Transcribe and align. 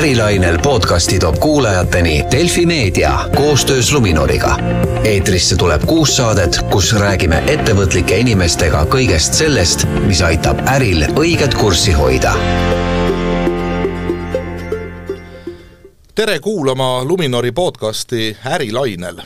ärilainel 0.00 0.58
podcasti 0.58 1.18
toob 1.18 1.38
kuulajateni 1.38 2.24
Delfi 2.30 2.66
Meedia 2.66 3.18
koostöös 3.36 3.92
Luminoriga. 3.92 4.56
eetrisse 5.04 5.56
tuleb 5.56 5.82
kuus 5.86 6.16
saadet, 6.16 6.60
kus 6.70 6.92
räägime 6.96 7.42
ettevõtlike 7.46 8.16
inimestega 8.16 8.86
kõigest 8.88 9.36
sellest, 9.36 9.84
mis 10.06 10.22
aitab 10.24 10.62
äril 10.72 11.04
õiget 11.04 11.54
kurssi 11.54 11.92
hoida 11.92 12.32
tere 16.14 16.38
kuulama 16.40 17.04
Luminori 17.04 17.52
podcasti 17.52 18.36
Ärilainel 18.46 19.20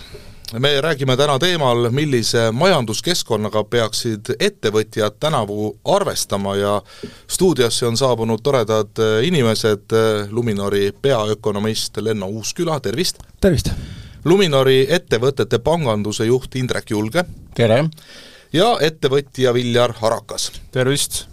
me 0.59 0.81
räägime 0.81 1.17
täna 1.17 1.39
teemal, 1.39 1.91
millise 1.91 2.51
majanduskeskkonnaga 2.53 3.65
peaksid 3.65 4.31
ettevõtjad 4.39 5.17
tänavu 5.21 5.79
arvestama 5.85 6.57
ja 6.57 6.75
stuudiosse 7.27 7.87
on 7.87 7.97
saabunud 7.97 8.43
toredad 8.43 9.03
inimesed, 9.23 9.95
Luminori 10.31 10.93
peaökonomist 11.03 11.97
Lenno 11.97 12.27
Uusküla, 12.27 12.81
tervist! 12.81 13.23
tervist! 13.41 13.73
Luminori 14.25 14.87
ettevõtete 14.89 15.59
panganduse 15.59 16.25
juht 16.25 16.57
Indrek 16.57 16.91
Julge. 16.91 17.25
tere! 17.55 17.85
ja 18.53 18.77
ettevõtja 18.81 19.55
Viljar 19.55 19.95
Harakas. 20.01 20.53
tervist! 20.71 21.25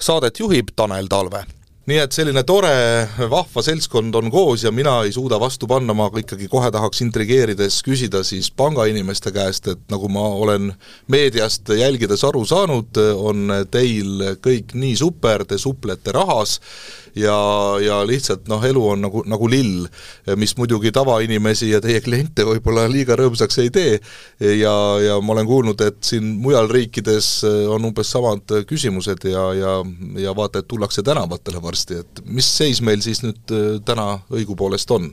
Saadet 0.00 0.40
juhib 0.40 0.72
Tanel 0.76 1.06
Talve 1.06 1.44
nii 1.90 1.98
et 1.98 2.14
selline 2.14 2.44
tore 2.46 2.70
vahva 3.30 3.62
seltskond 3.66 4.14
on 4.14 4.30
koos 4.30 4.62
ja 4.62 4.70
mina 4.70 5.00
ei 5.02 5.10
suuda 5.14 5.40
vastu 5.42 5.66
panna, 5.66 5.94
ma 5.98 6.06
ikkagi 6.20 6.46
kohe 6.50 6.70
tahaks 6.70 7.02
intrigeerides 7.02 7.80
küsida 7.82 8.20
siis 8.26 8.52
pangainimeste 8.54 9.32
käest, 9.34 9.66
et 9.72 9.82
nagu 9.90 10.06
ma 10.12 10.22
olen 10.44 10.70
meediast 11.10 11.72
jälgides 11.74 12.22
aru 12.28 12.44
saanud, 12.46 13.02
on 13.18 13.50
teil 13.74 14.38
kõik 14.44 14.76
nii 14.78 14.94
super, 15.00 15.42
te 15.42 15.58
suplete 15.58 16.14
rahas 16.14 16.60
ja, 17.18 17.34
ja 17.82 17.98
lihtsalt 18.06 18.46
noh, 18.50 18.62
elu 18.62 18.84
on 18.94 19.02
nagu, 19.08 19.24
nagu 19.26 19.50
lill, 19.50 19.88
mis 20.38 20.54
muidugi 20.60 20.92
tavainimesi 20.94 21.72
ja 21.72 21.82
teie 21.82 21.98
kliente 22.04 22.46
võib-olla 22.46 22.86
liiga 22.90 23.18
rõõmsaks 23.18 23.58
ei 23.64 23.74
tee. 23.74 23.98
Ja, 24.38 24.72
ja 25.02 25.18
ma 25.18 25.34
olen 25.34 25.50
kuulnud, 25.50 25.82
et 25.82 25.98
siin 26.06 26.30
mujal 26.42 26.70
riikides 26.70 27.42
on 27.74 27.90
umbes 27.90 28.14
samad 28.14 28.54
küsimused 28.70 29.26
ja, 29.28 29.44
ja, 29.58 29.76
ja 30.22 30.34
vaata, 30.36 30.62
et 30.62 30.70
tullakse 30.70 31.02
tänavatele 31.06 31.58
varsti 31.62 31.71
varsti, 31.72 32.00
et 32.04 32.24
mis 32.28 32.48
seis 32.58 32.82
meil 32.84 33.02
siis 33.04 33.22
nüüd 33.24 33.54
äh, 33.54 33.76
täna 33.86 34.16
õigupoolest 34.32 34.90
on? 34.94 35.12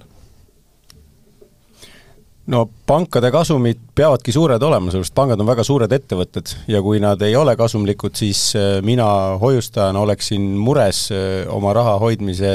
no 2.50 2.64
pankade 2.90 3.30
kasumid 3.34 3.82
peavadki 3.96 4.34
suured 4.34 4.64
olema, 4.66 4.90
sellepärast 4.90 5.16
pangad 5.18 5.42
on 5.42 5.50
väga 5.50 5.66
suured 5.66 5.94
ettevõtted 5.94 6.54
ja 6.72 6.82
kui 6.86 7.02
nad 7.02 7.22
ei 7.26 7.36
ole 7.38 7.56
kasumlikud, 7.60 8.16
siis 8.18 8.42
äh, 8.58 8.80
mina 8.86 9.08
hoiustajana 9.42 10.02
oleksin 10.02 10.52
mures 10.58 11.08
äh, 11.14 11.46
oma 11.54 11.74
raha 11.78 11.98
hoidmise 12.02 12.54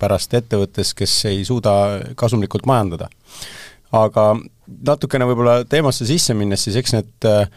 pärast 0.00 0.34
ettevõttes, 0.36 0.94
kes 0.96 1.16
ei 1.28 1.44
suuda 1.44 1.72
kasumlikult 2.16 2.68
majandada. 2.68 3.10
aga 3.92 4.32
natukene 4.86 5.26
võib-olla 5.26 5.64
teemasse 5.68 6.06
sisse 6.06 6.34
minnes, 6.34 6.62
siis 6.64 6.76
eks 6.78 6.94
need 6.94 7.28
äh, 7.28 7.48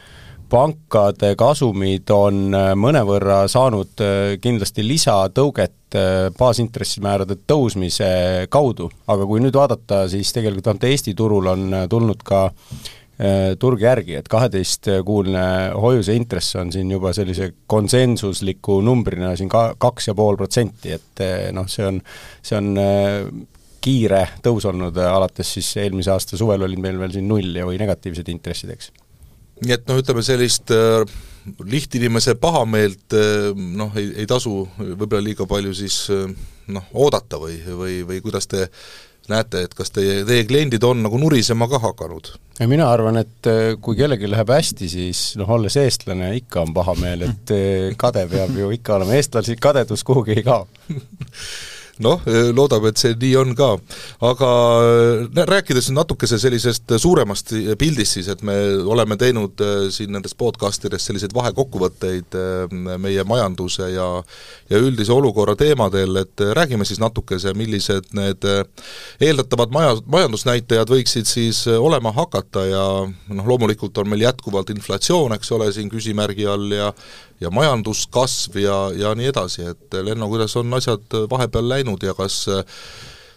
pankade 0.54 1.34
kasumid 1.40 2.10
on 2.14 2.54
äh, 2.54 2.72
mõnevõrra 2.78 3.44
saanud 3.52 4.02
äh, 4.04 4.36
kindlasti 4.42 4.86
lisatõuget 4.86 5.98
äh, 5.98 6.28
baasintressimäärade 6.38 7.40
tõusmise 7.50 8.10
kaudu, 8.54 8.92
aga 9.10 9.26
kui 9.30 9.42
nüüd 9.42 9.58
vaadata, 9.58 10.04
siis 10.12 10.34
tegelikult 10.36 10.70
vähemalt 10.70 10.90
Eesti 10.92 11.16
turul 11.18 11.50
on 11.54 11.80
tulnud 11.90 12.22
ka 12.26 12.50
turg 13.62 13.80
järgi, 13.80 14.16
et 14.18 14.28
kaheteistkuuline 14.28 15.44
hoiuse 15.78 16.16
intress 16.18 16.58
on 16.58 16.72
siin 16.74 16.90
juba 16.92 17.12
sellise 17.14 17.52
konsensusliku 17.70 18.80
numbrina 18.84 19.36
siin 19.38 19.52
ka 19.54 19.76
kaks 19.80 20.10
ja 20.10 20.16
pool 20.18 20.36
protsenti, 20.36 20.96
et 20.98 21.22
noh, 21.54 21.70
see 21.70 21.86
on, 21.86 22.02
see 22.42 22.58
on 22.58 22.74
kiire 23.86 24.24
tõus 24.44 24.66
olnud, 24.68 24.98
alates 24.98 25.54
siis 25.60 25.70
eelmise 25.86 26.12
aasta 26.12 26.42
suvel 26.42 26.66
olid 26.66 26.82
meil 26.82 27.00
veel 27.00 27.14
siin 27.14 27.30
null 27.30 27.54
ja 27.62 27.70
või 27.70 27.78
negatiivsed 27.86 28.34
intressid, 28.34 28.74
eks 28.74 28.90
nii 29.64 29.78
et 29.78 29.88
noh, 29.90 30.00
ütleme 30.02 30.24
sellist 30.26 30.74
äh, 30.74 31.04
lihtinimese 31.68 32.36
pahameelt 32.40 33.16
äh, 33.18 33.50
noh, 33.54 33.96
ei, 34.00 34.12
ei 34.24 34.30
tasu 34.30 34.64
võib-olla 34.78 35.24
liiga 35.24 35.48
palju 35.50 35.74
siis 35.78 36.04
äh, 36.14 36.28
noh, 36.74 36.92
oodata 36.94 37.40
või, 37.42 37.60
või, 37.68 37.98
või 38.08 38.22
kuidas 38.24 38.50
te 38.52 38.68
näete, 39.32 39.62
et 39.64 39.76
kas 39.76 39.92
teie, 39.96 40.24
teie 40.28 40.44
kliendid 40.48 40.84
on 40.84 41.00
nagu 41.06 41.20
nurisema 41.20 41.70
ka 41.72 41.80
hakanud? 41.84 42.34
mina 42.70 42.86
arvan, 42.92 43.18
et 43.18 43.48
kui 43.82 43.98
kellelgi 43.98 44.28
läheb 44.30 44.52
hästi, 44.54 44.88
siis 44.92 45.22
noh, 45.40 45.50
olles 45.56 45.74
eestlane, 45.80 46.30
ikka 46.38 46.62
on 46.62 46.74
pahameel, 46.76 47.26
et 47.30 47.54
äh, 47.56 47.94
kade 48.00 48.28
peab 48.32 48.56
ju 48.60 48.72
ikka 48.76 49.00
olema, 49.00 49.16
eestlasi 49.18 49.58
kadedus 49.62 50.04
kuhugi 50.08 50.38
ei 50.38 50.46
kao 50.46 50.68
noh, 52.04 52.22
loodame, 52.56 52.92
et 52.92 53.02
see 53.02 53.16
nii 53.20 53.36
on 53.40 53.54
ka. 53.58 53.70
aga 54.30 54.50
rääkides 55.50 55.90
natukese 55.96 56.40
sellisest 56.42 56.96
suuremast 57.02 57.54
pildist 57.80 58.18
siis, 58.18 58.30
et 58.32 58.44
me 58.46 58.56
oleme 58.90 59.18
teinud 59.20 59.62
äh, 59.64 59.88
siin 59.94 60.14
nendes 60.14 60.36
podcast 60.38 60.86
ides 60.88 61.08
selliseid 61.08 61.34
vahekokkuvõtteid 61.36 62.38
meie 63.02 63.24
majanduse 63.28 63.90
ja 63.94 64.08
ja 64.70 64.80
üldise 64.80 65.14
olukorra 65.14 65.56
teemadel, 65.60 66.16
et 66.24 66.42
räägime 66.56 66.86
siis 66.86 67.00
natukese, 67.02 67.54
millised 67.58 68.10
need 68.18 68.46
eeldatavad 69.22 69.74
maja, 69.76 69.96
majandusnäitajad 70.06 70.90
võiksid 70.90 71.30
siis 71.30 71.64
olema 71.68 72.14
hakata 72.16 72.66
ja 72.68 72.86
noh, 73.08 73.48
loomulikult 73.48 73.98
on 74.02 74.10
meil 74.10 74.26
jätkuvalt 74.26 74.72
inflatsioon, 74.74 75.36
eks 75.38 75.52
ole, 75.56 75.70
siin 75.76 75.92
küsimärgi 75.92 76.48
all 76.50 76.72
ja 76.74 76.92
ja 77.44 77.52
majanduskasv 77.54 78.60
ja, 78.64 78.78
ja 78.98 79.14
nii 79.18 79.32
edasi, 79.32 79.68
et 79.74 80.00
Lenno, 80.04 80.30
kuidas 80.32 80.56
on 80.60 80.74
asjad 80.80 81.20
vahepeal 81.30 81.70
läinud 81.70 82.04
ja 82.04 82.16
kas 82.18 82.44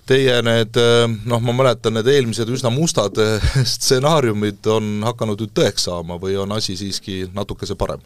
teie 0.07 0.37
need 0.47 0.79
noh, 1.27 1.41
ma 1.43 1.55
mäletan, 1.63 1.97
need 1.99 2.09
eelmised 2.11 2.51
üsna 2.55 2.71
mustad 2.71 3.19
stsenaariumid 3.75 4.67
on 4.71 5.01
hakanud 5.07 5.43
nüüd 5.43 5.57
tõeks 5.57 5.89
saama 5.91 6.21
või 6.23 6.39
on 6.39 6.55
asi 6.57 6.79
siiski 6.79 7.25
natukese 7.35 7.79
parem? 7.79 8.05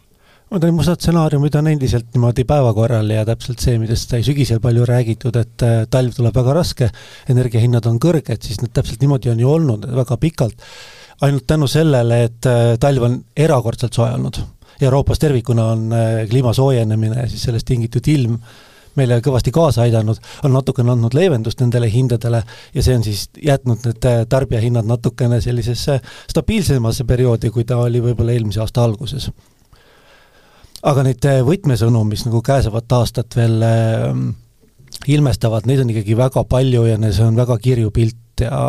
Need 0.51 0.73
mustad 0.75 0.99
stsenaariumid 0.99 1.55
on 1.55 1.67
endiselt 1.71 2.09
niimoodi 2.11 2.43
päevakorral 2.43 3.07
ja 3.13 3.21
täpselt 3.23 3.61
see, 3.63 3.77
millest 3.79 4.11
sai 4.11 4.19
sügisel 4.27 4.59
palju 4.59 4.83
räägitud, 4.89 5.37
et 5.39 5.63
äh, 5.63 5.77
talv 5.87 6.17
tuleb 6.17 6.35
väga 6.35 6.55
raske, 6.57 6.89
energiahinnad 7.31 7.87
on 7.87 7.99
kõrged, 8.03 8.41
siis 8.43 8.59
need 8.59 8.73
täpselt 8.75 8.99
niimoodi 8.99 9.31
on 9.31 9.39
ju 9.39 9.47
olnud 9.47 9.87
väga 10.01 10.17
pikalt, 10.19 10.65
ainult 11.23 11.47
tänu 11.47 11.71
sellele, 11.71 12.17
et 12.27 12.49
äh, 12.51 12.73
talv 12.83 13.07
on 13.07 13.15
erakordselt 13.47 13.95
soe 13.95 14.09
olnud 14.11 14.41
Euroopas 14.81 15.19
tervikuna 15.19 15.65
on 15.75 15.93
äh, 15.93 16.27
kliima 16.29 16.53
soojenemine 16.53 17.21
ja 17.21 17.29
siis 17.29 17.43
sellest 17.43 17.67
tingitud 17.69 18.07
ilm 18.07 18.37
meile 18.95 19.21
kõvasti 19.23 19.53
kaasa 19.55 19.85
aidanud, 19.85 20.17
on 20.43 20.51
natukene 20.51 20.91
andnud 20.91 21.13
leevendust 21.15 21.61
nendele 21.63 21.87
hindadele 21.91 22.41
ja 22.73 22.83
see 22.83 22.97
on 22.97 23.05
siis 23.05 23.29
jätnud 23.39 23.85
need 23.87 24.07
äh, 24.09 24.23
tarbijahinnad 24.29 24.89
natukene 24.89 25.41
sellisesse 25.41 25.99
stabiilsemasse 26.29 27.05
perioodi, 27.07 27.53
kui 27.53 27.63
ta 27.67 27.79
oli 27.79 28.03
võib-olla 28.03 28.35
eelmise 28.35 28.63
aasta 28.63 28.83
alguses. 28.83 29.29
aga 30.83 31.03
neid 31.07 31.25
äh, 31.29 31.41
võtmesõnu, 31.45 32.03
mis 32.09 32.25
nagu 32.27 32.41
käesolevat 32.41 32.97
aastat 32.99 33.37
veel 33.37 33.63
ilmestavad, 35.07 35.65
neid 35.65 35.81
on 35.81 35.93
ikkagi 35.93 36.17
väga 36.17 36.43
palju 36.49 36.83
ja 36.89 36.97
see 37.11 37.25
on 37.25 37.37
väga 37.39 37.57
kirju 37.61 37.91
pilt 37.95 38.17
ja 38.41 38.61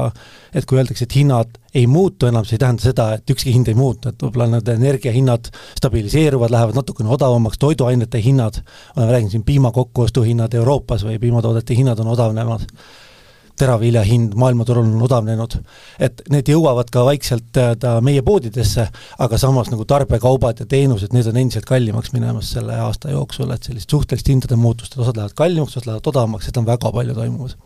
et 0.54 0.66
kui 0.68 0.78
öeldakse, 0.78 1.06
et 1.08 1.16
hinnad 1.16 1.58
ei 1.74 1.86
muutu 1.88 2.28
enam, 2.28 2.44
see 2.44 2.58
ei 2.58 2.62
tähenda 2.62 2.84
seda, 2.84 3.06
et 3.16 3.30
ükski 3.32 3.54
hind 3.54 3.70
ei 3.72 3.76
muutu, 3.78 4.12
et 4.12 4.20
võib-olla 4.22 4.50
need 4.52 4.68
energiahinnad 4.74 5.48
stabiliseeruvad, 5.78 6.52
lähevad 6.52 6.76
natukene 6.76 7.12
odavamaks, 7.14 7.60
toiduainete 7.62 8.20
hinnad, 8.22 8.60
ma 8.96 9.08
räägin 9.08 9.32
siin 9.32 9.46
piima 9.48 9.72
kokkuostuhinnad 9.72 10.54
Euroopas 10.60 11.06
või 11.08 11.16
piimatoodete 11.22 11.78
hinnad 11.78 12.04
on 12.04 12.12
odavnevad, 12.12 12.68
teravilja 13.58 14.02
hind 14.04 14.36
maailmaturul 14.38 14.84
on 14.84 15.02
odavnenud, 15.06 15.56
et 16.02 16.22
need 16.32 16.48
jõuavad 16.52 16.88
ka 16.92 17.04
vaikselt 17.06 17.60
ta 17.80 17.96
meie 18.04 18.22
poodidesse, 18.26 18.86
aga 19.24 19.40
samas 19.40 19.72
nagu 19.72 19.84
tarbekaubad 19.88 20.64
ja 20.64 20.68
teenused, 20.68 21.12
need 21.16 21.28
on 21.28 21.40
endiselt 21.40 21.68
kallimaks 21.68 22.14
minemas 22.16 22.52
selle 22.56 22.78
aasta 22.84 23.12
jooksul, 23.12 23.52
et 23.52 23.68
sellist 23.68 23.92
suhtelist 23.92 24.32
hindade 24.32 24.56
muutust, 24.60 24.96
et 24.96 25.04
osad 25.04 25.20
lähevad 25.20 25.36
kallimaks, 25.36 25.76
osad 25.76 25.90
lähevad 25.90 26.14
odavamaks, 26.14 26.48
seda 26.48 26.64
on 26.64 26.72
väga 26.72 26.96
palju 26.96 27.20
toimumas 27.20 27.60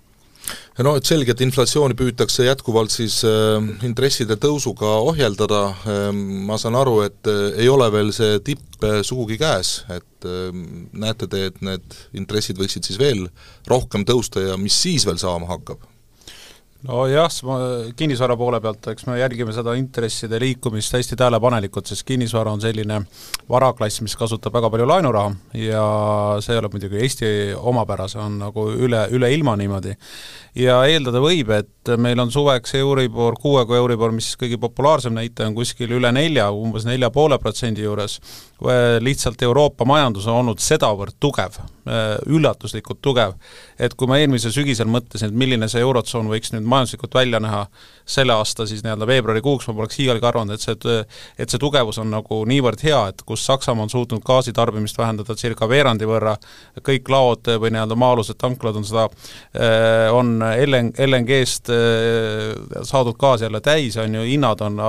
no 0.84 0.94
et 0.98 1.08
selge, 1.08 1.34
et 1.34 1.42
inflatsiooni 1.46 1.96
püütakse 1.98 2.46
jätkuvalt 2.46 2.94
siis 2.94 3.18
äh, 3.26 3.56
intresside 3.86 4.38
tõusuga 4.40 4.96
ohjeldada 5.08 5.62
äh,, 5.72 6.06
ma 6.48 6.58
saan 6.60 6.78
aru, 6.78 7.00
et 7.06 7.32
äh, 7.32 7.58
ei 7.64 7.70
ole 7.72 7.88
veel 7.94 8.12
see 8.16 8.38
tipp 8.46 8.84
äh, 8.84 9.00
sugugi 9.06 9.38
käes, 9.40 9.78
et 9.92 10.28
äh, 10.28 10.48
näete 10.92 11.30
te, 11.32 11.46
et 11.50 11.60
need 11.64 12.00
intressid 12.16 12.60
võiksid 12.60 12.88
siis 12.88 13.00
veel 13.00 13.26
rohkem 13.70 14.06
tõusta 14.08 14.44
ja 14.44 14.60
mis 14.60 14.76
siis 14.86 15.08
veel 15.08 15.20
saama 15.22 15.50
hakkab? 15.54 15.84
Nojah, 16.86 17.30
kinnisvara 17.96 18.36
poole 18.36 18.60
pealt, 18.60 18.86
eks 18.92 19.06
me 19.08 19.18
jälgime 19.18 19.54
seda 19.54 19.74
intresside 19.78 20.38
liikumist 20.42 20.94
hästi 20.96 21.16
tähelepanelikult, 21.18 21.88
sest 21.88 22.06
kinnisvara 22.06 22.52
on 22.52 22.62
selline 22.62 23.00
varaklass, 23.50 24.02
mis 24.04 24.16
kasutab 24.18 24.54
väga 24.56 24.70
palju 24.72 24.88
laenuraha 24.88 25.32
ja 25.60 25.84
see 26.44 26.54
ei 26.54 26.60
ole 26.62 26.70
muidugi 26.72 27.00
Eesti 27.02 27.30
omapära, 27.56 28.08
see 28.12 28.22
on 28.22 28.38
nagu 28.44 28.68
üle, 28.74 29.06
üle 29.16 29.32
ilma 29.34 29.56
niimoodi. 29.56 29.96
ja 30.56 30.78
eeldada 30.88 31.20
võib, 31.22 31.50
et 31.56 31.70
et 31.92 32.00
meil 32.00 32.20
on 32.20 32.30
suveks 32.32 32.74
Euribor, 32.78 33.36
kuue 33.40 33.64
kuu 33.66 33.78
Euribor, 33.78 34.12
mis 34.14 34.32
kõige 34.38 34.58
populaarsem 34.60 35.14
näitaja, 35.16 35.50
on 35.50 35.56
kuskil 35.56 35.96
üle 35.98 36.12
nelja, 36.14 36.48
umbes 36.54 36.86
nelja 36.88 37.10
poole 37.14 37.38
protsendi 37.42 37.84
juures, 37.84 38.18
lihtsalt 39.04 39.42
Euroopa 39.42 39.84
majandus 39.84 40.26
on 40.30 40.40
olnud 40.40 40.62
sedavõrd 40.64 41.18
tugev, 41.20 41.58
üllatuslikult 42.32 43.02
tugev, 43.04 43.34
et 43.78 43.94
kui 43.94 44.08
ma 44.10 44.18
eelmisel 44.18 44.54
sügisel 44.54 44.88
mõtlesin, 44.90 45.30
et 45.30 45.38
milline 45.38 45.68
see 45.70 45.84
Eurotsoon 45.84 46.30
võiks 46.32 46.54
nüüd 46.54 46.64
majanduslikult 46.66 47.14
välja 47.14 47.40
näha, 47.42 47.66
selle 48.06 48.34
aasta 48.34 48.66
siis 48.66 48.82
nii-öelda 48.84 49.06
veebruarikuuks 49.06 49.68
ma 49.68 49.76
poleks 49.80 50.00
iialgi 50.02 50.26
arvanud, 50.26 50.54
et 50.54 50.62
see, 50.62 51.02
et 51.38 51.52
see 51.52 51.60
tugevus 51.62 52.00
on 52.02 52.10
nagu 52.14 52.40
niivõrd 52.48 52.82
hea, 52.86 53.02
et 53.12 53.22
kus 53.26 53.44
Saksamaa 53.46 53.86
on 53.86 53.92
suutnud 53.92 54.24
gaasitarbimist 54.26 54.98
vähendada 54.98 55.36
circa 55.38 55.68
veerandi 55.68 56.08
võrra, 56.08 56.36
kõik 56.86 57.10
laod 57.12 57.52
või 57.60 57.74
nii-öelda 57.74 57.98
maa-alused 57.98 58.40
tanklad 58.40 58.80
on 58.80 58.88
seda, 58.88 59.08
on 60.16 60.38
LN-, 60.40 60.94
LNG-st 61.06 61.75
saadud 62.82 63.16
gaas 63.18 63.42
jälle 63.42 63.60
täis, 63.60 63.96
on 63.96 64.14
ju, 64.14 64.22
hinnad 64.28 64.60
on, 64.60 64.80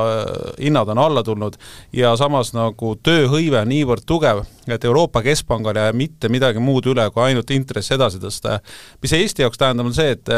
hinnad 0.62 0.90
on 0.94 1.02
alla 1.02 1.24
tulnud 1.24 1.58
ja 1.94 2.16
samas 2.20 2.54
nagu 2.56 2.96
tööhõive 3.04 3.62
on 3.62 3.72
niivõrd 3.72 4.06
tugev, 4.08 4.44
et 4.68 4.86
Euroopa 4.86 5.22
Keskpangal 5.26 5.78
ei 5.78 5.90
jää 5.90 5.98
mitte 5.98 6.32
midagi 6.34 6.64
muud 6.64 6.88
üle, 6.90 7.10
kui 7.12 7.24
ainult 7.24 7.52
intress 7.52 7.92
edasi 7.96 8.22
tõsta. 8.24 8.60
mis 9.02 9.14
Eesti 9.14 9.46
jaoks 9.46 9.58
tähendab, 9.58 9.92
on 9.92 9.96
see, 9.98 10.12
et 10.18 10.36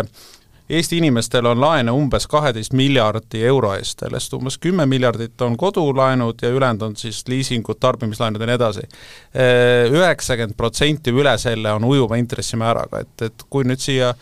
Eesti 0.70 1.00
inimestel 1.02 1.48
on 1.50 1.58
laene 1.62 1.92
umbes 1.92 2.28
kaheteist 2.30 2.76
miljardi 2.78 3.42
euro 3.50 3.72
eest, 3.74 4.04
sellest 4.04 4.34
umbes 4.38 4.60
kümme 4.62 4.86
miljardit 4.86 5.42
on 5.42 5.56
kodulaenud 5.58 6.44
ja 6.46 6.52
ülejäänud 6.54 6.82
on 6.86 6.96
siis 6.96 7.24
liisingud, 7.28 7.80
tarbimislaenud 7.82 8.42
ja 8.42 8.50
nii 8.52 8.58
edasi. 8.60 8.84
Üheksakümmend 9.90 10.58
protsenti 10.58 11.10
üle 11.10 11.34
selle 11.42 11.74
on 11.74 11.90
ujuva 11.90 12.22
intressimääraga, 12.22 13.02
et, 13.02 13.26
et 13.32 13.48
kui 13.50 13.66
nüüd 13.66 13.82
siia 13.82 14.14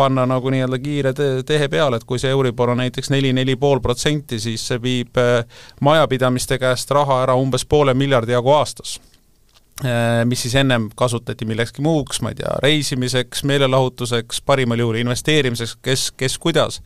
panna 0.00 0.24
nagu 0.28 0.50
nii-öelda 0.52 0.80
kiire 0.80 1.12
tehe 1.46 1.68
peale, 1.68 2.00
et 2.00 2.08
kui 2.08 2.18
see 2.18 2.32
Euribor 2.32 2.72
on 2.72 2.80
näiteks 2.80 3.12
neli, 3.12 3.34
neli 3.36 3.56
pool 3.60 3.84
protsenti, 3.84 4.40
siis 4.40 4.64
see 4.72 4.80
viib 4.82 5.20
majapidamiste 5.84 6.58
käest 6.58 6.90
raha 6.96 7.22
ära 7.26 7.36
umbes 7.36 7.68
poole 7.68 7.94
miljardi 7.94 8.32
jagu 8.32 8.56
aastas 8.56 8.96
Äh, 9.84 10.26
mis 10.28 10.42
siis 10.42 10.54
ennem 10.60 10.90
kasutati 10.94 11.46
millekski 11.48 11.80
muuks, 11.82 12.18
ma 12.20 12.34
ei 12.34 12.36
tea, 12.36 12.50
reisimiseks, 12.60 13.46
meelelahutuseks, 13.48 14.42
parimal 14.44 14.82
juhul 14.82 14.98
investeerimiseks, 15.00 15.78
kes, 15.80 16.10
kes 16.20 16.36
kuidas. 16.38 16.82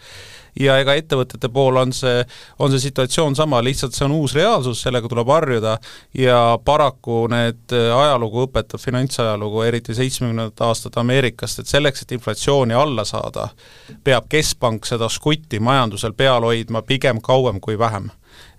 Ja 0.60 0.76
ega 0.82 0.94
ettevõtete 0.98 1.48
pool 1.52 1.78
on 1.80 1.92
see, 1.94 2.22
on 2.62 2.72
see 2.72 2.82
situatsioon 2.86 3.36
sama, 3.36 3.60
lihtsalt 3.64 3.96
see 3.96 4.06
on 4.06 4.16
uus 4.18 4.34
reaalsus, 4.36 4.82
sellega 4.84 5.08
tuleb 5.10 5.30
harjuda. 5.34 5.76
Ja 6.18 6.40
paraku 6.64 7.24
need 7.32 7.74
äh, 7.74 7.90
ajalugu 7.98 8.46
õpetab, 8.46 8.82
finantsajalugu, 8.82 9.62
eriti 9.66 9.96
seitsmekümnendate 9.96 10.66
aastate 10.66 11.00
Ameerikast, 11.02 11.62
et 11.62 11.70
selleks, 11.70 12.04
et 12.04 12.16
inflatsiooni 12.16 12.76
alla 12.78 13.06
saada, 13.08 13.48
peab 14.04 14.28
keskpank 14.32 14.86
seda 14.88 15.10
žgutti 15.12 15.60
majandusel 15.62 16.14
peal 16.16 16.46
hoidma 16.46 16.84
pigem 16.86 17.22
kauem 17.24 17.60
kui 17.60 17.78
vähem. 17.78 18.10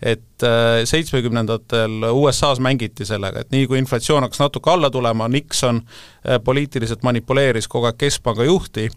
Et 0.04 0.44
äh, 0.44 0.84
seitsmekümnendatel 0.88 2.08
USA-s 2.12 2.62
mängiti 2.64 3.08
sellega, 3.08 3.44
et 3.44 3.52
nii 3.52 3.68
kui 3.68 3.80
inflatsioon 3.80 4.24
hakkas 4.24 4.44
natuke 4.44 4.72
alla 4.72 4.90
tulema, 4.92 5.28
Nixon 5.32 5.82
äh, 5.82 6.40
poliitiliselt 6.44 7.04
manipuleeris 7.04 7.68
kogu 7.72 7.90
aeg 7.90 8.00
keskpanga 8.04 8.48
juhti, 8.48 8.90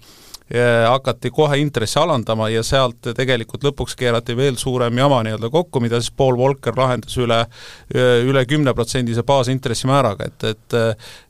hakati 0.48 1.30
kohe 1.34 1.58
intressi 1.60 1.98
alandama 2.00 2.48
ja 2.48 2.62
sealt 2.64 3.10
tegelikult 3.16 3.66
lõpuks 3.68 3.96
keerati 3.98 4.36
veel 4.36 4.56
suurem 4.56 4.96
jama 4.98 5.20
nii-öelda 5.26 5.50
kokku, 5.52 5.82
mida 5.84 6.00
siis 6.00 6.14
Paul 6.16 6.38
Volcker 6.40 6.76
lahendas 6.76 7.16
üle, 7.20 7.42
üle 8.24 8.44
kümneprotsendise 8.48 9.24
baasintressimääraga, 9.28 10.30
et, 10.30 10.48
et 10.52 10.78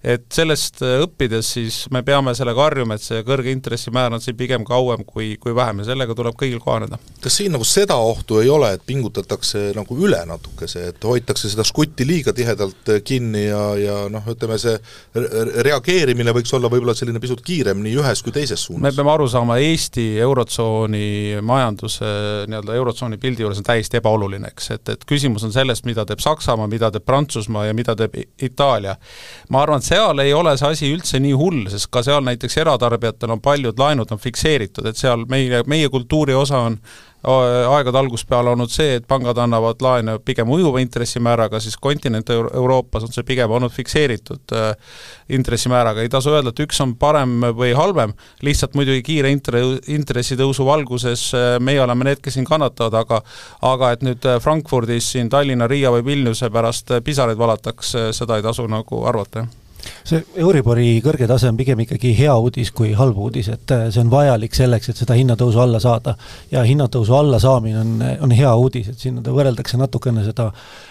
et 0.08 0.24
sellest 0.32 0.80
õppides 0.82 1.48
siis 1.56 1.78
me 1.94 2.02
peame 2.06 2.32
sellega 2.36 2.62
harjuma, 2.62 2.96
et 2.96 3.04
see 3.04 3.20
kõrge 3.26 3.50
intressimäär 3.52 4.14
on 4.14 4.22
siin 4.22 4.36
pigem 4.38 4.64
kauem 4.66 5.04
kui, 5.06 5.32
kui 5.40 5.54
vähem 5.56 5.82
ja 5.82 5.88
sellega 5.90 6.14
tuleb 6.16 6.36
kõigil 6.38 6.60
kohaneda. 6.62 6.98
kas 7.22 7.38
siin 7.40 7.52
nagu 7.54 7.66
seda 7.68 7.96
ohtu 8.00 8.40
ei 8.42 8.50
ole, 8.52 8.70
et 8.76 8.84
pingutatakse 8.86 9.72
nagu 9.76 9.98
üle 9.98 10.20
natukese, 10.28 10.88
et 10.92 11.04
hoitakse 11.04 11.50
seda 11.52 11.66
žgutti 11.66 12.06
liiga 12.08 12.32
tihedalt 12.36 12.92
kinni 13.04 13.46
ja, 13.48 13.62
ja 13.80 13.96
noh, 14.12 14.24
ütleme 14.30 14.58
see 14.60 14.76
reageerimine 15.66 16.34
võiks 16.36 16.54
olla 16.56 16.70
võib-olla 16.72 16.96
selline 16.98 17.20
pisut 17.22 17.42
kiirem 17.44 17.82
nii 17.84 17.98
ühes 18.02 18.22
kui 18.24 18.34
teises 18.34 18.68
suunas? 18.68 18.86
me 18.88 18.94
peame 18.94 19.07
peame 19.08 19.14
aru 19.14 19.28
saama, 19.28 19.56
Eesti 19.62 20.18
Eurotsooni 20.20 21.38
majanduse 21.42 22.08
nii-öelda 22.48 22.74
Eurotsooni 22.76 23.16
pildi 23.18 23.42
juures 23.42 23.60
on 23.62 23.64
täiesti 23.64 23.96
ebaoluline, 24.02 24.50
eks, 24.52 24.70
et, 24.74 24.88
et 24.92 25.04
küsimus 25.08 25.44
on 25.46 25.52
selles, 25.54 25.80
mida 25.88 26.04
teeb 26.04 26.20
Saksamaa, 26.20 26.68
mida 26.68 26.90
teeb 26.92 27.06
Prantsusmaa 27.08 27.64
ja 27.68 27.76
mida 27.76 27.94
teeb 27.96 28.18
Itaalia. 28.42 28.96
ma 29.48 29.62
arvan, 29.62 29.80
et 29.80 29.88
seal 29.88 30.20
ei 30.20 30.34
ole 30.36 30.56
see 30.60 30.72
asi 30.74 30.92
üldse 30.92 31.20
nii 31.24 31.32
hull, 31.40 31.64
sest 31.72 31.88
ka 31.90 32.02
seal 32.04 32.24
näiteks 32.26 32.58
eratarbijatel 32.60 33.32
on 33.32 33.40
paljud 33.40 33.78
laenud 33.80 34.12
on 34.12 34.20
fikseeritud, 34.20 34.86
et 34.86 35.00
seal 35.00 35.24
meie, 35.28 35.62
meie 35.66 35.88
kultuuri 35.88 36.36
osa 36.36 36.66
on 36.68 36.78
aegade 37.26 37.98
algusest 37.98 38.28
peale 38.30 38.52
olnud 38.52 38.70
see, 38.70 38.98
et 38.98 39.06
pangad 39.08 39.38
annavad 39.42 39.82
laene 39.82 40.18
pigem 40.22 40.50
ujuva 40.54 40.78
intressimääraga, 40.82 41.60
siis 41.60 41.76
kontinent 41.76 42.30
Euro 42.30 42.50
Euroopas 42.54 43.04
on 43.08 43.12
see 43.12 43.26
pigem 43.26 43.50
olnud 43.50 43.72
fikseeritud 43.74 44.54
äh, 44.54 44.70
intressimääraga, 45.34 46.02
ei 46.02 46.12
tasu 46.12 46.30
öelda, 46.30 46.52
et 46.54 46.62
üks 46.62 46.80
on 46.84 46.94
parem 47.00 47.40
või 47.58 47.72
halvem, 47.76 48.14
lihtsalt 48.46 48.78
muidugi 48.78 49.02
kiire 49.10 49.32
intre-, 49.34 49.64
intressitõusu 49.90 50.66
valguses 50.68 51.28
äh, 51.34 51.50
meie 51.60 51.82
oleme 51.82 52.10
need, 52.10 52.22
kes 52.22 52.38
siin 52.38 52.48
kannatavad, 52.48 52.94
aga 53.02 53.22
aga 53.66 53.94
et 53.96 54.04
nüüd 54.06 54.28
äh, 54.28 54.38
Frankfurdis 54.42 55.12
siin 55.14 55.30
Tallinna, 55.32 55.66
Riia 55.70 55.92
või 55.94 56.06
Vilniuse 56.06 56.52
pärast 56.54 56.94
pisaraid 57.04 57.38
valatakse, 57.38 58.10
seda 58.16 58.38
ei 58.38 58.46
tasu 58.46 58.68
nagu 58.70 59.02
arvata, 59.10 59.44
jah 59.46 59.67
see 60.08 60.22
Euribori 60.36 60.98
kõrge 61.04 61.28
tase 61.30 61.50
on 61.50 61.56
pigem 61.58 61.80
ikkagi 61.84 62.14
hea 62.18 62.34
uudis 62.36 62.72
kui 62.74 62.92
halb 62.98 63.18
uudis, 63.28 63.48
et 63.54 63.74
äh, 63.74 63.88
see 63.94 64.02
on 64.04 64.12
vajalik 64.12 64.54
selleks, 64.56 64.92
et 64.92 65.00
seda 65.04 65.16
hinnatõusu 65.18 65.62
alla 65.64 65.80
saada. 65.80 66.16
ja 66.50 66.62
hinnatõusu 66.64 67.14
allasaamine 67.14 67.80
on, 67.80 67.98
on 68.28 68.30
hea 68.30 68.54
uudis, 68.54 68.92
et 68.92 68.98
siin 68.98 69.22
võrreldakse 69.24 69.80
natukene 69.80 70.24
seda 70.24 70.48
äh, 70.52 70.86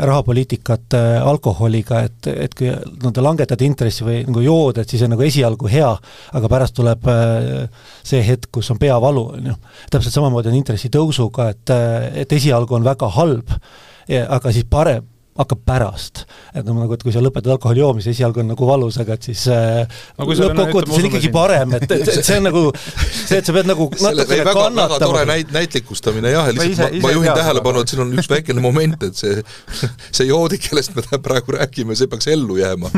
rahapoliitikat 0.00 0.94
äh, 0.94 1.26
alkoholiga, 1.28 2.00
et, 2.06 2.26
et 2.26 2.54
kui 2.54 2.70
nii-öelda 2.70 3.24
langetad 3.24 3.62
intressi 3.66 4.06
või 4.06 4.22
nagu 4.26 4.42
jood, 4.42 4.80
et 4.80 4.88
siis 4.88 5.02
on 5.04 5.12
nagu 5.14 5.24
esialgu 5.26 5.68
hea, 5.70 5.90
aga 6.38 6.50
pärast 6.50 6.76
tuleb 6.78 7.06
äh, 7.12 7.84
see 8.06 8.22
hetk, 8.24 8.50
kus 8.54 8.70
on 8.72 8.80
peavalu, 8.80 9.26
on 9.36 9.52
ju. 9.52 9.58
täpselt 9.92 10.16
samamoodi 10.16 10.52
on 10.52 10.58
intressitõusuga, 10.62 11.50
et, 11.54 11.74
äh, 11.74 12.08
et 12.24 12.32
esialgu 12.32 12.78
on 12.78 12.88
väga 12.88 13.12
halb, 13.18 13.54
aga 14.08 14.50
siis 14.56 14.64
parem 14.64 15.04
hakkab 15.38 15.60
pärast. 15.68 16.24
et 16.54 16.66
noh, 16.66 16.74
nagu, 16.82 16.94
et 16.96 17.02
kui 17.04 17.14
sa 17.14 17.22
lõpetad 17.22 17.52
alkoholi 17.54 17.82
joomise, 17.82 18.10
esialgu 18.14 18.42
on 18.42 18.50
nagu 18.52 18.68
valus, 18.68 18.98
aga 19.02 19.14
et 19.14 19.28
siis 19.30 19.44
äh, 19.54 20.00
no, 20.18 20.26
lõppkokkuvõttes 20.26 20.98
on 20.98 21.08
ikkagi 21.10 21.30
parem, 21.34 21.74
et, 21.78 21.86
et, 21.86 22.10
et 22.10 22.26
see 22.26 22.38
on 22.40 22.48
nagu 22.48 22.62
see, 22.74 23.38
et 23.38 23.46
sa 23.46 23.54
pead 23.54 23.70
nagu 23.70 23.88
natukene 23.94 24.46
väga, 24.48 24.64
väga 24.80 24.98
tore 25.04 25.24
näit-, 25.30 25.52
näitlikustamine 25.54 26.32
jah, 26.34 26.50
lihtsalt 26.54 26.96
ma, 26.98 27.04
ma 27.06 27.12
juhin 27.14 27.38
tähelepanu, 27.38 27.84
et 27.84 27.94
siin 27.94 28.02
on 28.04 28.12
üks 28.18 28.30
väikene 28.32 28.64
moment, 28.64 29.06
et 29.08 29.18
see 29.18 29.38
see 30.18 30.28
joodi, 30.28 30.58
kellest 30.62 30.96
me 30.96 31.22
praegu 31.22 31.54
räägime, 31.58 31.96
see 31.98 32.10
peaks 32.10 32.30
ellu 32.32 32.58
jääma. 32.58 32.90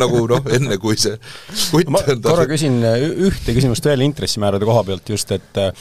nagu 0.00 0.24
noh, 0.32 0.48
enne 0.56 0.80
kui 0.82 0.96
see 1.00 1.18
kutt 1.72 1.92
ma 1.92 2.02
korra 2.24 2.48
küsin 2.48 2.80
ühte 3.26 3.54
küsimust 3.56 3.84
veel 3.86 4.06
intressimäärade 4.06 4.68
koha 4.68 4.84
pealt 4.86 5.12
just, 5.12 5.32
et 5.36 5.60
äh, 5.60 5.72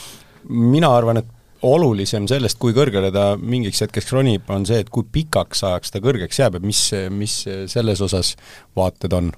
mina 0.49 0.91
arvan, 0.95 1.23
et 1.23 1.34
olulisem 1.63 2.27
sellest, 2.27 2.57
kui 2.59 2.73
kõrgele 2.75 3.11
ta 3.15 3.35
mingiks 3.39 3.79
hetkeks 3.85 4.11
ronib, 4.11 4.49
on 4.51 4.65
see, 4.67 4.81
et 4.83 4.89
kui 4.93 5.05
pikaks 5.07 5.63
ajaks 5.67 5.93
ta 5.93 6.01
kõrgeks 6.03 6.39
jääb, 6.41 6.57
et 6.59 6.65
mis, 6.67 6.81
mis 7.15 7.35
selles 7.71 8.01
osas 8.03 8.33
vaated 8.75 9.15
on? 9.15 9.31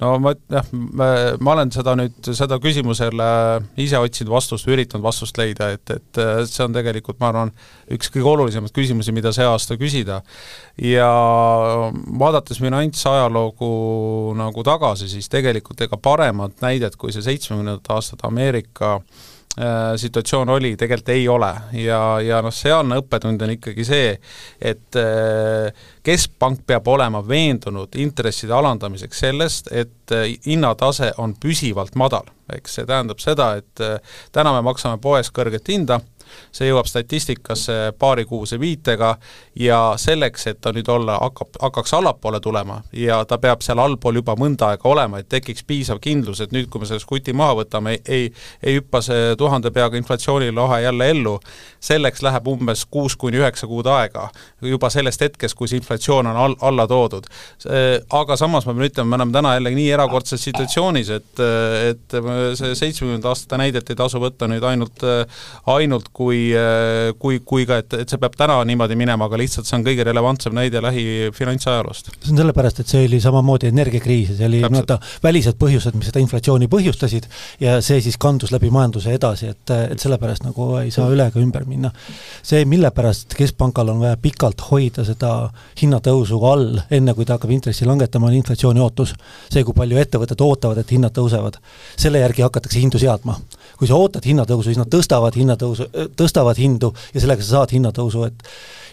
no 0.00 0.14
ma 0.24 0.32
jah, 0.50 0.68
ma 0.72 1.52
olen 1.52 1.70
seda 1.74 1.94
nüüd, 2.00 2.16
seda 2.34 2.56
küsimusele 2.62 3.26
ise 3.84 4.00
otsinud 4.00 4.32
vastust 4.32 4.66
või 4.66 4.78
üritanud 4.78 5.04
vastust 5.04 5.38
leida, 5.38 5.70
et, 5.76 5.94
et 5.94 6.22
see 6.48 6.64
on 6.64 6.74
tegelikult, 6.74 7.20
ma 7.20 7.28
arvan, 7.30 7.52
üks 7.92 8.10
kõige 8.12 8.30
olulisemaid 8.32 8.74
küsimusi, 8.74 9.14
mida 9.14 9.34
see 9.36 9.46
aasta 9.46 9.76
küsida. 9.80 10.22
ja 10.80 11.10
vaadates 12.18 12.62
finantsajalugu 12.62 13.74
nagu 14.40 14.64
tagasi, 14.66 15.10
siis 15.12 15.28
tegelikult 15.32 15.84
ega 15.84 16.00
paremat 16.00 16.64
näidet 16.64 16.96
kui 16.96 17.12
see 17.12 17.22
seitsmekümnendate 17.22 17.92
aastate 17.92 18.26
Ameerika 18.26 18.96
äh, 18.96 19.02
Äh, 19.02 19.31
situatsioon 19.96 20.48
oli, 20.48 20.76
tegelikult 20.80 21.08
ei 21.12 21.26
ole 21.28 21.50
ja, 21.76 21.98
ja 22.24 22.38
noh, 22.40 22.54
sealne 22.56 22.96
õppetund 23.02 23.42
on 23.44 23.50
ikkagi 23.52 23.84
see, 23.84 24.14
et 24.56 24.96
äh, 24.96 25.82
keskpank 26.02 26.62
peab 26.66 26.88
olema 26.88 27.20
veendunud 27.26 27.92
intresside 28.00 28.54
alandamiseks 28.56 29.20
sellest, 29.26 29.68
et 29.68 30.14
äh, 30.16 30.30
hinnatase 30.46 31.12
on 31.20 31.36
püsivalt 31.36 31.98
madal. 32.00 32.32
eks 32.52 32.78
see 32.78 32.88
tähendab 32.88 33.20
seda, 33.20 33.52
et 33.60 33.80
täna 34.32 34.50
me 34.52 34.64
maksame 34.64 34.98
poes 35.00 35.30
kõrget 35.32 35.68
hinda, 35.72 36.00
see 36.52 36.68
jõuab 36.68 36.88
statistikasse 36.88 37.92
paarikuuse 37.98 38.60
viitega 38.60 39.16
ja 39.58 39.80
selleks, 39.96 40.46
et 40.46 40.60
ta 40.60 40.72
nüüd 40.72 40.88
olla, 40.88 41.18
hakkab, 41.22 41.56
hakkaks 41.60 41.94
allapoole 41.98 42.40
tulema 42.40 42.80
ja 42.92 43.22
ta 43.24 43.38
peab 43.42 43.62
seal 43.64 43.80
allpool 43.82 44.20
juba 44.20 44.36
mõnda 44.38 44.72
aega 44.72 44.88
olema, 44.88 45.20
et 45.20 45.28
tekiks 45.32 45.64
piisav 45.66 46.00
kindlus, 46.02 46.40
et 46.40 46.52
nüüd, 46.54 46.68
kui 46.70 46.82
me 46.82 46.88
selle 46.88 47.02
skuti 47.02 47.34
maha 47.36 47.58
võtame, 47.62 47.98
ei, 48.08 48.30
ei 48.62 48.78
hüppa 48.78 49.02
see 49.04 49.34
tuhande 49.38 49.70
peaga 49.74 49.98
inflatsioonilahe 50.00 50.82
jälle 50.84 51.10
ellu, 51.10 51.36
selleks 51.82 52.22
läheb 52.22 52.46
umbes 52.48 52.84
kuus 52.90 53.16
kuni 53.18 53.40
üheksa 53.42 53.66
kuud 53.66 53.88
aega, 53.90 54.28
juba 54.62 54.90
sellest 54.92 55.24
hetkest, 55.26 55.56
kui 55.58 55.70
see 55.70 55.80
inflatsioon 55.80 56.30
on 56.30 56.38
all, 56.38 56.56
alla 56.62 56.86
toodud. 56.88 57.26
Aga 58.12 58.36
samas 58.38 58.66
ma 58.68 58.74
pean 58.76 58.88
ütlema, 58.88 59.10
me 59.10 59.18
oleme 59.18 59.36
täna 59.36 59.54
jälle 59.56 59.72
nii 59.74 59.88
erakordses 59.96 60.44
situatsioonis, 60.46 61.10
et, 61.18 61.42
et 61.90 62.16
see 62.58 62.74
seitsmekümnenda 62.78 63.32
aastate 63.32 63.58
näidet 63.60 63.90
ei 63.90 63.98
tasu 63.98 64.20
võtta 64.22 64.48
nüüd 64.50 64.64
ainult, 64.68 65.02
ainult 65.74 66.12
kui, 66.14 66.21
kui, 66.22 67.38
kui 67.44 67.66
ka, 67.68 67.80
et, 67.82 67.96
et 68.02 68.12
see 68.12 68.20
peab 68.22 68.36
täna 68.38 68.58
niimoodi 68.68 68.96
minema, 68.98 69.28
aga 69.28 69.40
lihtsalt 69.40 69.68
see 69.68 69.78
on 69.78 69.86
kõige 69.86 70.06
relevantsem 70.08 70.54
näide 70.56 70.82
lähifinantsajaloost. 70.84 72.12
see 72.18 72.32
on 72.34 72.42
sellepärast, 72.42 72.82
et 72.82 72.92
see 72.92 73.04
oli 73.06 73.20
samamoodi 73.22 73.70
energiakriis 73.72 74.32
ja 74.32 74.38
see 74.40 74.48
oli 74.50 74.62
nii-öelda 74.62 74.98
välised 75.24 75.58
põhjused, 75.60 75.96
mis 75.98 76.10
seda 76.10 76.22
inflatsiooni 76.22 76.68
põhjustasid 76.72 77.28
ja 77.62 77.78
see 77.84 78.00
siis 78.04 78.18
kandus 78.22 78.52
läbi 78.54 78.70
majanduse 78.74 79.14
edasi, 79.16 79.52
et, 79.52 79.74
et 79.94 80.02
sellepärast 80.02 80.46
nagu 80.46 80.68
ei 80.82 80.92
saa 80.94 81.08
üle 81.12 81.28
ega 81.30 81.42
ümber 81.42 81.66
minna. 81.68 81.92
see, 82.42 82.64
mille 82.68 82.90
pärast 82.94 83.36
Keskpangal 83.38 83.92
on 83.92 84.02
vaja 84.02 84.16
pikalt 84.20 84.66
hoida 84.70 85.06
seda 85.06 85.32
hinnatõusu 85.80 86.40
all, 86.48 86.80
enne 86.90 87.14
kui 87.14 87.26
ta 87.26 87.38
hakkab 87.38 87.52
intressi 87.54 87.88
langetama, 87.88 88.28
on 88.28 88.38
inflatsiooni 88.38 88.82
ootus. 88.82 89.14
see, 89.50 89.64
kui 89.64 89.76
palju 89.76 89.98
ettevõtted 90.02 90.44
ootavad, 90.44 90.78
et 90.78 90.94
hinnad 90.94 91.14
tõusevad. 91.16 91.58
selle 91.96 92.22
järgi 92.22 92.42
hakatakse 92.46 92.80
hindu 92.80 92.98
seadma. 93.02 93.38
Kui 93.82 93.90
sa 93.90 93.98
ootad 93.98 94.22
hinnatõusu, 94.22 94.70
siis 94.70 94.78
nad 94.78 94.90
tõstavad 94.92 95.34
hinnatõusu, 95.34 95.88
tõstavad 96.14 96.58
hindu 96.62 96.92
ja 97.10 97.24
sellega 97.24 97.42
sa 97.42 97.56
saad 97.56 97.74
hinnatõusu, 97.74 98.28
et 98.28 98.44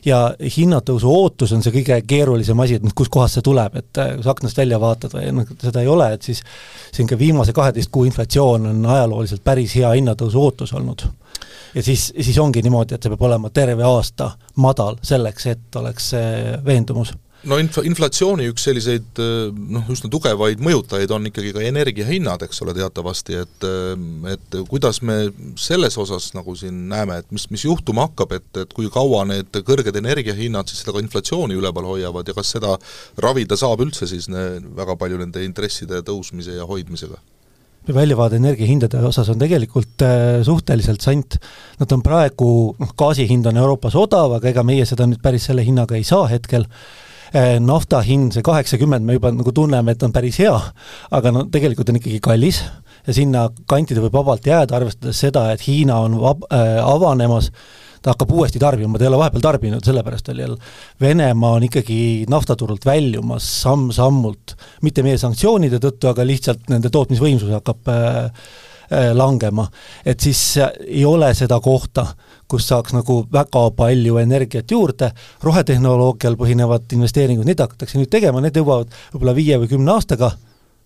ja 0.05 0.22
hinnatõusu 0.58 1.12
ootus 1.12 1.53
on 1.53 1.62
see 1.62 1.74
kõige 1.75 2.00
keerulisem 2.10 2.60
asi, 2.63 2.79
et 2.79 2.88
noh, 2.88 2.96
kustkohast 2.98 3.38
see 3.38 3.46
tuleb, 3.46 3.75
et 3.77 3.91
kui 4.00 4.25
sa 4.25 4.34
aknast 4.34 4.58
välja 4.58 4.79
vaatad 4.81 5.13
või 5.13 5.29
noh, 5.36 5.53
seda 5.62 5.84
ei 5.84 5.91
ole, 5.91 6.10
et 6.15 6.25
siis 6.25 6.41
niisugune 6.41 7.19
viimase 7.19 7.53
kaheteist 7.53 7.91
kuu 7.93 8.08
inflatsioon 8.10 8.65
on 8.72 8.89
ajalooliselt 8.96 9.43
päris 9.46 9.75
hea 9.77 9.91
hinnatõusu 10.00 10.41
ootus 10.41 10.74
olnud. 10.74 11.05
Ja 11.75 11.86
siis, 11.86 12.10
siis 12.15 12.38
ongi 12.41 12.63
niimoodi, 12.65 12.96
et 12.96 13.05
see 13.05 13.13
peab 13.13 13.27
olema 13.29 13.53
terve 13.53 13.86
aasta 13.86 14.31
madal 14.58 14.98
selleks, 15.05 15.46
et 15.53 15.81
oleks 15.84 16.13
see 16.15 16.58
veendumus 16.65 17.13
no 17.48 17.58
inf-, 17.62 17.79
inflatsiooni 17.88 18.50
üks 18.51 18.65
selliseid 18.67 19.19
noh, 19.19 19.88
üsna 19.91 20.10
tugevaid 20.12 20.62
mõjutajaid 20.63 21.12
on 21.15 21.29
ikkagi 21.29 21.53
ka 21.55 21.63
energiahinnad, 21.63 22.43
eks 22.46 22.62
ole, 22.65 22.75
teatavasti, 22.77 23.39
et 23.39 23.67
et 24.34 24.60
kuidas 24.69 25.01
me 25.05 25.19
selles 25.60 25.98
osas 26.01 26.31
nagu 26.36 26.55
siin 26.60 26.88
näeme, 26.91 27.22
et 27.24 27.31
mis, 27.36 27.48
mis 27.53 27.65
juhtuma 27.67 28.10
hakkab, 28.10 28.36
et, 28.39 28.50
et 28.65 28.75
kui 28.75 28.91
kaua 28.93 29.25
need 29.29 29.62
kõrged 29.65 29.96
energiahinnad 30.01 30.69
siis 30.69 30.84
seda 30.84 30.96
ka 30.96 31.03
inflatsiooni 31.03 31.58
üleval 31.60 31.88
hoiavad 31.93 32.27
ja 32.27 32.36
kas 32.38 32.55
seda 32.58 32.75
ravida 33.24 33.58
saab 33.60 33.86
üldse 33.86 34.10
siis 34.10 34.29
ne, 34.31 34.51
väga 34.75 34.98
palju 35.00 35.19
nende 35.24 35.43
intresside 35.48 36.03
tõusmise 36.05 36.60
ja 36.60 36.67
hoidmisega? 36.69 37.22
väljavaade 37.89 38.38
energiahindade 38.38 39.00
osas 39.08 39.31
on 39.31 39.39
tegelikult 39.41 40.03
äh, 40.05 40.43
suhteliselt 40.46 41.01
sant. 41.01 41.39
Nad 41.79 41.89
on 41.96 42.03
praegu, 42.05 42.50
noh, 42.77 42.91
gaasi 43.00 43.25
hind 43.25 43.48
on 43.50 43.58
Euroopas 43.58 43.96
odav, 43.98 44.36
aga 44.36 44.51
ega 44.51 44.62
meie 44.67 44.86
seda 44.86 45.08
nüüd 45.10 45.24
päris 45.24 45.48
selle 45.50 45.63
hinnaga 45.65 45.98
ei 45.98 46.05
saa 46.05 46.27
hetkel 46.29 46.67
äh,, 46.67 47.08
nafta 47.62 48.00
hind, 48.05 48.33
see 48.33 48.45
kaheksakümmend, 48.45 49.05
me 49.05 49.17
juba 49.19 49.29
nagu 49.33 49.51
tunneme, 49.53 49.93
et 49.93 50.03
on 50.03 50.13
päris 50.15 50.39
hea, 50.41 50.55
aga 51.13 51.33
no 51.36 51.43
tegelikult 51.51 51.91
on 51.91 52.00
ikkagi 52.00 52.21
kallis 52.25 52.63
ja 53.07 53.15
sinna 53.15 53.48
kantide 53.69 54.03
võib 54.03 54.15
vabalt 54.19 54.48
jääda, 54.48 54.77
arvestades 54.77 55.19
seda, 55.25 55.50
et 55.53 55.65
Hiina 55.65 56.00
on 56.05 56.17
vab- 56.21 56.48
äh,, 56.53 56.79
avanemas. 56.83 57.51
Ta 58.00 58.13
hakkab 58.13 58.29
uuesti 58.31 58.62
tarbima, 58.63 58.95
ta 58.95 59.03
ei 59.03 59.09
ole 59.09 59.17
vahepeal 59.19 59.41
tarbinud, 59.43 59.83
sellepärast 59.83 60.29
oli 60.31 60.41
jälle. 60.45 60.69
Venemaa 61.03 61.57
on 61.57 61.65
ikkagi 61.67 61.98
naftaturult 62.31 62.86
väljumas 62.88 63.43
samm-sammult, 63.65 64.53
mitte 64.88 65.03
meie 65.03 65.19
sanktsioonide 65.19 65.81
tõttu, 65.83 66.07
aga 66.07 66.24
lihtsalt 66.24 66.71
nende 66.71 66.88
tootmisvõimsus 66.95 67.51
hakkab 67.57 67.91
äh, 67.91 68.48
langema. 69.13 69.67
et 70.05 70.19
siis 70.19 70.58
ei 70.88 71.05
ole 71.05 71.34
seda 71.38 71.60
kohta, 71.60 72.05
kus 72.48 72.67
saaks 72.67 72.93
nagu 72.93 73.19
väga 73.31 73.69
palju 73.77 74.17
energiat 74.17 74.72
juurde, 74.72 75.12
rohetehnoloogial 75.43 76.36
põhinevad 76.39 76.89
investeeringud, 76.98 77.46
neid 77.46 77.62
hakatakse 77.62 78.00
nüüd 78.00 78.10
tegema, 78.10 78.41
need 78.41 78.58
jõuavad 78.58 78.93
võib-olla 79.13 79.36
viie 79.38 79.60
või 79.62 79.69
kümne 79.69 79.93
aastaga 79.93 80.31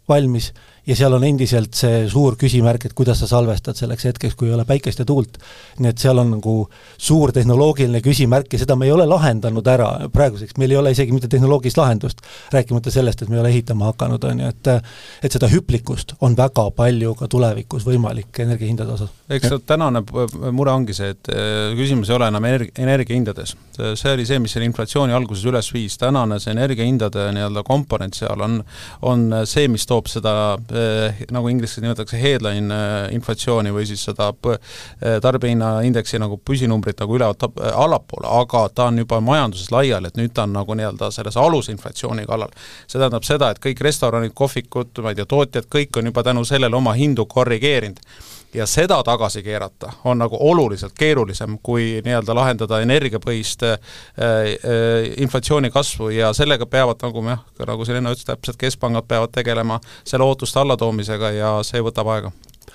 valmis 0.10 0.52
ja 0.88 0.96
seal 0.98 1.14
on 1.16 1.24
endiselt 1.24 1.78
see 1.78 2.04
suur 2.12 2.36
küsimärk, 2.40 2.88
et 2.88 2.96
kuidas 2.98 3.22
sa 3.24 3.28
salvestad 3.30 3.78
selleks 3.80 4.04
hetkeks, 4.10 4.36
kui 4.36 4.50
ei 4.50 4.56
ole 4.56 4.66
päikest 4.68 5.00
ja 5.00 5.06
tuult. 5.08 5.38
nii 5.80 5.90
et 5.90 5.98
seal 5.98 6.20
on 6.20 6.34
nagu 6.36 6.56
suur 6.98 7.32
tehnoloogiline 7.32 8.02
küsimärk 8.04 8.52
ja 8.54 8.60
seda 8.60 8.76
me 8.76 8.90
ei 8.90 8.92
ole 8.92 9.06
lahendanud 9.08 9.68
ära 9.68 9.90
praeguseks, 10.14 10.58
meil 10.60 10.76
ei 10.76 10.80
ole 10.82 10.92
isegi 10.92 11.16
mitte 11.16 11.30
tehnoloogilist 11.32 11.80
lahendust, 11.80 12.24
rääkimata 12.52 12.92
sellest, 12.92 13.24
et 13.24 13.32
me 13.32 13.40
ei 13.40 13.42
ole 13.42 13.54
ehitama 13.56 13.92
hakanud, 13.94 14.24
on 14.28 14.44
ju, 14.44 14.52
et 14.52 14.72
et 15.24 15.32
seda 15.32 15.48
hüplikust 15.52 16.16
on 16.22 16.36
väga 16.38 16.68
palju 16.76 17.14
ka 17.16 17.28
tulevikus 17.32 17.86
võimalik 17.88 18.44
energiahindade 18.44 18.98
osas. 18.98 19.14
eks 19.30 19.56
tänane 19.66 20.04
mure 20.52 20.72
ongi 20.72 20.94
see, 20.94 21.14
et 21.16 21.32
äh, 21.32 21.72
küsimus 21.80 22.12
ei 22.12 22.18
ole 22.18 22.28
enam 22.28 22.44
energ-, 22.52 22.74
energiahindades. 22.76 23.56
see 23.96 24.12
oli 24.12 24.26
see, 24.28 24.40
mis 24.40 24.52
selle 24.52 24.68
inflatsiooni 24.68 25.16
alguses 25.16 25.48
üles 25.48 25.72
viis, 25.74 25.98
tänane 25.98 26.40
see 26.44 26.52
energiahindade 26.52 27.32
nii-öelda 27.38 27.64
komponent 27.64 28.20
seal 28.20 28.44
on, 28.44 28.60
on 29.02 29.30
see, 29.50 29.68
mis 29.72 29.88
toob 29.88 30.12
seda 30.12 30.36
nagu 31.34 31.50
inglise 31.52 31.74
keeles 31.74 31.84
nimetatakse 31.84 32.20
headline 32.22 32.74
eh, 32.74 33.16
inflatsiooni 33.16 33.72
või 33.74 33.86
siis 33.88 34.04
seda 34.06 34.30
eh, 34.52 35.20
tarbijahinnaindeksi 35.22 36.20
nagu 36.22 36.38
püsinumbrit 36.38 37.00
nagu 37.02 37.18
üle, 37.18 37.30
allapoole, 37.74 38.28
aga 38.28 38.68
ta 38.76 38.90
on 38.92 39.02
juba 39.04 39.20
majanduses 39.22 39.72
laiali, 39.72 40.08
et 40.08 40.20
nüüd 40.20 40.34
ta 40.34 40.46
on 40.48 40.54
nagu 40.54 40.78
nii-öelda 40.78 41.12
selles 41.12 41.38
alusinflatsiooni 41.38 42.26
kallal. 42.30 42.54
see 42.88 43.00
tähendab 43.00 43.24
seda, 43.24 43.52
et 43.52 43.60
kõik 43.64 43.82
restoranid, 43.82 44.34
kohvikud, 44.34 45.02
ma 45.04 45.14
ei 45.14 45.20
tea, 45.20 45.26
tootjad, 45.26 45.68
kõik 45.72 45.98
on 46.00 46.12
juba 46.12 46.24
tänu 46.24 46.46
sellele 46.46 46.76
oma 46.76 46.94
hindu 46.94 47.26
korrigeerinud 47.26 48.00
ja 48.54 48.68
seda 48.70 49.00
tagasi 49.04 49.44
keerata 49.44 49.92
on 50.04 50.18
nagu 50.22 50.38
oluliselt 50.40 50.94
keerulisem, 50.98 51.58
kui 51.64 52.02
nii-öelda 52.06 52.36
lahendada 52.36 52.80
energiapõhist 52.84 53.66
äh, 53.68 53.78
äh, 54.20 55.12
inflatsiooni 55.18 55.72
kasvu 55.74 56.10
ja 56.14 56.34
sellega 56.34 56.66
peavad, 56.66 57.02
nagu 57.04 57.26
jah, 57.28 57.44
nagu 57.68 57.88
enne 57.90 58.14
ütles, 58.14 58.28
täpselt 58.28 58.60
keskpangad 58.62 59.08
peavad 59.08 59.34
tegelema 59.34 59.80
selle 60.04 60.26
ootuste 60.26 60.60
allatoomisega 60.60 61.32
ja 61.38 61.54
see 61.66 61.82
võtab 61.82 62.12
aega. 62.14 62.34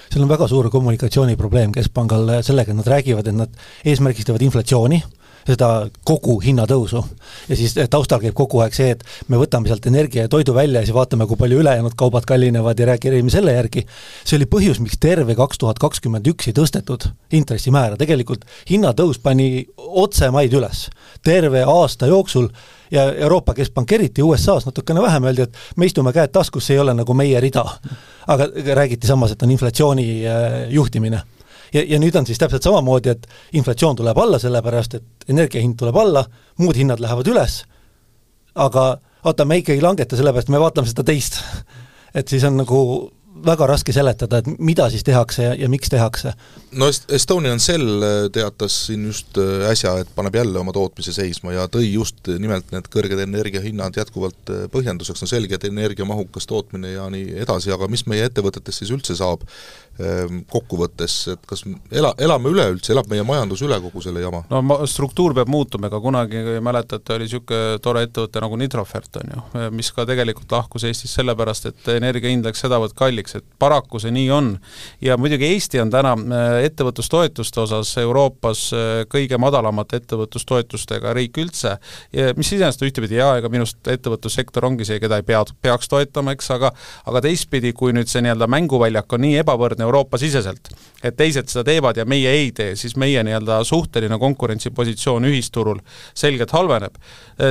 Seal 0.08 0.24
on 0.24 0.30
väga 0.30 0.46
suur 0.48 0.70
kommunikatsiooniprobleem 0.72 1.72
Keskpangal 1.74 2.38
sellega, 2.46 2.72
et 2.72 2.78
nad 2.78 2.88
räägivad, 2.88 3.28
et 3.28 3.36
nad 3.36 3.58
eesmärgistavad 3.84 4.42
inflatsiooni, 4.46 5.02
seda 5.48 5.68
kogu 6.06 6.38
hinnatõusu. 6.44 7.02
ja 7.48 7.56
siis 7.56 7.74
taustal 7.90 8.20
käib 8.20 8.36
kogu 8.36 8.60
aeg 8.64 8.74
see, 8.76 8.92
et 8.94 9.04
me 9.28 9.40
võtame 9.40 9.70
sealt 9.70 9.86
energia 9.88 10.26
ja 10.26 10.32
toidu 10.32 10.54
välja 10.54 10.82
ja 10.82 10.88
siis 10.88 10.96
vaatame, 10.96 11.26
kui 11.26 11.40
palju 11.40 11.60
ülejäänud 11.62 11.96
kaubad 11.96 12.26
kallinevad 12.28 12.78
ja 12.78 12.88
reageerime 12.92 13.32
selle 13.32 13.54
järgi. 13.56 13.86
see 14.24 14.36
oli 14.36 14.48
põhjus, 14.50 14.80
miks 14.84 14.98
terve 15.00 15.36
kaks 15.38 15.58
tuhat 15.58 15.78
kakskümmend 15.78 16.26
üks 16.28 16.50
ei 16.50 16.56
tõstetud 16.56 17.08
intressimäära, 17.32 17.96
tegelikult 17.96 18.44
hinnatõus 18.70 19.22
pani 19.22 19.66
otsemaid 19.76 20.52
üles. 20.52 20.88
terve 21.24 21.64
aasta 21.64 22.06
jooksul 22.06 22.50
ja 22.90 23.08
Euroopa 23.12 23.54
Keskpank 23.54 23.92
eriti, 23.92 24.22
USA-s 24.22 24.66
natukene 24.66 25.02
vähem 25.02 25.24
öeldi, 25.24 25.42
et 25.48 25.56
me 25.76 25.86
istume 25.86 26.12
käed 26.12 26.32
taskus, 26.32 26.66
see 26.66 26.76
ei 26.76 26.84
ole 26.84 26.94
nagu 26.94 27.14
meie 27.14 27.40
rida. 27.40 27.64
aga 28.26 28.48
räägiti 28.74 29.06
samas, 29.06 29.32
et 29.32 29.42
on 29.42 29.50
inflatsiooni 29.50 30.08
äh, 30.26 30.70
juhtimine 30.70 31.22
ja, 31.74 31.82
ja 31.82 31.98
nüüd 32.00 32.16
on 32.18 32.26
siis 32.26 32.40
täpselt 32.40 32.66
samamoodi, 32.66 33.14
et 33.14 33.26
inflatsioon 33.58 33.98
tuleb 33.98 34.18
alla, 34.18 34.40
sellepärast 34.42 34.98
et 34.98 35.28
energia 35.28 35.62
hind 35.62 35.78
tuleb 35.80 35.96
alla, 35.96 36.24
muud 36.58 36.78
hinnad 36.78 37.02
lähevad 37.02 37.28
üles, 37.32 37.60
aga 38.54 38.88
vaata, 39.24 39.44
me 39.44 39.60
ikkagi 39.60 39.78
ei 39.78 39.84
langeta, 39.84 40.16
sellepärast 40.18 40.50
me 40.52 40.60
vaatame 40.62 40.90
seda 40.90 41.04
teist. 41.06 41.42
et 42.14 42.28
siis 42.28 42.44
on 42.44 42.56
nagu 42.56 42.78
väga 43.44 43.66
raske 43.68 43.92
seletada, 43.94 44.40
et 44.40 44.48
mida 44.58 44.88
siis 44.92 45.04
tehakse 45.06 45.44
ja, 45.44 45.54
ja 45.58 45.68
miks 45.70 45.90
tehakse. 45.92 46.32
no 46.78 46.88
Estonian 46.88 47.58
Cell 47.58 48.02
äh, 48.02 48.16
teatas 48.32 48.76
siin 48.86 49.06
just 49.06 49.38
äh, 49.38 49.68
äsja, 49.70 49.96
et 50.02 50.10
paneb 50.14 50.34
jälle 50.34 50.58
oma 50.58 50.72
tootmise 50.72 51.12
seisma 51.16 51.54
ja 51.54 51.66
tõi 51.72 51.86
just 51.92 52.28
nimelt 52.28 52.72
need 52.74 52.88
kõrged 52.92 53.22
energiahinnad 53.24 53.96
jätkuvalt 53.96 54.52
äh, 54.52 54.64
põhjenduseks, 54.72 55.22
no 55.22 55.30
selge, 55.30 55.58
et 55.58 55.68
energiamahukas 55.68 56.48
tootmine 56.48 56.94
ja 56.96 57.08
nii 57.12 57.38
edasi, 57.44 57.72
aga 57.74 57.88
mis 57.90 58.06
meie 58.10 58.26
ettevõtetest 58.28 58.82
siis 58.82 58.92
üldse 58.94 59.16
saab 59.18 59.44
ähm, 60.00 60.42
kokkuvõttes, 60.50 61.16
et 61.34 61.46
kas 61.48 61.64
ela, 61.90 62.12
elame 62.18 62.52
üleüldse, 62.52 62.92
elab 62.94 63.08
meie 63.10 63.24
majandus 63.26 63.62
üle 63.66 63.78
kogu 63.82 64.02
selle 64.04 64.22
jama? 64.24 64.44
no 64.50 64.62
ma, 64.64 64.80
struktuur 64.88 65.36
peab 65.36 65.50
muutuma, 65.52 65.90
ega 65.90 66.00
kunagi, 66.02 66.44
mäletate, 66.64 67.16
oli 67.16 67.28
niisugune 67.28 67.78
tore 67.84 68.04
ettevõte 68.06 68.42
nagu 68.42 68.58
Nitrofert, 68.60 69.20
on 69.22 69.34
ju, 69.34 69.66
mis 69.74 69.90
ka 69.94 70.06
tegelikult 70.08 70.52
lahkus 70.54 70.86
Eestist 70.88 71.18
sellepärast, 71.18 71.70
et 71.72 71.90
energia 71.96 72.32
hind 72.32 72.46
läks 72.46 72.62
sedavõrd 72.64 72.96
kalliks, 72.98 73.27
kalliks, 73.28 73.36
et 73.36 73.58
paraku 73.58 74.00
see 74.00 74.12
nii 74.12 74.30
on. 74.30 74.58
ja 75.00 75.16
muidugi 75.16 75.46
Eesti 75.52 75.80
on 75.80 75.90
täna 75.90 76.14
äh, 76.14 76.64
ettevõtlustoetuste 76.68 77.60
osas 77.60 77.96
Euroopas 77.98 78.72
äh, 78.72 79.04
kõige 79.08 79.38
madalamate 79.38 80.00
ettevõtlustoetustega 80.02 81.12
riik 81.12 81.38
üldse, 81.38 81.78
mis 82.36 82.52
iseenesest 82.52 82.82
ühtepidi 82.82 83.18
jaa, 83.18 83.36
ega 83.38 83.48
minu 83.48 83.66
arust 83.66 83.88
ettevõtlussektor 83.88 84.64
ongi 84.64 84.84
see, 84.84 84.98
keda 85.00 85.18
ei 85.18 85.26
pea, 85.26 85.42
peaks 85.62 85.88
toetama, 85.88 86.34
eks, 86.36 86.50
aga 86.54 86.72
aga 87.06 87.22
teistpidi, 87.24 87.72
kui 87.72 87.92
nüüd 87.92 88.08
see 88.10 88.22
nii-öelda 88.24 88.48
mänguväljak 88.50 89.12
on 89.12 89.24
nii 89.24 89.38
ebavõrdne 89.42 89.86
Euroopa-siseselt. 89.86 90.72
Et 91.04 91.16
teised 91.18 91.50
seda 91.50 91.64
teevad 91.68 91.98
ja 92.00 92.04
meie 92.08 92.30
ei 92.40 92.50
tee, 92.54 92.74
siis 92.78 92.96
meie 92.98 93.22
nii-öelda 93.26 93.60
suhteline 93.66 94.18
konkurentsipositsioon 94.18 95.28
ühisturul 95.30 95.78
selgelt 96.18 96.50
halveneb. 96.56 96.98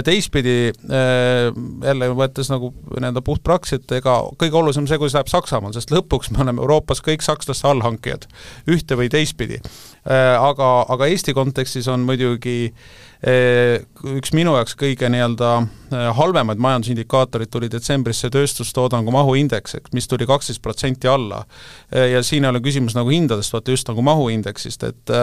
Teistpidi 0.03 0.57
jälle 0.67 2.09
võttes 2.17 2.51
nagu 2.51 2.73
nii-öelda 2.91 3.23
puhtpraktiliselt, 3.23 3.91
ega 3.99 4.17
kõige 4.39 4.59
olulisem 4.59 4.87
see, 4.89 4.99
kuidas 4.99 5.15
läheb 5.15 5.31
Saksamaal, 5.31 5.75
sest 5.75 5.93
lõpuks 5.95 6.31
me 6.33 6.43
oleme 6.43 6.63
Euroopas 6.63 7.03
kõik 7.05 7.23
sakslaste 7.25 7.69
allhankijad, 7.71 8.27
ühte 8.67 8.99
või 8.99 9.11
teistpidi. 9.13 9.61
Aga, 10.07 10.71
aga 10.91 11.07
Eesti 11.07 11.35
kontekstis 11.35 11.87
on 11.91 12.03
muidugi 12.07 12.59
äh, 12.67 13.79
üks 14.17 14.33
minu 14.37 14.53
jaoks 14.53 14.75
kõige 14.77 15.09
nii-öelda 15.09 15.51
halvemaid 15.91 16.59
majandusindikaatorid 16.61 17.51
tuli 17.51 17.69
detsembris 17.71 18.19
see 18.23 18.31
tööstustoodangu 18.33 19.11
mahuindeks, 19.13 19.77
eks, 19.79 19.93
mis 19.95 20.07
tuli 20.09 20.27
kaksteist 20.27 20.61
protsenti 20.63 21.07
alla. 21.07 21.43
ja 21.91 22.23
siin 22.23 22.45
ei 22.45 22.49
ole 22.49 22.61
küsimus 22.63 22.95
nagu 22.97 23.11
hindadest, 23.13 23.53
vaata 23.53 23.71
just 23.71 23.87
nagu 23.87 24.03
mahuindeksist, 24.03 24.83
et 24.83 25.13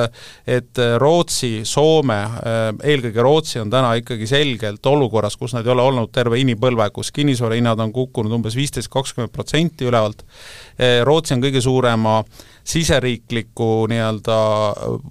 et 0.47 0.81
Rootsi, 0.99 1.65
Soome, 1.69 2.19
eelkõige 2.85 3.23
Rootsi 3.23 3.61
on 3.61 3.71
täna 3.71 3.95
ikkagi 4.01 4.27
selgelt 4.27 4.87
olukorras, 4.87 5.37
kus 5.37 5.55
nad 5.55 5.67
ei 5.67 5.75
ole 5.75 5.83
olnud 5.83 6.13
terve 6.13 6.41
inimpõlve, 6.41 6.89
kus 6.95 7.13
kinnisvarahinnad 7.15 7.81
on 7.85 7.93
kukkunud 7.93 8.33
umbes 8.39 8.57
viisteist, 8.57 8.93
kakskümmend 8.93 9.33
protsenti 9.35 9.89
ülevalt, 9.89 10.25
Rootsi 11.05 11.37
on 11.37 11.45
kõige 11.45 11.61
suurema 11.65 12.23
siseriikliku 12.65 13.85
nii-öelda 13.93 14.37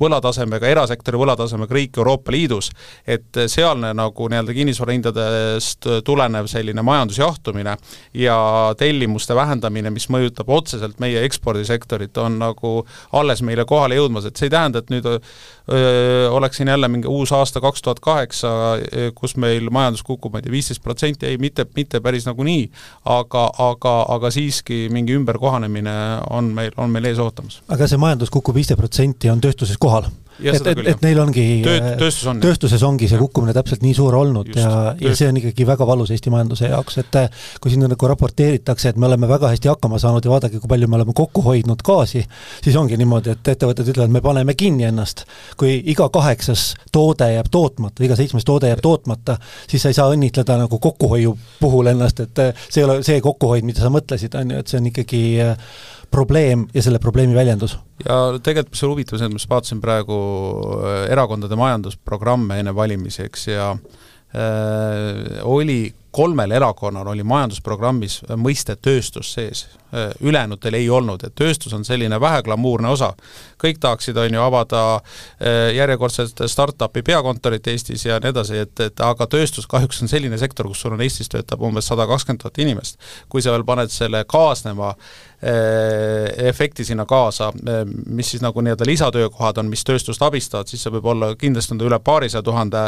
võlatasemega, 0.01 0.67
erasektori 0.73 1.19
võlatasemega 1.21 1.77
riik 1.77 1.99
Euroopa 2.01 2.33
Liidus, 2.33 2.71
et 3.05 3.37
sealne 3.47 3.93
nagu 3.93 4.29
nii-öelda 4.29 4.55
kinnisvarahindadest 5.43 5.87
tulenev 6.05 6.47
selline 6.47 6.81
majandusjahtumine 6.81 7.77
ja 8.13 8.73
tellimuste 8.77 9.35
vähendamine, 9.35 9.89
mis 9.89 10.07
mõjutab 10.09 10.49
otseselt 10.49 10.99
meie 10.99 11.23
ekspordisektorit, 11.25 12.17
on 12.17 12.39
nagu 12.39 12.85
alles 13.13 13.41
meile 13.41 13.65
kohale 13.65 13.95
jõudmas, 13.95 14.25
et 14.25 14.37
see 14.37 14.47
ei 14.47 14.53
tähenda, 14.53 14.79
et 14.79 14.89
nüüd 14.89 15.05
öö, 15.07 16.29
oleks 16.31 16.57
siin 16.57 16.67
jälle 16.67 16.87
mingi 16.87 17.07
uus 17.07 17.31
aasta 17.31 17.61
kaks 17.61 17.81
tuhat 17.81 17.99
kaheksa, 17.99 18.49
kus 19.15 19.35
meil 19.37 19.69
majandus 19.71 20.03
kukub, 20.03 20.33
ma 20.33 20.41
ei 20.41 20.47
tea, 20.47 20.51
viisteist 20.51 20.83
protsenti, 20.83 21.27
ei, 21.27 21.37
mitte, 21.37 21.65
mitte 21.75 22.01
päris 22.01 22.27
nagu 22.27 22.43
nii, 22.43 22.67
aga, 23.05 23.47
aga, 23.57 23.95
aga 24.15 24.33
siiski 24.33 24.87
mingi 24.91 25.15
ümberkohanemine 25.17 25.95
on 26.29 26.51
meil, 26.55 26.73
on 26.77 26.91
meil 26.93 27.11
ees 27.11 27.21
ootamas 27.21 27.61
aga 27.71 27.87
see 27.87 28.01
majandus 28.01 28.33
kukub 28.33 28.55
viisteist 28.55 28.79
protsenti, 28.79 29.31
on 29.31 29.41
tööstuses 29.43 29.79
kohal? 29.81 30.09
Et, 30.41 30.67
et, 30.67 30.81
et 30.93 31.03
neil 31.05 31.19
ongi 31.21 31.45
Tööt, 31.65 31.87
tööstus 32.01 32.29
on, 32.31 32.39
tööstuses 32.43 32.83
ongi 32.87 33.09
see 33.11 33.19
kukkumine 33.21 33.53
täpselt 33.55 33.83
nii 33.85 33.93
suur 33.97 34.15
olnud 34.17 34.49
Just, 34.49 34.61
ja, 34.61 34.93
ja 34.99 35.13
see 35.17 35.29
on 35.29 35.39
ikkagi 35.41 35.67
väga 35.67 35.87
valus 35.87 36.11
Eesti 36.13 36.33
majanduse 36.33 36.69
jaoks, 36.71 36.99
et 37.03 37.19
kui 37.61 37.73
siin 37.73 37.85
nagu 37.87 38.09
raporteeritakse, 38.09 38.93
et 38.93 38.99
me 38.99 39.07
oleme 39.09 39.29
väga 39.29 39.51
hästi 39.53 39.71
hakkama 39.71 39.99
saanud 40.01 40.25
ja 40.25 40.33
vaadake, 40.33 40.61
kui 40.61 40.71
palju 40.71 40.89
me 40.89 40.99
oleme 40.99 41.15
kokku 41.15 41.43
hoidnud 41.45 41.83
gaasi, 41.85 42.23
siis 42.63 42.77
ongi 42.79 42.97
niimoodi, 42.99 43.35
et 43.35 43.53
ettevõtted 43.53 43.93
ütlevad, 43.93 44.13
me 44.13 44.23
paneme 44.23 44.57
kinni 44.57 44.87
ennast. 44.89 45.25
kui 45.57 45.75
iga 45.93 46.09
kaheksas 46.13 46.73
toode 46.91 47.29
jääb 47.33 47.49
tootmata, 47.51 48.03
iga 48.03 48.17
seitsmes 48.19 48.45
toode 48.45 48.71
jääb 48.71 48.81
tootmata, 48.83 49.37
siis 49.67 49.83
sa 49.83 49.91
ei 49.91 49.97
saa 49.97 50.09
õnnitleda 50.13 50.57
nagu 50.65 50.79
kokkuhoiu 50.79 51.37
puhul 51.59 51.91
ennast, 51.93 52.19
et 52.25 52.43
see 52.69 52.81
ei 52.81 52.87
ole 52.87 52.99
see 53.05 53.21
kokkuhoid, 53.21 53.65
mida 53.67 53.83
sa 53.83 53.91
mõtlesid, 53.93 54.35
on 54.39 54.55
ju, 54.55 54.63
et 54.63 54.71
see 54.71 54.81
on 54.81 54.89
ikkagi 54.91 55.23
probleem 56.13 56.67
ja 56.73 56.83
selle 56.85 57.01
probleemi 57.01 57.35
väljendus. 57.35 57.77
ja 58.05 58.19
tegelikult, 58.37 58.75
mis 58.75 58.85
on 58.85 58.93
huvitav, 58.93 59.19
see, 59.19 59.27
et 59.27 59.33
ma 59.33 59.41
just 59.41 59.51
vaatasin 59.51 59.81
praegu 59.83 60.19
äh, 60.77 61.03
erakondade 61.13 61.57
majandusprogramme 61.59 62.61
enne 62.61 62.75
valimisi, 62.75 63.25
eks, 63.27 63.47
ja 63.49 63.71
äh, 63.73 65.41
oli 65.43 65.81
kolmel 66.13 66.51
erakonnal 66.51 67.07
oli 67.13 67.23
majandusprogrammis 67.25 68.19
mõiste 68.37 68.75
tööstus 68.77 69.33
sees, 69.33 69.65
ülejäänutel 70.21 70.73
ei 70.73 70.89
olnud, 70.89 71.21
et 71.25 71.35
tööstus 71.37 71.73
on 71.73 71.85
selline 71.85 72.19
väheglamuurne 72.21 72.89
osa. 72.89 73.13
kõik 73.63 73.77
tahaksid, 73.79 74.17
on 74.17 74.33
ju, 74.33 74.41
avada 74.41 74.79
eh, 75.39 75.75
järjekordset 75.77 76.41
startup'i 76.51 77.01
peakontorit 77.01 77.67
Eestis 77.67 78.05
ja 78.05 78.17
nii 78.19 78.33
edasi, 78.33 78.57
et, 78.57 78.79
et 78.79 78.99
aga 78.99 79.27
tööstus 79.27 79.67
kahjuks 79.71 80.01
on 80.03 80.11
selline 80.11 80.37
sektor, 80.37 80.67
kus 80.67 80.81
sul 80.83 80.97
on 80.97 81.01
Eestis 81.01 81.31
töötab 81.31 81.61
umbes 81.63 81.87
sada 81.87 82.07
kakskümmend 82.09 82.41
tuhat 82.41 82.59
inimest. 82.59 82.99
kui 83.29 83.41
sa 83.41 83.53
veel 83.53 83.63
paned 83.63 83.93
selle 83.93 84.25
kaasneva 84.27 84.89
eh, 85.39 86.49
efekti 86.49 86.83
sinna 86.85 87.05
kaasa, 87.05 87.53
mis 88.05 88.33
siis 88.33 88.43
nagu 88.43 88.61
nii-öelda 88.61 88.85
lisatöökohad 88.85 89.57
on, 89.63 89.71
mis 89.71 89.83
tööstust 89.87 90.21
abistavad, 90.21 90.67
siis 90.67 90.83
see 90.83 90.91
võib 90.91 91.07
olla, 91.13 91.35
kindlasti 91.39 91.77
on 91.77 91.79
ta 91.79 91.87
üle 91.87 91.99
paarisaja 91.99 92.43
tuhande, 92.43 92.83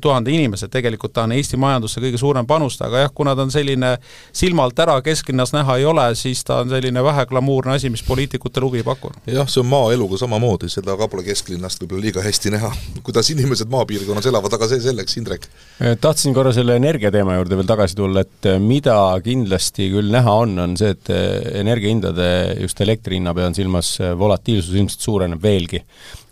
tuhande 0.00 0.34
inimese, 0.34 0.68
tegelikult 0.68 1.12
ta 1.14 1.28
on 1.28 1.32
Eesti 1.38 1.56
majandusse 1.56 2.02
kõige 2.02 2.18
suurem 2.18 2.33
suurem 2.34 2.46
panust, 2.46 2.82
aga 2.82 3.04
jah, 3.04 3.12
kuna 3.14 3.34
ta 3.36 3.44
on 3.44 3.52
selline 3.54 3.94
silmalt 4.34 4.78
ära, 4.82 4.96
kesklinnas 5.04 5.52
näha 5.54 5.78
ei 5.78 5.84
ole, 5.86 6.06
siis 6.18 6.42
ta 6.44 6.62
on 6.62 6.72
selline 6.72 7.02
väheglamuurne 7.04 7.76
asi, 7.76 7.90
mis 7.90 8.02
poliitikutele 8.02 8.66
huvi 8.66 8.82
ei 8.82 8.86
paku. 8.86 9.12
jah, 9.26 9.46
see 9.48 9.62
on 9.62 9.68
maaeluga 9.70 10.18
samamoodi, 10.18 10.68
seda 10.72 10.96
ka 10.98 11.08
pole 11.08 11.24
kesklinnast 11.26 11.82
võib-olla 11.82 12.08
liiga 12.08 12.24
hästi 12.24 12.54
näha. 12.56 12.72
kuidas 13.06 13.30
inimesed 13.30 13.70
maapiirkonnas 13.70 14.26
elavad, 14.26 14.58
aga 14.58 14.68
see 14.68 14.82
selleks, 14.82 15.18
Indrek. 15.20 15.48
Äh, 15.80 15.96
tahtsin 16.00 16.34
korra 16.34 16.52
selle 16.52 16.76
energiateema 16.80 17.38
juurde 17.38 17.60
veel 17.60 17.70
tagasi 17.70 17.98
tulla, 17.98 18.24
et 18.26 18.50
äh, 18.50 18.58
mida 18.58 18.98
kindlasti 19.24 19.90
küll 19.94 20.10
näha 20.14 20.38
on, 20.44 20.58
on 20.58 20.76
see, 20.80 20.94
et 20.96 21.14
äh, 21.14 21.60
energiahindade, 21.62 22.28
just 22.64 22.80
elektri 22.82 23.20
hinna 23.20 23.34
pean 23.36 23.54
silmas, 23.54 23.96
volatiilsus 24.18 24.74
ilmselt 24.74 25.06
suureneb 25.06 25.42
veelgi. 25.42 25.84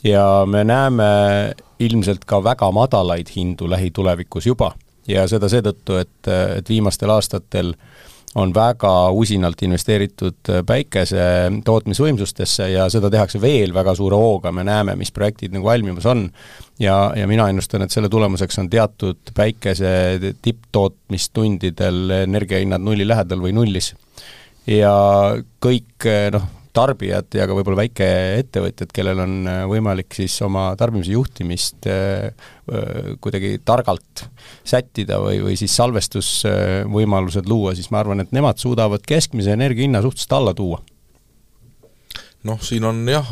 ja 0.02 0.42
me 0.50 0.64
näeme 0.66 1.04
ilmselt 1.82 2.24
ka 2.26 2.40
väga 2.42 2.70
madalaid 2.74 3.30
hindu 3.30 3.68
lähitulevikus 3.70 4.46
juba 4.46 4.72
ja 5.08 5.26
seda 5.30 5.48
seetõttu, 5.50 5.98
et, 6.02 6.30
et 6.58 6.68
viimastel 6.68 7.10
aastatel 7.10 7.74
on 8.34 8.52
väga 8.54 9.10
usinalt 9.12 9.60
investeeritud 9.62 10.50
päikese 10.66 11.24
tootmisvõimsustesse 11.64 12.70
ja 12.72 12.86
seda 12.92 13.10
tehakse 13.12 13.40
veel 13.40 13.74
väga 13.74 13.94
suure 13.98 14.16
hooga, 14.16 14.52
me 14.52 14.64
näeme, 14.64 14.94
mis 14.96 15.12
projektid 15.12 15.52
nagu 15.52 15.68
valmimas 15.68 16.06
on, 16.08 16.24
ja, 16.80 17.12
ja 17.16 17.28
mina 17.28 17.50
ennustan, 17.52 17.84
et 17.84 17.92
selle 17.92 18.08
tulemuseks 18.12 18.58
on 18.62 18.70
teatud 18.72 19.34
päikese 19.36 19.92
tipptootmistundidel 20.42 22.16
energiahinnad 22.22 22.80
nulli 22.80 23.08
lähedal 23.08 23.44
või 23.44 23.52
nullis. 23.56 23.92
ja 24.66 24.94
kõik 25.60 26.08
noh, 26.32 26.48
tarbijad 26.76 27.34
ja 27.36 27.46
ka 27.48 27.56
võib-olla 27.56 27.82
väikeettevõtjad, 27.82 28.92
kellel 28.94 29.20
on 29.24 29.34
äh, 29.48 29.62
võimalik 29.68 30.14
siis 30.16 30.34
oma 30.44 30.70
tarbimise 30.80 31.12
juhtimist 31.12 31.88
äh, 31.90 32.30
äh, 32.32 33.12
kuidagi 33.22 33.58
targalt 33.64 34.24
sättida 34.64 35.20
või, 35.22 35.42
või 35.44 35.58
siis 35.60 35.74
salvestusvõimalused 35.76 37.50
luua, 37.50 37.76
siis 37.76 37.92
ma 37.92 38.00
arvan, 38.00 38.24
et 38.24 38.32
nemad 38.32 38.60
suudavad 38.62 39.04
keskmise 39.06 39.52
energiahinna 39.56 40.02
suhteliselt 40.04 40.38
alla 40.38 40.56
tuua. 40.56 40.80
Noh, 42.48 42.58
siin 42.64 42.84
on 42.88 43.04
jah, 43.06 43.28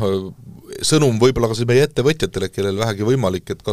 sõnum 0.87 1.17
võib-olla 1.19 1.49
ka 1.51 1.57
siis 1.57 1.67
meie 1.67 1.83
ettevõtjatele, 1.83 2.47
kellel 2.53 2.77
vähegi 2.79 3.03
võimalik, 3.03 3.49
et 3.51 3.65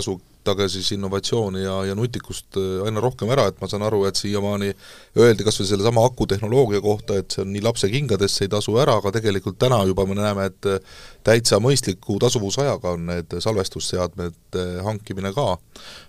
kasutage 0.49 0.69
siis 0.69 0.93
innovatsiooni 0.93 1.63
ja, 1.63 1.85
ja 1.85 1.95
nutikust 1.95 2.57
äh, 2.57 2.85
aina 2.87 3.01
rohkem 3.01 3.31
ära, 3.31 3.49
et 3.49 3.61
ma 3.61 3.69
saan 3.69 3.85
aru, 3.85 4.05
et 4.09 4.17
siiamaani 4.17 4.73
öeldi 5.19 5.45
kas 5.45 5.61
või 5.61 5.69
sellesama 5.69 6.05
akutehnoloogia 6.09 6.81
kohta, 6.81 7.19
et 7.19 7.33
see 7.33 7.45
on 7.45 7.53
nii 7.53 7.63
lapsekingades, 7.67 8.37
see 8.37 8.49
ei 8.49 8.53
tasu 8.53 8.77
ära, 8.81 8.97
aga 8.99 9.13
tegelikult 9.19 9.59
täna 9.59 9.83
juba 9.89 10.07
me 10.09 10.17
näeme, 10.19 10.49
et 10.49 10.71
äh, 10.71 10.81
täitsa 11.25 11.61
mõistliku 11.61 12.19
tasuvusajaga 12.23 12.97
on 12.97 13.09
need 13.13 13.39
salvestusseadmete 13.45 14.69
hankimine 14.87 15.33
ka 15.37 15.55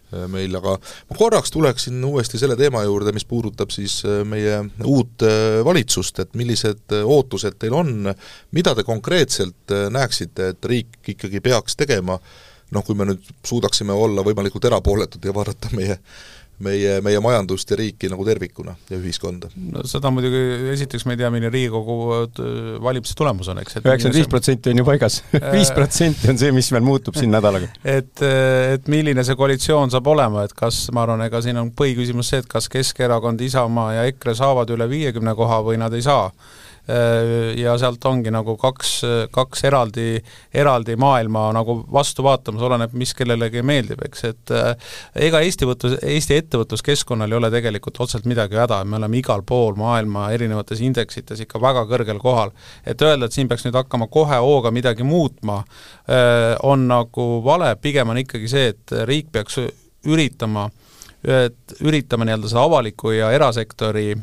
Äh, 0.09 0.25
meil, 0.25 0.55
aga 0.57 0.73
ma 0.81 1.17
korraks 1.17 1.51
tuleksin 1.53 2.01
uuesti 2.05 2.39
selle 2.41 2.55
teema 2.57 2.81
juurde, 2.81 3.13
mis 3.13 3.27
puudutab 3.29 3.69
siis 3.69 3.99
äh, 4.07 4.23
meie 4.25 4.63
uut 4.81 5.21
äh, 5.25 5.59
valitsust, 5.65 6.23
et 6.23 6.33
millised 6.39 6.95
ootused 7.03 7.59
teil 7.61 7.75
on, 7.77 8.09
mida 8.57 8.73
te 8.73 8.85
konkreetselt 8.87 9.75
näeksite, 9.93 10.53
et 10.55 10.69
riik 10.71 11.13
ikkagi 11.13 11.43
peaks 11.45 11.77
tegema, 11.77 12.17
noh, 12.75 12.85
kui 12.85 12.97
me 12.97 13.09
nüüd 13.09 13.31
suudaksime 13.45 13.95
olla 13.95 14.25
võimalikult 14.25 14.67
erapooletud 14.69 15.25
ja 15.25 15.33
vaadata 15.35 15.71
meie 15.75 15.97
meie, 16.63 16.99
meie 17.03 17.19
majandust 17.23 17.71
ja 17.71 17.77
riiki 17.79 18.09
nagu 18.11 18.25
tervikuna 18.27 18.75
ja 18.89 18.99
ühiskonda. 18.99 19.49
no 19.73 19.83
seda 19.87 20.11
muidugi, 20.13 20.41
esiteks 20.73 21.05
me 21.07 21.15
ei 21.15 21.21
tea, 21.21 21.31
milline 21.33 21.51
Riigikogu 21.53 21.97
äh, 22.15 22.41
valimise 22.83 23.15
tulemus 23.17 23.49
on, 23.51 23.61
eks. 23.63 23.79
üheksakümmend 23.79 24.19
viis 24.19 24.31
protsenti 24.31 24.73
on 24.73 24.81
ju 24.81 24.87
paigas 24.87 25.19
viis 25.55 25.71
protsenti 25.75 26.31
on 26.33 26.41
see, 26.41 26.51
mis 26.55 26.71
veel 26.75 26.85
muutub 26.85 27.17
siin 27.19 27.31
nädalaga. 27.33 27.71
et, 27.83 28.13
äh, 28.25 28.75
et 28.75 28.91
milline 28.91 29.23
see 29.27 29.39
koalitsioon 29.39 29.93
saab 29.93 30.11
olema, 30.11 30.45
et 30.47 30.55
kas, 30.57 30.85
ma 30.95 31.05
arvan, 31.07 31.23
ega 31.27 31.41
siin 31.45 31.59
on 31.61 31.71
põhiküsimus 31.75 32.33
see, 32.33 32.43
et 32.43 32.49
kas 32.51 32.69
Keskerakond, 32.71 33.41
Isamaa 33.47 33.93
ja 33.99 34.07
EKRE 34.11 34.35
saavad 34.39 34.75
üle 34.75 34.89
viiekümne 34.91 35.35
koha 35.39 35.63
või 35.65 35.79
nad 35.81 35.95
ei 35.95 36.05
saa 36.05 36.27
Äh, 36.29 36.78
ja 37.59 37.73
sealt 37.77 38.05
ongi 38.09 38.31
nagu 38.33 38.55
kaks, 38.57 38.91
kaks 39.31 39.63
eraldi, 39.67 40.17
eraldi 40.55 40.95
maailma 40.99 41.49
nagu 41.53 41.75
vastu 41.91 42.23
vaatamas, 42.25 42.63
oleneb, 42.65 42.93
mis 42.97 43.13
kellelegi 43.17 43.61
meeldib, 43.65 44.01
eks, 44.07 44.23
et 44.29 44.53
äh, 44.55 44.91
ega 45.27 45.41
Eesti 45.45 45.67
võtlus, 45.69 45.97
Eesti 46.01 46.39
ettevõtluskeskkonnal 46.39 47.31
ei 47.31 47.39
ole 47.39 47.51
tegelikult 47.53 47.99
otseselt 48.03 48.27
midagi 48.29 48.59
häda, 48.59 48.81
me 48.85 48.99
oleme 48.99 49.19
igal 49.19 49.43
pool 49.47 49.77
maailma 49.79 50.29
erinevates 50.35 50.81
indeksites 50.85 51.43
ikka 51.45 51.61
väga 51.61 51.85
kõrgel 51.89 52.21
kohal. 52.21 52.53
et 52.85 53.01
öelda, 53.01 53.25
et 53.25 53.35
siin 53.35 53.47
peaks 53.47 53.65
nüüd 53.67 53.77
hakkama 53.77 54.07
kohe 54.07 54.39
hooga 54.41 54.71
midagi 54.71 55.03
muutma, 55.03 55.63
äh, 56.09 56.55
on 56.63 56.87
nagu 56.89 57.29
vale, 57.45 57.75
pigem 57.81 58.09
on 58.09 58.23
ikkagi 58.23 58.49
see, 58.49 58.73
et 58.73 58.95
riik 59.05 59.31
peaks 59.31 59.59
üritama, 60.07 60.69
üritama 61.83 62.23
nii-öelda 62.23 62.47
seda 62.47 62.61
avaliku 62.63 63.11
ja 63.11 63.33
erasektori 63.35 64.13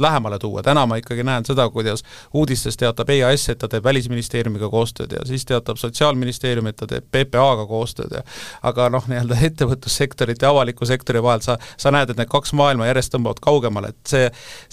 lähemale 0.00 0.38
tuua, 0.38 0.62
täna 0.62 0.84
ma 0.86 0.98
ikkagi 1.00 1.24
näen 1.24 1.46
seda, 1.46 1.68
kuidas 1.72 2.02
uudistes 2.34 2.76
teatab 2.76 3.10
EAS, 3.14 3.48
et 3.48 3.58
ta 3.58 3.68
teeb 3.72 3.84
Välisministeeriumiga 3.84 4.68
koostööd 4.70 5.14
ja 5.16 5.22
siis 5.28 5.46
teatab 5.48 5.78
Sotsiaalministeerium, 5.80 6.66
et 6.68 6.76
ta 6.76 6.88
teeb 6.90 7.06
PPA-ga 7.08 7.64
koostööd 7.70 8.12
ja 8.18 8.24
aga 8.62 8.90
noh, 8.92 9.06
nii-öelda 9.08 9.38
ettevõtlussektorit 9.48 10.44
ja 10.44 10.50
avaliku 10.52 10.86
sektori 10.88 11.22
vahel 11.24 11.44
sa, 11.44 11.56
sa 11.80 11.92
näed, 11.94 12.12
et 12.12 12.20
need 12.20 12.32
kaks 12.32 12.52
maailma 12.58 12.90
järjest 12.90 13.14
tõmbavad 13.14 13.40
kaugemale, 13.44 13.94
et 13.94 14.12
see, 14.12 14.28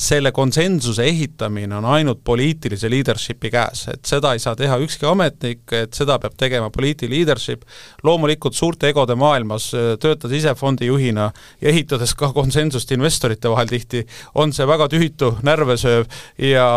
selle 0.10 0.34
konsensuse 0.36 1.06
ehitamine 1.08 1.78
on 1.80 1.88
ainult 1.96 2.24
poliitilise 2.28 2.92
leadership'i 2.92 3.54
käes, 3.54 3.88
et 3.94 4.04
seda 4.10 4.34
ei 4.36 4.44
saa 4.44 4.58
teha 4.60 4.80
ükski 4.84 5.08
ametnik, 5.08 5.64
et 5.78 5.96
seda 5.96 6.20
peab 6.20 6.36
tegema 6.40 6.70
poliitiline 6.74 7.12
leadership, 7.12 7.66
loomulikult 8.08 8.56
suurte 8.56 8.90
egode 8.92 9.16
maailmas, 9.20 9.70
töötades 10.02 10.42
ise 10.42 10.54
fondijuhina 10.58 11.30
ja 11.62 11.72
ehitades 11.72 12.14
ka 12.18 12.32
konsensust 12.36 12.92
investorite 12.96 13.52
vahel 13.52 13.72
tihti, 13.72 14.04
on 14.42 14.54
see 14.56 14.68
väga 14.68 14.88
tüütu, 14.92 15.34
närve 15.48 15.78
sööv 15.80 16.08
ja, 16.42 16.68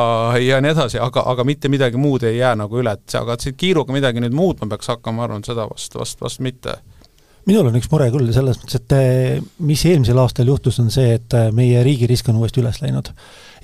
ja 0.40 0.61
nii 0.62 0.74
edasi, 0.74 1.00
aga, 1.03 1.24
aga 1.33 1.46
mitte 1.48 1.70
midagi 1.72 2.00
muud 2.00 2.27
ei 2.29 2.38
jää 2.38 2.55
nagu 2.61 2.81
üle, 2.81 2.96
et 2.96 3.18
aga 3.20 3.38
siit 3.40 3.59
kiiruga 3.61 3.94
midagi 3.94 4.22
nüüd 4.24 4.37
muutma 4.37 4.70
peaks 4.74 4.92
hakkama, 4.92 5.22
ma 5.22 5.29
arvan, 5.29 5.46
seda 5.46 5.68
vast, 5.70 5.94
vast, 5.98 6.20
vast 6.24 6.42
mitte 6.44 6.79
minul 7.48 7.68
on 7.68 7.78
üks 7.78 7.90
mure 7.92 8.07
küll 8.12 8.30
selles 8.35 8.59
mõttes, 8.61 8.78
et 8.78 8.94
eh, 8.96 9.40
mis 9.64 9.83
eelmisel 9.88 10.18
aastal 10.20 10.48
juhtus, 10.48 10.78
on 10.80 10.90
see, 10.92 11.16
et 11.18 11.37
eh, 11.37 11.50
meie 11.54 11.83
riigi 11.85 12.09
risk 12.09 12.28
on 12.33 12.38
uuesti 12.40 12.62
üles 12.62 12.80
läinud. 12.83 13.11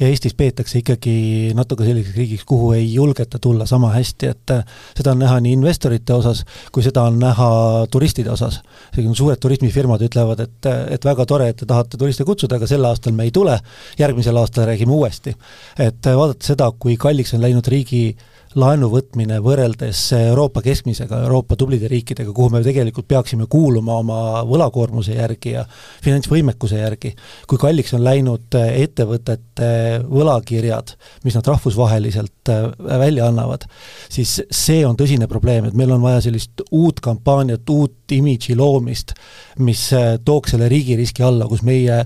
ja 0.01 0.09
Eestis 0.09 0.33
peetakse 0.37 0.79
ikkagi 0.81 1.53
natuke 1.57 1.85
selliseks 1.85 2.17
riigiks, 2.17 2.45
kuhu 2.49 2.71
ei 2.77 2.87
julgeta 2.93 3.39
tulla 3.39 3.67
sama 3.69 3.93
hästi, 3.95 4.31
et 4.35 4.55
eh, 4.55 4.63
seda 4.97 5.15
on 5.15 5.23
näha 5.25 5.41
nii 5.45 5.57
investorite 5.59 6.17
osas, 6.17 6.45
kui 6.73 6.85
seda 6.85 7.07
on 7.09 7.19
näha 7.21 7.51
turistide 7.93 8.33
osas. 8.33 8.61
isegi 8.93 9.15
suured 9.17 9.41
turismifirmad 9.41 10.05
ütlevad, 10.09 10.45
et, 10.45 10.71
et 10.97 11.05
väga 11.05 11.27
tore, 11.27 11.49
et 11.53 11.61
te 11.61 11.69
tahate 11.69 12.01
turiste 12.01 12.25
kutsuda, 12.29 12.61
aga 12.61 12.69
sel 12.69 12.85
aastal 12.85 13.17
me 13.17 13.29
ei 13.29 13.33
tule, 13.33 13.57
järgmisel 13.99 14.37
aastal 14.37 14.69
räägime 14.69 14.93
uuesti. 14.93 15.37
et 15.79 16.05
vaadates 16.05 16.53
seda, 16.53 16.71
kui 16.79 16.97
kalliks 17.01 17.35
on 17.35 17.45
läinud 17.45 17.67
riigi 17.69 18.11
laenu 18.59 18.89
võtmine 18.91 19.37
võrreldes 19.45 20.01
Euroopa 20.17 20.63
keskmisega, 20.65 21.21
Euroopa 21.27 21.55
tublide 21.59 21.87
riikidega, 21.91 22.33
kuhu 22.35 22.51
me 22.51 22.63
tegelikult 22.65 23.07
peaksime 23.11 23.47
kuuluma 23.51 24.01
oma 24.03 24.17
võlakoormuse 24.49 25.15
järgi 25.15 25.53
ja 25.55 25.63
finantsvõimekuse 26.03 26.81
järgi, 26.81 27.13
kui 27.47 27.61
kalliks 27.63 27.95
on 27.95 28.03
läinud 28.03 28.59
ettevõtete 28.59 29.71
võlakirjad, 30.11 30.97
mis 31.25 31.39
nad 31.39 31.53
rahvusvaheliselt 31.53 32.51
äh, 32.51 32.67
välja 33.05 33.31
annavad, 33.31 33.69
siis 34.11 34.41
see 34.51 34.83
on 34.87 34.99
tõsine 34.99 35.31
probleem, 35.31 35.71
et 35.71 35.79
meil 35.79 35.95
on 35.95 36.03
vaja 36.03 36.27
sellist 36.27 36.65
uut 36.71 36.99
kampaaniat, 37.05 37.63
uut 37.71 38.19
imidži 38.19 38.59
loomist, 38.59 39.15
mis 39.63 39.87
äh, 39.95 40.17
tooks 40.27 40.57
selle 40.57 40.69
riigiriski 40.73 41.23
alla, 41.27 41.47
kus 41.47 41.63
meie 41.63 42.03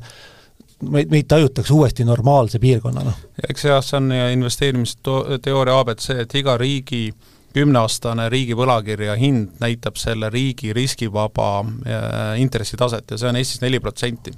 meid, 0.90 1.12
meid 1.12 1.28
tajutakse 1.28 1.74
uuesti 1.74 2.04
normaalse 2.04 2.58
piirkonnana. 2.58 3.12
eks 3.48 3.64
jah, 3.64 3.84
see 3.84 4.00
on 4.00 4.12
investeerimisteooria 4.12 5.78
abc, 5.78 6.10
et 6.24 6.34
iga 6.40 6.56
riigi 6.60 7.06
kümneaastane 7.54 8.28
riigi 8.32 8.56
võlakirja 8.58 9.14
hind 9.18 9.60
näitab 9.62 9.98
selle 10.00 10.30
riigi 10.30 10.72
riskivaba 10.74 11.48
äh, 11.60 12.22
intressitaset 12.42 13.10
ja 13.10 13.18
see 13.20 13.30
on 13.30 13.38
Eestis 13.38 13.62
neli 13.62 13.80
protsenti 13.80 14.34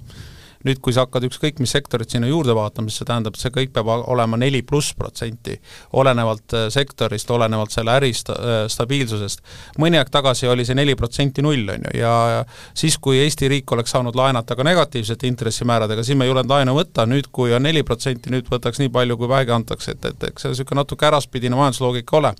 nüüd, 0.67 0.81
kui 0.83 0.95
sa 0.95 1.05
hakkad 1.07 1.27
ükskõik 1.29 1.61
mis 1.63 1.73
sektorit 1.75 2.11
sinna 2.13 2.29
juurde 2.31 2.55
vaatama, 2.57 2.91
siis 2.91 3.03
see 3.03 3.09
tähendab, 3.09 3.37
et 3.37 3.43
see 3.43 3.53
kõik 3.55 3.73
peab 3.75 3.91
olema 3.97 4.39
neli 4.41 4.63
pluss 4.67 4.95
protsenti, 4.99 5.57
olenevalt 5.99 6.57
äh, 6.57 6.67
sektorist, 6.75 7.31
olenevalt 7.31 7.75
selle 7.75 7.95
äri 7.97 8.13
sta-, 8.17 8.37
äh, 8.37 8.59
stabiilsusest. 8.73 9.43
mõni 9.83 10.01
aeg 10.01 10.11
tagasi 10.13 10.51
oli 10.51 10.67
see 10.67 10.77
neli 10.79 10.97
protsenti 10.99 11.45
null, 11.45 11.69
on 11.73 11.87
ju, 11.89 11.95
ja 12.01 12.45
siis, 12.75 12.99
kui 13.03 13.21
Eesti 13.23 13.51
riik 13.51 13.73
oleks 13.73 13.95
saanud 13.95 14.17
laenata 14.19 14.57
ka 14.57 14.67
negatiivsete 14.67 15.29
intressimääradega, 15.31 16.05
siis 16.07 16.19
me 16.19 16.27
ei 16.27 16.33
julenud 16.33 16.51
laenu 16.51 16.77
võtta, 16.77 17.07
nüüd 17.09 17.31
kui 17.33 17.55
on 17.55 17.65
neli 17.67 17.85
protsenti, 17.87 18.33
nüüd 18.35 18.51
võtaks 18.51 18.83
nii 18.83 18.93
palju, 18.95 19.19
kui 19.21 19.31
vähegi 19.31 19.55
antakse, 19.57 19.97
et, 19.97 20.11
et 20.11 20.29
eks 20.31 20.47
see 20.47 20.55
niisugune 20.55 20.83
natuke 20.83 21.07
äraspidine 21.09 21.59
majandusloogika 21.59 22.19
ole. 22.21 22.35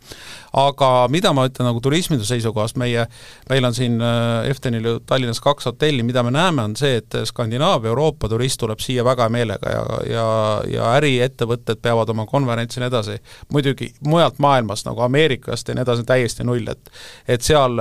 aga 0.57 0.91
mida 1.13 1.33
ma 1.37 1.45
ütlen 1.47 1.69
nagu 1.69 1.81
turisminduse 1.85 2.35
seisukohast, 2.35 2.79
meie, 2.81 3.07
meil 3.51 3.65
on 3.69 3.75
siin 3.77 4.01
äh, 4.03 4.51
Eftenil 4.51 4.87
ju 4.89 4.99
Tallinnas 5.07 5.41
kaks 5.45 5.69
hotelli, 5.69 6.03
mida 6.07 6.23
me 6.25 6.33
näeme, 6.35 6.65
on 6.65 6.77
see, 6.77 6.97
et 7.03 7.19
Skandinaavia, 7.29 7.93
Euroopa 7.93 8.16
Euroopa 8.17 8.29
turist 8.33 8.61
tuleb 8.61 8.81
siia 8.81 9.05
väga 9.05 9.29
meelega 9.29 9.71
ja, 9.71 9.83
ja, 10.09 10.27
ja 10.71 10.93
äriettevõtted 10.97 11.83
peavad 11.83 12.09
oma 12.09 12.25
konverentsi 12.27 12.81
ja 12.81 12.85
nii 12.85 12.89
edasi. 12.89 13.19
muidugi 13.53 13.93
mujalt 14.01 14.39
maailmast, 14.39 14.87
nagu 14.87 15.01
Ameerikast 15.05 15.69
ja 15.69 15.75
nii 15.75 15.83
edasi, 15.85 16.05
täiesti 16.05 16.45
null, 16.45 16.67
et 16.69 16.91
et 17.29 17.43
seal 17.43 17.77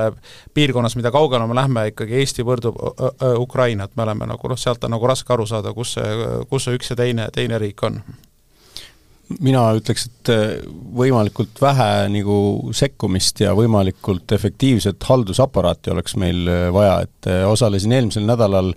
piirkonnas, 0.54 0.96
mida 0.96 1.12
kaugemale 1.12 1.48
me 1.48 1.56
lähme, 1.56 1.88
ikkagi 1.88 2.20
Eesti 2.20 2.44
võrdub 2.44 2.76
Ukrainat, 3.40 3.96
me 3.96 4.04
oleme 4.04 4.28
nagu 4.28 4.48
noh, 4.48 4.60
sealt 4.60 4.84
on 4.84 4.92
nagu 4.92 5.08
raske 5.08 5.34
aru 5.34 5.46
saada, 5.46 5.74
kus 5.74 5.96
see, 5.96 6.30
kus 6.50 6.68
see 6.68 6.76
üks 6.76 6.92
ja 6.92 7.00
teine, 7.00 7.30
teine 7.32 7.60
riik 7.60 7.84
on 7.84 8.02
mina 9.42 9.64
ütleks, 9.74 10.06
et 10.06 10.30
võimalikult 11.00 11.58
vähe 11.62 11.90
nagu 12.14 12.38
sekkumist 12.76 13.40
ja 13.42 13.56
võimalikult 13.58 14.32
efektiivset 14.36 15.08
haldusaparaati 15.08 15.96
oleks 15.96 16.16
meil 16.22 16.46
vaja, 16.76 17.00
et 17.08 17.32
osalesin 17.48 17.96
eelmisel 17.96 18.28
nädalal 18.28 18.74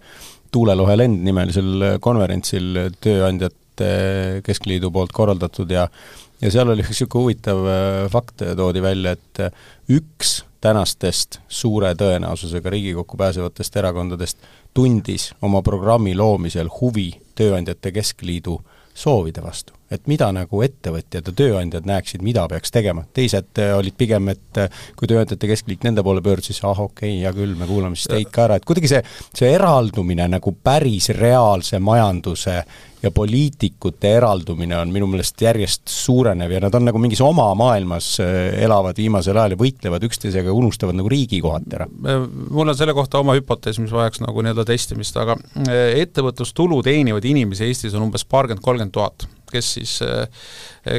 tuulelohe 0.54 0.96
lend 0.96 1.24
nimelisel 1.26 1.98
konverentsil 2.00 2.92
Tööandjate 3.00 3.88
Keskliidu 4.44 4.90
poolt 4.90 5.12
korraldatud 5.14 5.70
ja 5.70 5.86
ja 6.42 6.50
seal 6.54 6.70
oli 6.70 6.84
üks 6.84 6.92
niisugune 6.94 7.24
huvitav 7.24 7.64
äh, 7.66 8.04
fakt 8.12 8.44
toodi 8.56 8.82
välja, 8.82 9.16
et 9.16 9.42
äh, 9.42 9.66
üks 9.90 10.42
tänastest 10.62 11.40
suure 11.48 11.92
tõenäosusega 11.98 12.70
Riigikokku 12.70 13.18
pääsevatest 13.18 13.76
erakondadest 13.78 14.42
tundis 14.74 15.30
oma 15.42 15.62
programmi 15.62 16.14
loomisel 16.18 16.70
huvi 16.80 17.12
Tööandjate 17.38 17.92
Keskliidu 17.94 18.58
soovide 18.98 19.44
vastu 19.44 19.78
et 19.92 20.04
mida 20.10 20.28
nagu 20.34 20.60
ettevõtjad 20.64 21.30
ja 21.30 21.34
tööandjad 21.34 21.86
näeksid, 21.88 22.22
mida 22.24 22.44
peaks 22.50 22.72
tegema, 22.72 23.04
teised 23.16 23.60
äh, 23.62 23.72
olid 23.76 23.96
pigem, 23.98 24.28
et 24.34 24.60
äh, 24.60 24.82
kui 24.98 25.08
Tööandjate 25.08 25.48
Keskliit 25.48 25.86
nende 25.86 26.04
poole 26.04 26.22
pöördus, 26.24 26.50
siis 26.52 26.60
ah 26.68 26.76
okei 26.84 27.14
okay,, 27.14 27.22
hea 27.22 27.32
küll, 27.36 27.54
me 27.56 27.68
kuulame 27.68 27.96
siis 27.96 28.10
teid 28.12 28.32
ka 28.34 28.44
ära, 28.48 28.58
et 28.58 28.68
kuidagi 28.68 28.90
see, 28.92 29.02
see 29.32 29.50
eraldumine 29.54 30.28
nagu 30.34 30.52
päris 30.64 31.08
reaalse 31.16 31.80
majanduse 31.80 32.60
ja 33.02 33.10
poliitikute 33.14 34.10
eraldumine 34.18 34.76
on 34.78 34.92
minu 34.92 35.06
meelest 35.10 35.40
järjest 35.42 35.86
suurenev 35.92 36.50
ja 36.50 36.60
nad 36.64 36.74
on 36.74 36.88
nagu 36.88 36.98
mingis 37.02 37.22
oma 37.24 37.46
maailmas, 37.58 38.14
äh, 38.24 38.58
elavad 38.64 38.98
viimasel 38.98 39.38
ajal 39.38 39.54
ja 39.54 39.60
võitlevad 39.60 40.06
üksteisega 40.08 40.50
ja 40.50 40.56
unustavad 40.56 40.98
nagu 40.98 41.10
riigi 41.12 41.40
kohati 41.44 41.78
ära. 41.78 41.88
mul 42.50 42.68
on 42.68 42.76
selle 42.76 42.94
kohta 42.96 43.22
oma 43.22 43.36
hüpotees, 43.38 43.78
mis 43.82 43.94
vajaks 43.94 44.22
nagu 44.24 44.42
nii-öelda 44.44 44.66
testimist, 44.68 45.16
aga 45.16 45.38
ettevõtlustulu 45.68 46.82
teenivaid 46.86 47.26
inimesi 47.28 47.68
Eestis 47.68 47.94
on 47.94 48.08
umbes 48.08 48.24
paarkümmend, 48.24 48.64
kolmkümmend 48.64 48.94
tuhat 48.94 49.28
kes 49.52 49.74
siis, 49.74 49.98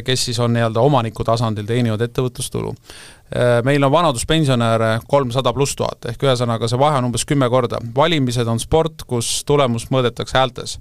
kes 0.05 0.25
siis 0.25 0.39
on 0.39 0.53
nii-öelda 0.53 0.81
omaniku 0.81 1.23
tasandil, 1.23 1.67
teenivad 1.69 2.01
ettevõtlustulu. 2.01 2.73
Meil 3.63 3.83
on 3.85 3.91
vanaduspensionäre 3.93 4.87
kolmsada 5.07 5.51
pluss 5.53 5.75
tuhat, 5.77 6.07
ehk 6.09 6.23
ühesõnaga 6.25 6.65
see 6.69 6.79
vahe 6.81 6.97
on 6.97 7.09
umbes 7.11 7.27
kümme 7.29 7.49
korda. 7.49 7.77
valimised 7.95 8.47
on 8.47 8.59
sport, 8.59 9.03
kus 9.05 9.43
tulemus 9.45 9.89
mõõdetakse 9.93 10.37
häältes. 10.37 10.79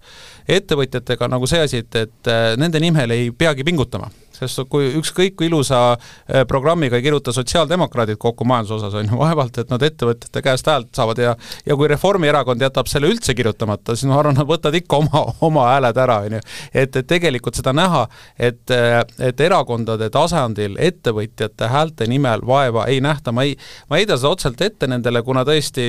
ettevõtjatega 0.48 1.28
nagu 1.28 1.46
see 1.46 1.60
asi, 1.60 1.82
et, 1.84 1.94
et 1.96 2.32
nende 2.56 2.80
nimel 2.80 3.10
ei 3.10 3.30
peagi 3.30 3.64
pingutama 3.64 4.08
sest 4.38 4.62
kui 4.70 4.90
ükskõik 4.98 5.36
kui 5.38 5.48
ilusa 5.48 5.80
äh, 5.94 6.44
programmiga 6.48 6.98
ei 6.98 7.04
kirjuta 7.04 7.32
sotsiaaldemokraadid 7.34 8.18
kokku 8.20 8.46
majanduse 8.48 8.78
osas, 8.78 8.96
on 8.98 9.10
ju, 9.10 9.18
vaevalt 9.20 9.58
et 9.62 9.72
nad 9.72 9.84
ettevõtjate 9.88 10.42
käest 10.44 10.70
häält 10.70 10.90
saavad 10.96 11.22
ja 11.22 11.34
ja 11.66 11.76
kui 11.76 11.88
Reformierakond 11.90 12.62
jätab 12.62 12.88
selle 12.90 13.10
üldse 13.10 13.34
kirjutamata, 13.36 13.96
siis 13.96 14.08
ma 14.10 14.18
arvan, 14.20 14.38
nad 14.38 14.48
võtavad 14.48 14.78
ikka 14.78 15.00
oma, 15.02 15.24
oma 15.48 15.66
hääled 15.72 16.00
ära, 16.04 16.20
on 16.26 16.38
ju. 16.38 16.42
et, 16.72 16.96
et 16.96 17.08
tegelikult 17.08 17.58
seda 17.58 17.74
näha, 17.76 18.04
et, 18.38 18.74
et 19.18 19.40
erakondade 19.40 20.10
tasandil 20.14 20.78
ettevõtjate 20.80 21.70
häälte 21.72 22.08
nimel 22.10 22.37
vaeva 22.46 22.86
ei 22.90 23.02
nähta, 23.04 23.32
ma 23.34 23.44
ei, 23.46 23.56
ma 23.90 23.98
ei 23.98 24.04
heida 24.04 24.18
seda 24.20 24.32
otseselt 24.34 24.62
ette 24.64 24.88
nendele, 24.90 25.22
kuna 25.26 25.44
tõesti 25.48 25.84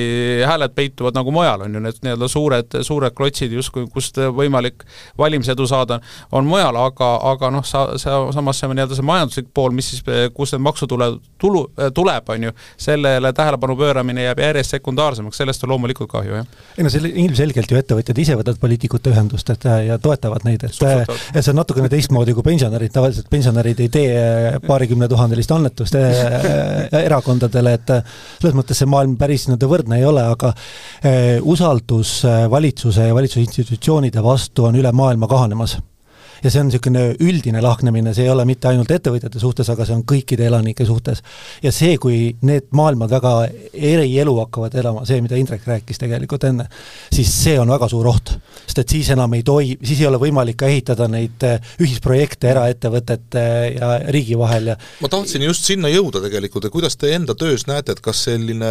hääled 0.46 0.74
peituvad 0.76 1.16
nagu 1.16 1.32
mujal, 1.34 1.66
on 1.66 1.78
ju, 1.78 1.84
need 1.84 2.02
nii-öelda 2.04 2.30
suured, 2.30 2.80
suured 2.86 3.16
klotsid 3.16 3.54
justkui, 3.54 3.86
kust 3.92 4.18
võimalik 4.18 4.84
valimisedu 5.18 5.66
saada, 5.70 6.00
on 6.36 6.48
mujal, 6.48 6.76
aga, 6.80 7.12
aga 7.32 7.52
noh, 7.54 7.66
sa, 7.66 7.86
sa, 8.00 8.18
sa 8.32 8.40
samas 8.40 8.60
see 8.60 8.70
nii-öelda 8.72 8.98
see 8.98 9.06
majanduslik 9.06 9.50
pool, 9.54 9.74
mis 9.76 9.92
siis, 9.92 10.02
kust 10.34 10.56
need 10.56 10.64
maksutule, 10.64 11.10
tulu, 11.40 11.64
tuleb, 11.96 12.32
on 12.34 12.48
ju, 12.48 12.54
sellele 12.80 13.32
tähelepanu 13.36 13.76
pööramine 13.78 14.26
jääb 14.26 14.42
järjest 14.44 14.76
sekundaarsemaks, 14.76 15.40
sellest 15.40 15.64
on 15.66 15.74
loomulikult 15.74 16.10
kahju, 16.12 16.40
jah. 16.40 16.60
ei 16.76 16.86
no 16.86 16.92
see 16.92 17.12
ilmselgelt 17.24 17.70
ju 17.70 17.80
ettevõtjad 17.80 18.22
ise 18.22 18.38
võtavad 18.38 18.60
poliitikute 18.62 19.12
ühendust, 19.12 19.50
et 19.52 19.66
ja 19.86 19.98
toetavad 20.02 20.46
neid, 20.48 20.64
et 20.66 20.80
et 20.80 21.44
see 21.44 21.52
on 21.52 21.60
natukene 21.60 21.90
teistmoodi 21.92 22.34
kui 22.36 22.46
pensionärid, 22.46 22.92
tavaliselt 22.94 23.28
pensionärid 23.32 23.80
ei 23.84 23.92
tee 23.92 24.58
paarikümne 24.66 25.08
tuhandelist 25.10 25.52
annetust 25.54 25.96
erakondadele, 27.00 27.74
et 27.78 27.92
selles 28.40 28.56
mõttes 28.56 28.80
see 28.80 28.90
maailm 28.90 29.16
päris 29.20 29.46
nii-öelda 29.48 29.70
võrdne 29.70 30.00
ei 30.00 30.08
ole, 30.08 30.24
aga 30.34 30.52
usaldus 31.50 32.20
valitsuse 32.50 33.10
ja 33.10 33.16
valitsuse 33.16 33.44
institutsioonide 33.44 34.22
vastu 34.24 34.68
on 34.68 34.78
üle 34.80 34.92
maailma 34.96 35.28
kahanemas 35.30 35.78
ja 36.42 36.50
see 36.50 36.62
on 36.62 36.70
niisugune 36.70 37.04
üldine 37.20 37.62
lahknemine, 37.64 38.14
see 38.16 38.26
ei 38.26 38.32
ole 38.32 38.44
mitte 38.48 38.70
ainult 38.70 38.90
ettevõtjate 38.94 39.40
suhtes, 39.42 39.68
aga 39.72 39.86
see 39.86 39.96
on 39.96 40.04
kõikide 40.08 40.46
elanike 40.48 40.86
suhtes. 40.88 41.22
ja 41.62 41.72
see, 41.74 41.96
kui 42.00 42.34
need 42.46 42.70
maailmad 42.76 43.10
väga 43.12 43.34
erielu 43.74 44.36
hakkavad 44.40 44.74
elama, 44.80 45.04
see, 45.08 45.20
mida 45.24 45.38
Indrek 45.40 45.66
rääkis 45.68 46.00
tegelikult 46.00 46.44
enne, 46.48 46.66
siis 47.12 47.32
see 47.44 47.58
on 47.60 47.70
väga 47.72 47.88
suur 47.92 48.08
oht. 48.10 48.34
sest 48.66 48.82
et 48.84 48.96
siis 48.96 49.10
enam 49.14 49.34
ei 49.36 49.44
tohi, 49.46 49.76
siis 49.84 50.00
ei 50.00 50.08
ole 50.08 50.20
võimalik 50.22 50.60
ka 50.60 50.70
ehitada 50.70 51.08
neid 51.10 51.44
äh, 51.46 51.72
ühisprojekte 51.82 52.50
eraettevõtete 52.54 53.44
ja 53.76 53.92
riigi 54.08 54.38
vahel 54.38 54.72
ja 54.72 54.78
ma 55.00 55.10
tahtsin 55.12 55.44
just 55.44 55.66
sinna 55.68 55.90
jõuda 55.92 56.22
tegelikult, 56.24 56.66
et 56.66 56.74
kuidas 56.74 56.96
te 57.00 57.12
enda 57.14 57.36
töös 57.38 57.66
näete, 57.68 57.96
et 57.96 58.04
kas 58.04 58.24
selline 58.28 58.70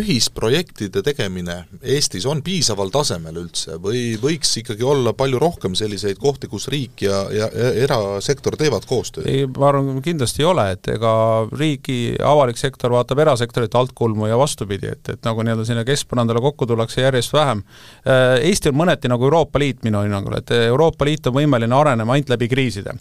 ühisprojektide 0.00 1.02
tegemine 1.04 1.62
Eestis 1.82 2.26
on 2.28 2.42
piisaval 2.44 2.92
tasemel 2.94 3.40
üldse 3.42 3.78
või 3.82 4.12
võiks 4.22 4.56
ikkagi 4.62 4.84
olla 4.86 5.12
palju 5.16 5.40
rohkem 5.42 5.76
selliseid 5.78 6.20
kohti, 6.22 6.48
kus 6.50 6.68
riik 6.72 7.01
ja, 7.02 7.22
ja, 7.34 7.48
ja 7.56 7.70
erasektor 7.84 8.56
teevad 8.60 8.86
koostööd? 8.88 9.26
ei, 9.30 9.46
ma 9.46 9.68
arvan, 9.70 10.00
kindlasti 10.04 10.42
ei 10.42 10.48
ole, 10.48 10.66
et 10.76 10.90
ega 10.94 11.12
riigi 11.52 12.16
avalik 12.26 12.60
sektor 12.60 12.94
vaatab 12.94 13.22
erasektorit 13.24 13.74
altkulmu 13.78 14.28
ja 14.30 14.38
vastupidi, 14.40 14.92
et, 14.92 15.14
et 15.16 15.28
nagu 15.28 15.44
nii-öelda 15.44 15.66
sinna 15.68 15.84
keskpõrandale 15.88 16.42
kokku 16.44 16.68
tullakse 16.70 17.04
järjest 17.04 17.34
vähem. 17.36 17.64
Äh, 18.06 18.38
Eesti 18.48 18.72
on 18.72 18.78
mõneti 18.82 19.10
nagu 19.12 19.28
Euroopa 19.28 19.62
Liit 19.62 19.82
minu 19.86 20.04
hinnangul, 20.04 20.38
et 20.40 20.54
Euroopa 20.56 21.08
Liit 21.08 21.26
on 21.30 21.36
võimeline 21.38 21.76
arenema 21.76 22.16
ainult 22.16 22.32
läbi 22.32 22.50
kriiside. 22.52 22.96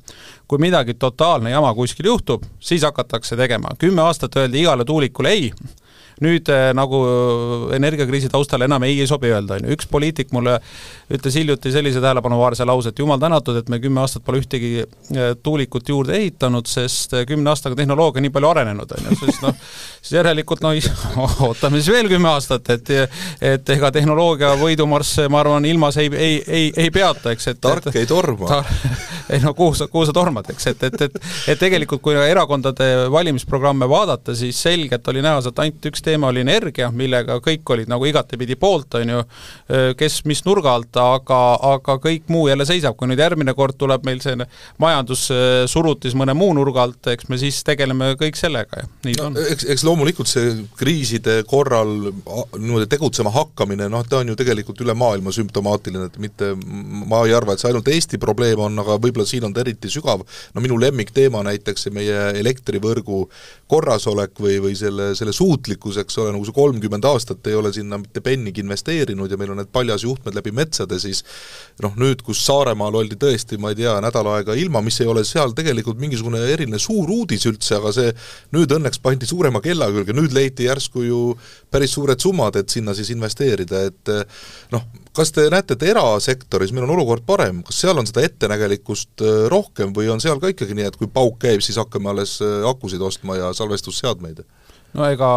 kui 0.48 0.60
midagi 0.60 0.94
totaalne 1.00 1.52
jama 1.52 1.70
kuskil 1.74 2.06
juhtub, 2.06 2.44
siis 2.60 2.84
hakatakse 2.84 3.38
tegema, 3.40 3.72
kümme 3.80 4.02
aastat 4.04 4.36
öeldi 4.36 4.60
igale 4.66 4.86
tuulikule 4.86 5.30
ei, 5.32 5.52
nüüd 6.22 6.50
äh, 6.54 6.70
nagu 6.78 7.02
energiakriisi 7.76 8.30
taustal 8.32 8.66
enam 8.66 8.84
ei, 8.88 9.00
ei 9.02 9.10
sobi 9.10 9.32
öelda, 9.32 9.58
on 9.58 9.68
ju, 9.68 9.76
üks 9.76 9.88
poliitik 9.90 10.34
mulle 10.36 10.58
ütles 11.12 11.38
hiljuti 11.40 11.74
sellise 11.74 12.02
tähelepanuväärse 12.04 12.66
lause, 12.68 12.92
et 12.92 13.02
jumal 13.02 13.20
tänatud, 13.22 13.58
et 13.60 13.70
me 13.72 13.80
kümme 13.84 14.04
aastat 14.04 14.26
pole 14.26 14.42
ühtegi 14.42 14.72
äh, 14.84 15.32
tuulikut 15.44 15.90
juurde 15.90 16.18
ehitanud, 16.20 16.70
sest 16.70 17.16
kümne 17.30 17.52
aastaga 17.54 17.78
tehnoloogia 17.80 18.24
nii 18.26 18.34
palju 18.34 18.52
arenenud, 18.52 18.96
on 18.98 19.10
ju, 19.10 19.20
siis 19.24 19.42
noh, 19.44 19.58
siis 20.02 20.18
järelikult 20.20 20.66
no 20.66 20.74
ootame 21.48 21.82
siis 21.82 21.92
veel 21.96 22.12
kümme 22.12 22.32
aastat, 22.34 22.70
et 22.76 22.94
et 23.42 23.70
ega 23.74 23.92
tehnoloogia 23.94 24.54
võidumarsse, 24.60 25.28
ma 25.32 25.42
arvan, 25.42 25.66
ilmas 25.66 25.98
ei, 26.02 26.12
ei, 26.14 26.38
ei, 26.48 26.70
ei 26.78 26.92
peata, 26.94 27.34
eks, 27.36 27.52
et 27.54 27.62
tark 27.62 27.96
ei 27.96 28.10
torma 28.10 28.50
ta,. 28.50 28.64
ei 29.32 29.40
no 29.40 29.54
kuhu 29.56 29.74
sa, 29.78 29.88
kuhu 29.88 30.06
sa 30.08 30.14
tormad, 30.16 30.48
eks, 30.52 30.68
et, 30.74 30.84
et, 30.90 31.02
et 31.08 31.20
et 31.48 31.60
tegelikult, 31.60 32.02
kui 32.04 32.16
erakondade 32.16 32.88
valimisprogramme 33.12 33.88
vaadata, 33.90 34.36
siis 34.38 34.60
selgelt 34.62 35.08
oli 35.08 35.24
näha 35.24 35.42
sealt 35.44 35.60
ainult 35.64 35.88
üks 35.92 36.04
teema 36.12 36.30
oli 36.32 36.44
energia, 36.44 36.92
millega 36.92 37.40
kõik 37.44 37.74
olid 37.76 37.92
nagu 37.92 38.06
igatepidi 38.08 38.58
poolt, 38.60 39.00
on 39.00 39.14
ju, 39.16 39.24
kes 39.98 40.22
mis 40.30 40.44
nurga 40.46 40.76
alt, 40.78 40.98
aga, 41.00 41.40
aga 41.72 41.98
kõik 42.04 42.30
muu 42.32 42.48
jälle 42.50 42.68
seisab, 42.68 42.98
kui 43.00 43.10
nüüd 43.10 43.22
järgmine 43.22 43.56
kord 43.58 43.78
tuleb 43.80 44.06
meil 44.08 44.22
see 44.24 44.36
majandussurutis 44.82 46.16
mõne 46.20 46.36
muu 46.38 46.54
nurga 46.58 46.86
alt, 46.86 47.12
eks 47.14 47.30
me 47.32 47.40
siis 47.42 47.62
tegeleme 47.68 48.14
kõik 48.20 48.40
sellega 48.40 48.84
ja 48.84 48.90
nii 49.08 49.18
ta 49.18 49.28
on. 49.30 49.38
no,. 49.38 49.46
eks, 49.54 49.68
eks 49.76 49.86
loomulikult 49.88 50.30
see 50.30 50.54
kriiside 50.80 51.42
korral 51.50 52.12
niimoodi 52.12 52.90
tegutsema 52.92 53.32
hakkamine, 53.34 53.88
noh, 53.92 54.06
ta 54.08 54.22
on 54.22 54.34
ju 54.34 54.38
tegelikult 54.40 54.82
üle 54.84 54.96
maailma 54.98 55.34
sümptomaatiline, 55.36 56.10
et 56.12 56.20
mitte, 56.22 56.54
ma 56.58 57.24
ei 57.28 57.36
arva, 57.38 57.56
et 57.56 57.64
see 57.64 57.72
ainult 57.72 57.92
Eesti 57.92 58.20
probleem 58.22 58.62
on, 58.62 58.80
aga 58.84 58.98
võib-olla 59.02 59.28
siin 59.30 59.48
on 59.48 59.56
ta 59.56 59.64
eriti 59.64 59.92
sügav, 59.92 60.26
no 60.56 60.64
minu 60.64 60.80
lemmikteema 60.82 61.44
näiteks 61.48 61.90
meie 61.96 62.32
elektrivõrgu 62.42 63.24
korrasolek 63.72 64.40
või, 64.42 64.58
või 64.64 64.76
selle, 64.78 65.12
selle 65.18 65.34
suutlikkus, 65.36 66.01
eks 66.02 66.18
ole, 66.22 66.34
nagu 66.36 66.48
see 66.48 66.56
kolmkümmend 66.56 67.08
aastat 67.10 67.48
ei 67.50 67.58
ole 67.58 67.72
sinna 67.76 68.00
mitte 68.02 68.24
pennigi 68.26 68.64
investeerinud 68.64 69.32
ja 69.32 69.40
meil 69.40 69.54
on 69.54 69.62
need 69.62 69.72
paljasjuhtmed 69.74 70.38
läbi 70.38 70.54
metsade, 70.56 71.00
siis 71.02 71.24
noh, 71.84 71.96
nüüd, 72.02 72.24
kus 72.26 72.44
Saaremaal 72.46 72.98
oldi 73.02 73.18
tõesti, 73.22 73.60
ma 73.62 73.72
ei 73.72 73.80
tea, 73.82 73.96
nädal 74.04 74.32
aega 74.36 74.56
ilma, 74.58 74.84
mis 74.86 75.00
ei 75.04 75.10
ole 75.12 75.24
seal 75.28 75.56
tegelikult 75.58 76.02
mingisugune 76.02 76.42
eriline 76.52 76.80
suur 76.82 77.10
uudis 77.14 77.46
üldse, 77.50 77.78
aga 77.80 77.94
see 77.96 78.16
nüüd 78.56 78.74
õnneks 78.78 79.02
pandi 79.04 79.30
suurema 79.30 79.62
kella 79.64 79.90
külge, 79.94 80.16
nüüd 80.18 80.36
leiti 80.36 80.68
järsku 80.68 81.06
ju 81.06 81.22
päris 81.72 81.96
suured 81.96 82.20
summad, 82.22 82.58
et 82.60 82.74
sinna 82.74 82.96
siis 82.98 83.14
investeerida, 83.14 83.86
et 83.92 84.14
noh, 84.74 84.86
kas 85.16 85.32
te 85.36 85.46
näete, 85.52 85.76
et 85.76 85.86
erasektoris 85.92 86.72
meil 86.76 86.86
on 86.88 86.96
olukord 86.96 87.26
parem, 87.28 87.62
kas 87.68 87.82
seal 87.84 88.00
on 88.00 88.08
seda 88.08 88.24
ettenägelikkust 88.28 89.24
äh, 89.26 89.46
rohkem 89.52 89.96
või 89.96 90.10
on 90.14 90.24
seal 90.24 90.40
ka 90.42 90.52
ikkagi 90.52 90.78
nii, 90.78 90.88
et 90.92 91.00
kui 91.00 91.10
pauk 91.12 91.40
käib, 91.42 91.64
siis 91.66 91.80
hakkame 91.82 92.12
alles 92.14 92.38
äh, 92.44 92.62
akusid 92.70 93.04
ostma 93.04 93.40
ja 93.40 93.52
salvestusseadmeid? 93.58 94.44
No 94.98 95.08
ega, 95.08 95.30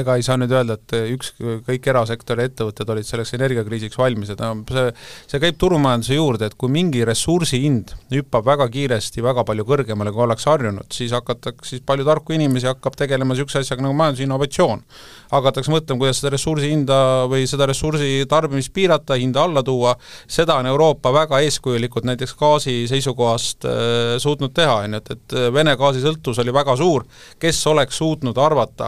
ega 0.00 0.16
ei 0.18 0.24
saa 0.26 0.38
nüüd 0.40 0.52
öelda, 0.54 0.78
et 0.78 0.94
üks, 1.14 1.32
kõik 1.66 1.86
erasektori 1.92 2.48
ettevõtted 2.48 2.88
olid 2.90 3.06
selleks 3.06 3.34
energiakriisiks 3.36 3.98
valmis, 3.98 4.32
et 4.34 4.42
no 4.42 4.64
see, 4.74 4.90
see 5.30 5.42
käib 5.42 5.58
turumajanduse 5.60 6.18
juurde, 6.18 6.48
et 6.48 6.56
kui 6.58 6.72
mingi 6.72 7.04
ressursi 7.06 7.60
hind 7.62 7.94
hüppab 8.14 8.46
väga 8.48 8.68
kiiresti 8.74 9.22
väga 9.24 9.44
palju 9.48 9.66
kõrgemale, 9.68 10.12
kui 10.14 10.24
ollakse 10.24 10.50
harjunud, 10.50 10.88
siis 10.94 11.14
hakatakse, 11.14 11.68
siis 11.70 11.84
palju 11.86 12.06
tarku 12.08 12.34
inimesi 12.34 12.70
hakkab 12.70 12.98
tegelema 12.98 13.36
niisuguse 13.36 13.62
asjaga 13.62 13.86
nagu 13.86 13.96
majandusinnovatsioon. 13.98 14.82
hakatakse 15.30 15.70
mõtlema, 15.70 16.00
kuidas 16.02 16.22
seda 16.22 16.32
ressursi 16.34 16.72
hinda 16.72 16.98
või 17.30 17.46
seda 17.46 17.66
ressursi 17.68 18.24
tarbimist 18.28 18.72
piirata, 18.74 19.18
hinda 19.20 19.44
alla 19.44 19.62
tuua, 19.62 19.94
seda 20.26 20.56
on 20.58 20.66
Euroopa 20.66 21.12
väga 21.12 21.42
eeskujulikult 21.44 22.08
näiteks 22.08 22.34
gaasi 22.38 22.80
seisukohast 22.90 23.68
äh, 23.68 24.16
suutnud 24.18 24.54
teha, 24.56 24.80
on 24.84 24.98
ju, 24.98 25.02
et, 25.02 25.14
et 25.14 25.36
Vene 25.54 25.74
gaasisõltuvus 25.78 26.40
oli 26.42 26.52
väga 26.54 26.74
suur, 26.80 27.04
kes 27.38 27.60
oleks 27.70 27.98
suutnud 28.00 28.38
arvata, 28.40 28.87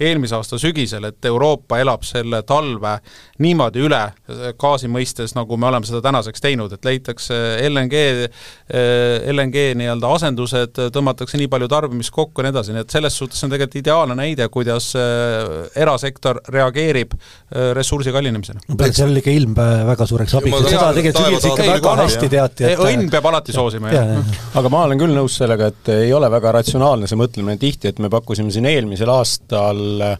eelmise 0.00 0.36
aasta 0.38 0.58
sügisel, 0.60 1.08
et 1.08 1.24
Euroopa 1.28 1.80
elab 1.82 2.04
selle 2.06 2.42
talve 2.46 2.98
niimoodi 3.42 3.82
üle 3.82 4.00
gaasi 4.60 4.90
mõistes, 4.90 5.34
nagu 5.36 5.58
me 5.58 5.68
oleme 5.70 5.88
seda 5.88 6.00
tänaseks 6.04 6.42
teinud, 6.42 6.72
et 6.74 6.86
leitakse 6.86 7.34
LNG, 7.66 8.02
LNG 9.34 9.64
nii-öelda 9.78 10.12
asendused, 10.18 10.80
tõmmatakse 10.94 11.40
nii 11.40 11.50
palju 11.50 11.70
tarbimist 11.70 12.14
kokku 12.14 12.42
ja 12.42 12.48
nii 12.48 12.54
edasi, 12.54 12.74
nii 12.76 12.84
et 12.86 12.94
selles 12.94 13.18
suhtes 13.18 13.42
on 13.44 13.54
tegelikult 13.54 13.80
ideaalne 13.82 14.16
näide, 14.18 14.48
kuidas 14.52 14.90
äh, 14.98 15.66
erasektor 15.82 16.40
reageerib 16.48 17.14
äh, 17.14 17.72
ressursi 17.76 18.14
kallinemisele. 18.14 18.62
seal 18.92 19.10
oli 19.10 19.22
ikka 19.22 19.34
ilm 19.34 19.56
väga 19.88 20.06
suureks 20.08 20.36
abiks, 20.38 20.62
seda 20.70 20.92
tegelikult 20.96 21.26
sügisel 21.26 21.52
ikka 21.54 21.68
väga 21.74 21.96
hästi 22.02 22.30
teati, 22.32 22.68
et 22.70 22.84
õnn 22.86 23.10
peab 23.12 23.30
alati 23.32 23.56
soosima, 23.56 23.92
jah 23.92 24.14
ja,. 24.14 24.22
aga 24.60 24.72
ma 24.72 24.84
olen 24.86 25.02
küll 25.02 25.14
nõus 25.16 25.38
sellega, 25.42 25.72
et 25.72 25.92
ei 25.94 26.12
ole 26.14 26.30
väga 26.32 26.54
ratsionaalne 26.60 27.10
see 27.10 27.18
mõtlemine 27.18 27.58
tihti, 27.60 27.92
et 27.92 28.02
me 28.02 28.10
pakkusime 28.12 28.52
siin 28.54 28.68
eelmisel 28.70 29.10
aastal 29.12 29.87
seal 29.88 30.18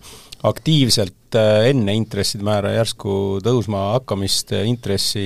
aktiivselt 0.48 1.36
äh, 1.36 1.68
enne 1.72 1.94
intresside 1.98 2.46
määra 2.46 2.72
järsku 2.76 3.40
tõusma 3.44 3.94
hakkamist 3.96 4.54
intressi 4.62 5.24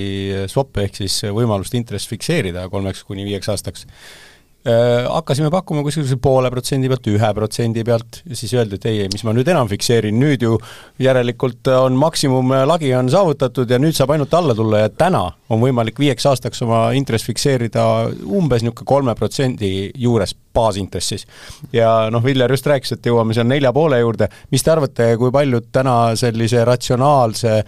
swap'e 0.49 0.87
ehk 0.87 1.01
siis 1.03 1.19
võimalust 1.29 1.75
intress 1.77 2.09
fikseerida 2.09 2.65
kolmeks 2.73 3.03
kuni 3.07 3.25
viieks 3.27 3.51
aastaks. 3.53 3.85
Äh, 3.85 4.42
hakkasime 4.63 5.49
pakkuma 5.51 5.83
kuskil 5.83 6.07
poole 6.23 6.47
protsendi 6.51 6.87
pealt, 6.91 7.07
ühe 7.11 7.29
protsendi 7.35 7.83
pealt 7.83 8.21
ja 8.23 8.37
siis 8.39 8.53
öeldi, 8.55 8.79
et 8.79 8.85
ei, 8.87 9.01
ei, 9.03 9.09
mis 9.11 9.25
ma 9.27 9.33
nüüd 9.35 9.49
enam 9.51 9.67
fikseerin, 9.67 10.15
nüüd 10.19 10.45
ju 10.45 10.55
järelikult 11.03 11.67
on 11.75 11.97
maksimumlagi 11.99 12.93
on 12.95 13.11
saavutatud 13.11 13.69
ja 13.69 13.81
nüüd 13.81 13.97
saab 13.97 14.15
ainult 14.15 14.33
alla 14.39 14.55
tulla 14.55 14.85
ja 14.85 14.93
täna 14.93 15.25
on 15.51 15.59
võimalik 15.63 15.99
viieks 15.99 16.29
aastaks 16.31 16.63
oma 16.63 16.85
intress 16.95 17.27
fikseerida 17.27 17.83
umbes 18.23 18.63
niisugune 18.63 18.87
kolme 18.87 19.15
protsendi 19.19 19.91
juures 19.99 20.31
baasintressis. 20.53 21.25
ja 21.73 22.09
noh, 22.13 22.23
Viljar 22.23 22.51
just 22.53 22.67
rääkis, 22.67 22.95
et 22.95 23.09
jõuame 23.09 23.35
seal 23.35 23.49
nelja 23.49 23.73
poole 23.73 23.99
juurde, 23.99 24.29
mis 24.51 24.63
te 24.63 24.71
arvate, 24.71 25.09
kui 25.19 25.31
paljud 25.33 25.67
täna 25.75 26.15
sellise 26.19 26.63
ratsionaalse 26.65 27.63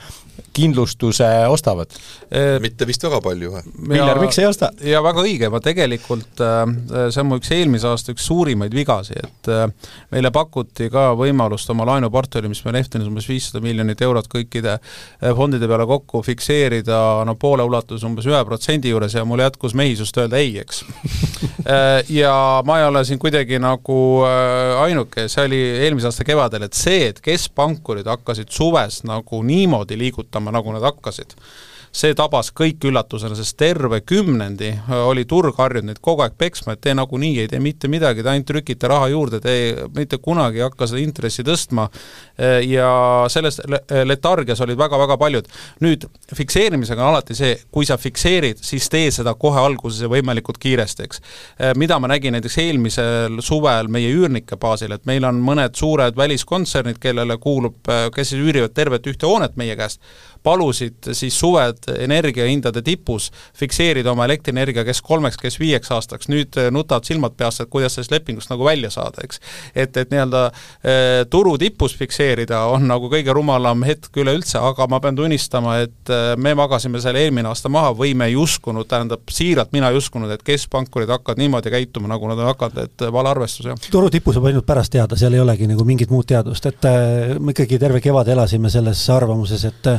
kindlustuse 0.55 1.27
ostavad? 1.51 1.91
mitte 2.61 2.87
vist 2.87 3.03
väga 3.05 3.19
palju. 3.23 3.51
Viljar, 3.89 4.19
miks 4.19 4.39
ei 4.41 4.47
osta? 4.49 4.69
ja 4.83 5.01
väga 5.03 5.23
õige, 5.23 5.49
ma 5.53 5.59
tegelikult, 5.63 6.41
äh, 6.43 6.63
see 7.13 7.21
on 7.21 7.29
mu 7.29 7.39
üks 7.39 7.51
eelmise 7.55 7.87
aasta 7.89 8.13
üks 8.13 8.25
suurimaid 8.27 8.73
vigasi, 8.75 9.17
et 9.21 9.49
äh, 9.51 9.65
meile 10.13 10.31
pakuti 10.35 10.89
ka 10.93 11.07
võimalust 11.17 11.69
oma 11.73 11.87
laenuportfelli, 11.89 12.49
mis 12.51 12.63
meil 12.65 12.79
Eftenis 12.81 13.09
umbes 13.09 13.27
viissada 13.29 13.61
miljonit 13.63 14.01
eurot 14.05 14.29
kõikide 14.31 14.75
äh, 14.77 15.31
fondide 15.37 15.69
peale 15.69 15.87
kokku 15.89 16.21
fikseerida 16.25 16.99
no 17.27 17.37
poole 17.39 17.65
ulatuses 17.67 18.05
umbes 18.07 18.27
ühe 18.29 18.41
protsendi 18.47 18.93
juures 18.93 19.15
ja 19.15 19.25
mul 19.27 19.43
jätkus 19.43 19.75
mehisust 19.77 20.17
öelda 20.21 20.41
ei, 20.41 20.57
eks 20.63 20.83
ja 22.19 22.33
ma 22.65 22.79
ei 22.79 22.87
ole 22.89 23.05
siin 23.07 23.19
kuidagi 23.21 23.59
nagu 23.61 23.97
ainuke, 24.81 25.27
see 25.31 25.45
oli 25.47 25.61
eelmise 25.85 26.09
aasta 26.09 26.25
kevadel, 26.27 26.67
et 26.67 26.77
see, 26.77 27.09
et 27.11 27.21
keskpankurid 27.23 28.07
hakkasid 28.09 28.51
suves 28.53 29.01
nagu 29.07 29.41
niimoodi 29.45 29.97
liigutama, 29.99 30.24
nagu 30.51 30.71
nad 30.73 30.83
hakkasid, 30.83 31.35
see 31.95 32.15
tabas 32.17 32.49
kõik 32.55 32.83
üllatusena, 32.89 33.37
sest 33.37 33.55
terve 33.59 34.01
kümnendi 34.03 34.71
oli 35.05 35.23
turg 35.29 35.55
harjunud 35.59 35.93
neid 35.93 36.01
kogu 36.03 36.25
aeg 36.25 36.35
peksma, 36.37 36.75
et 36.75 36.81
te 36.83 36.95
nagunii 36.97 37.39
ei 37.43 37.49
tee 37.51 37.61
mitte 37.63 37.87
midagi, 37.91 38.23
te 38.23 38.31
ainult 38.31 38.49
trükite 38.49 38.89
raha 38.91 39.07
juurde, 39.13 39.39
te 39.43 39.53
ei, 39.53 39.69
mitte 39.95 40.19
kunagi 40.23 40.59
ei 40.59 40.65
hakka 40.65 40.89
seda 40.91 41.01
intressi 41.03 41.45
tõstma 41.47 41.87
ja 42.67 42.89
selles 43.31 43.61
letargias 44.09 44.61
olid 44.65 44.79
väga-väga 44.79 45.17
paljud. 45.21 45.47
nüüd 45.85 46.05
fikseerimisega 46.35 47.03
on 47.03 47.13
alati 47.13 47.37
see, 47.37 47.55
kui 47.71 47.87
sa 47.87 47.97
fikseerid, 48.01 48.59
siis 48.65 48.89
tee 48.91 49.07
seda 49.15 49.35
kohe 49.39 49.61
alguses 49.61 50.03
ja 50.03 50.11
võimalikult 50.11 50.59
kiiresti, 50.61 51.07
eks. 51.07 51.23
mida 51.79 51.99
ma 51.99 52.11
nägin 52.11 52.35
näiteks 52.35 52.59
eelmisel 52.65 53.39
suvel 53.45 53.87
meie 53.91 54.11
üürnike 54.11 54.59
baasil, 54.59 54.91
et 54.95 55.07
meil 55.07 55.23
on 55.27 55.39
mõned 55.43 55.75
suured 55.79 56.17
väliskontsernid, 56.17 56.99
kellele 56.99 57.39
kuulub, 57.39 57.79
kes 58.15 58.33
siis 58.33 58.41
üürivad 58.41 58.75
tervet 58.75 59.07
ühte 59.07 59.29
hoonet 59.29 59.55
meie 59.55 59.75
käest, 59.79 60.01
palusid 60.45 61.11
siis 61.17 61.35
suved 61.39 61.89
energiahindade 61.97 62.83
tipus 62.85 63.31
fikseerida 63.57 64.13
oma 64.13 64.27
elektrienergia 64.29 64.85
kes 64.85 65.01
kolmeks, 65.05 65.39
kes 65.41 65.59
viieks 65.59 65.91
aastaks, 65.95 66.29
nüüd 66.31 66.57
nutavad 66.73 67.07
silmad 67.07 67.35
peast, 67.37 67.63
et 67.63 67.71
kuidas 67.71 67.97
sellest 67.97 68.13
lepingust 68.13 68.51
nagu 68.51 68.65
välja 68.67 68.91
saada, 68.93 69.23
eks. 69.25 69.41
et, 69.75 69.97
et 69.97 70.13
nii-öelda 70.13 70.43
eh, 70.47 71.23
turu 71.31 71.55
tipus 71.61 71.95
fikseerida 71.97 72.65
on 72.71 72.87
nagu 72.89 73.09
kõige 73.11 73.33
rumalam 73.35 73.83
hetk 73.87 74.15
üleüldse, 74.21 74.59
aga 74.61 74.87
ma 74.91 75.01
pean 75.03 75.17
tunnistama, 75.17 75.79
et 75.85 76.13
eh, 76.13 76.33
me 76.37 76.55
magasime 76.57 77.01
selle 77.03 77.25
eelmine 77.25 77.49
aasta 77.51 77.71
maha 77.71 77.93
või 77.97 78.13
me 78.17 78.29
ei 78.31 78.37
uskunud, 78.39 78.87
tähendab, 78.91 79.25
siiralt 79.31 79.73
mina 79.75 79.91
ei 79.91 79.99
uskunud, 79.99 80.31
et 80.31 80.45
keskpankurid 80.45 81.11
hakkavad 81.15 81.41
niimoodi 81.41 81.73
käituma, 81.73 82.11
nagu 82.11 82.29
nad 82.31 82.41
on 82.41 82.51
hakanud, 82.51 82.81
et 82.85 83.07
vale 83.15 83.33
arvestus, 83.33 83.69
jah. 83.71 83.89
turu 83.91 84.11
tipu 84.13 84.35
saab 84.35 84.49
ainult 84.51 84.67
pärast 84.67 84.93
teada, 84.95 85.17
seal 85.19 85.35
ei 85.35 85.43
olegi 85.43 85.69
nagu 85.69 85.85
mingit 85.87 86.13
muud 86.13 86.27
teadust, 86.29 86.69
et 86.69 86.89
me 87.39 87.55
ikkagi 87.55 87.79
terve 87.81 88.01
kevade 88.03 88.33
elasime 88.35 88.71
selles 88.73 89.01
arvamuses, 89.13 89.65
et 89.69 89.93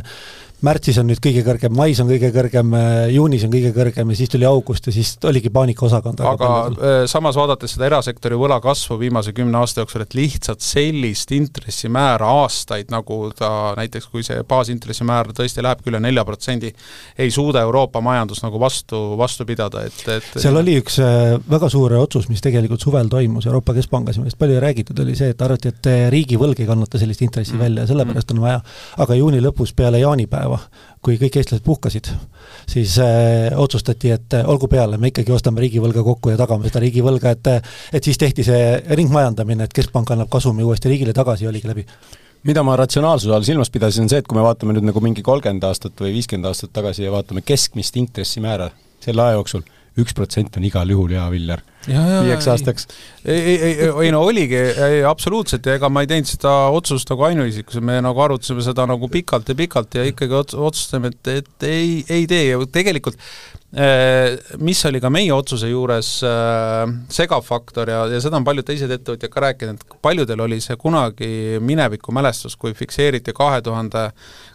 märtsis 0.65 0.97
on 0.97 1.05
nüüd 1.05 1.19
kõige 1.21 1.43
kõrgem, 1.45 1.73
mais 1.77 1.99
on 2.01 2.07
kõige 2.09 2.31
kõrgem, 2.33 2.71
juunis 3.13 3.43
on 3.45 3.51
kõige 3.53 3.69
kõrgem 3.75 4.09
ja 4.09 4.17
siis 4.17 4.31
tuli 4.33 4.47
august 4.49 4.87
ja 4.89 4.93
siis 4.95 5.11
oligi 5.29 5.51
paanikaosakond. 5.53 6.23
aga 6.25 6.49
äh, 6.49 6.95
samas 7.09 7.37
vaadates 7.37 7.75
seda 7.75 7.85
erasektori 7.91 8.37
võla 8.39 8.57
kasvu 8.63 8.97
viimase 8.97 9.35
kümne 9.37 9.59
aasta 9.61 9.83
jooksul, 9.83 10.01
et 10.07 10.15
lihtsalt 10.17 10.65
sellist 10.65 11.31
intressimäära 11.37 12.29
aastaid, 12.41 12.89
nagu 12.93 13.19
ta 13.37 13.75
näiteks, 13.77 14.07
kui 14.09 14.25
see 14.25 14.41
baasintressimäär 14.49 15.29
tõesti 15.37 15.61
lähebki 15.65 15.91
üle 15.93 16.01
nelja 16.01 16.25
protsendi, 16.25 16.73
ei 17.21 17.29
suuda 17.33 17.61
Euroopa 17.67 18.01
majandus 18.01 18.41
nagu 18.41 18.57
vastu, 18.61 19.03
vastu 19.19 19.45
pidada, 19.45 19.85
et, 19.85 20.01
et 20.09 20.41
seal 20.41 20.57
oli 20.57 20.79
üks 20.81 20.97
äh, 21.05 21.37
väga 21.51 21.69
suur 21.69 21.93
otsus, 22.01 22.31
mis 22.33 22.41
tegelikult 22.41 22.81
suvel 22.81 23.13
toimus 23.13 23.45
Euroopa 23.45 23.77
Keskpangas 23.77 24.17
ja 24.17 24.25
millest 24.25 24.41
palju 24.41 24.57
räägitud, 24.63 25.05
oli 25.05 25.13
see, 25.19 25.29
et 25.35 25.45
arvati, 25.45 25.69
et 25.69 25.93
riigivõlg 26.13 26.65
ei 26.65 26.69
kannata 26.69 26.97
sellist 26.97 27.21
intressi 27.21 27.53
mm. 27.53 27.61
välja 27.61 27.85
ja 27.85 27.93
sellepärast 27.93 28.33
on 28.33 28.41
vaja, 28.41 28.59
aga 29.05 29.21
juuni 29.21 29.43
lõpus 29.43 29.77
peale 29.77 30.01
jaanipäeva 30.01 30.46
päeva, 30.47 30.59
kui 31.03 31.17
kõik 31.19 31.37
eestlased 31.39 31.63
puhkasid, 31.65 32.09
siis 32.69 32.97
äh, 33.03 33.51
otsustati, 33.59 34.11
et 34.15 34.37
äh, 34.37 34.47
olgu 34.47 34.69
peale, 34.71 34.97
me 34.97 35.11
ikkagi 35.11 35.33
ostame 35.35 35.61
riigivõlga 35.63 36.03
kokku 36.05 36.31
ja 36.31 36.39
tagame 36.39 36.69
seda 36.69 36.81
riigivõlga, 36.83 37.33
et 37.35 37.51
äh, 37.51 37.75
et 37.93 38.03
siis 38.03 38.19
tehti 38.19 38.45
see 38.47 38.61
ringmajandamine, 38.97 39.67
et 39.67 39.75
keskpank 39.75 40.11
annab 40.15 40.31
kasumi 40.31 40.65
uuesti 40.65 40.91
riigile 40.91 41.13
tagasi 41.15 41.45
ja 41.45 41.51
oligi 41.51 41.69
läbi. 41.69 41.85
Mida 42.47 42.63
ma 42.63 42.77
ratsionaalsuse 42.79 43.33
all 43.33 43.43
silmas 43.43 43.71
pidasin, 43.73 44.05
on 44.05 44.11
see, 44.11 44.21
et 44.21 44.27
kui 44.27 44.37
me 44.37 44.45
vaatame 44.45 44.75
nüüd 44.75 44.87
nagu 44.87 45.01
mingi 45.03 45.23
kolmkümmend 45.25 45.65
aastat 45.67 45.97
või 45.99 46.13
viiskümmend 46.15 46.47
aastat 46.47 46.71
tagasi 46.75 47.03
ja 47.03 47.11
vaatame 47.11 47.43
keskmist 47.43 47.97
intressimäära 47.99 48.69
selle 49.03 49.25
aja 49.25 49.39
jooksul, 49.39 49.65
üks 49.99 50.15
protsent 50.15 50.59
on 50.59 50.67
igal 50.67 50.89
juhul 50.93 51.17
hea, 51.17 51.25
Viljar 51.33 51.65
viieks 51.87 52.47
aastaks. 52.51 52.87
ei, 53.25 53.39
ei, 53.39 53.57
ei, 53.57 53.91
ei 54.05 54.11
no 54.11 54.21
oligi, 54.27 54.59
absoluutselt, 55.07 55.65
ja 55.65 55.77
ega 55.79 55.89
ma 55.89 56.03
ei 56.03 56.11
teinud 56.11 56.29
seda 56.29 56.55
otsust 56.75 57.09
nagu 57.11 57.27
ainuisikus, 57.27 57.81
me 57.83 57.99
nagu 58.03 58.23
arutasime 58.23 58.63
seda 58.65 58.87
nagu 58.89 59.09
pikalt 59.11 59.49
ja 59.49 59.57
pikalt 59.57 59.99
ja 59.99 60.07
ikkagi 60.07 60.39
otsustasime, 60.41 61.13
et, 61.13 61.31
et 61.41 61.69
ei, 61.69 62.01
ei 62.09 62.27
tee 62.29 62.49
ja 62.51 62.59
tegelikult 62.71 63.19
Äh, 63.75 64.37
mis 64.63 64.79
oli 64.87 65.01
ka 65.03 65.09
meie 65.11 65.33
otsuse 65.35 65.67
juures 65.67 66.21
äh, 66.23 66.85
segav 67.11 67.43
faktor 67.43 67.89
ja, 67.91 68.05
ja 68.07 68.21
seda 68.23 68.39
on 68.39 68.45
paljud 68.47 68.63
teised 68.63 68.93
ettevõtjad 68.95 69.33
ka 69.33 69.41
rääkinud, 69.43 69.81
et 69.83 69.97
paljudel 70.01 70.39
oli 70.45 70.61
see 70.63 70.77
kunagi 70.79 71.59
mineviku 71.59 72.15
mälestus, 72.15 72.55
kui 72.55 72.71
fikseeriti 72.71 73.35
kahe 73.35 73.59
tuhande 73.65 74.05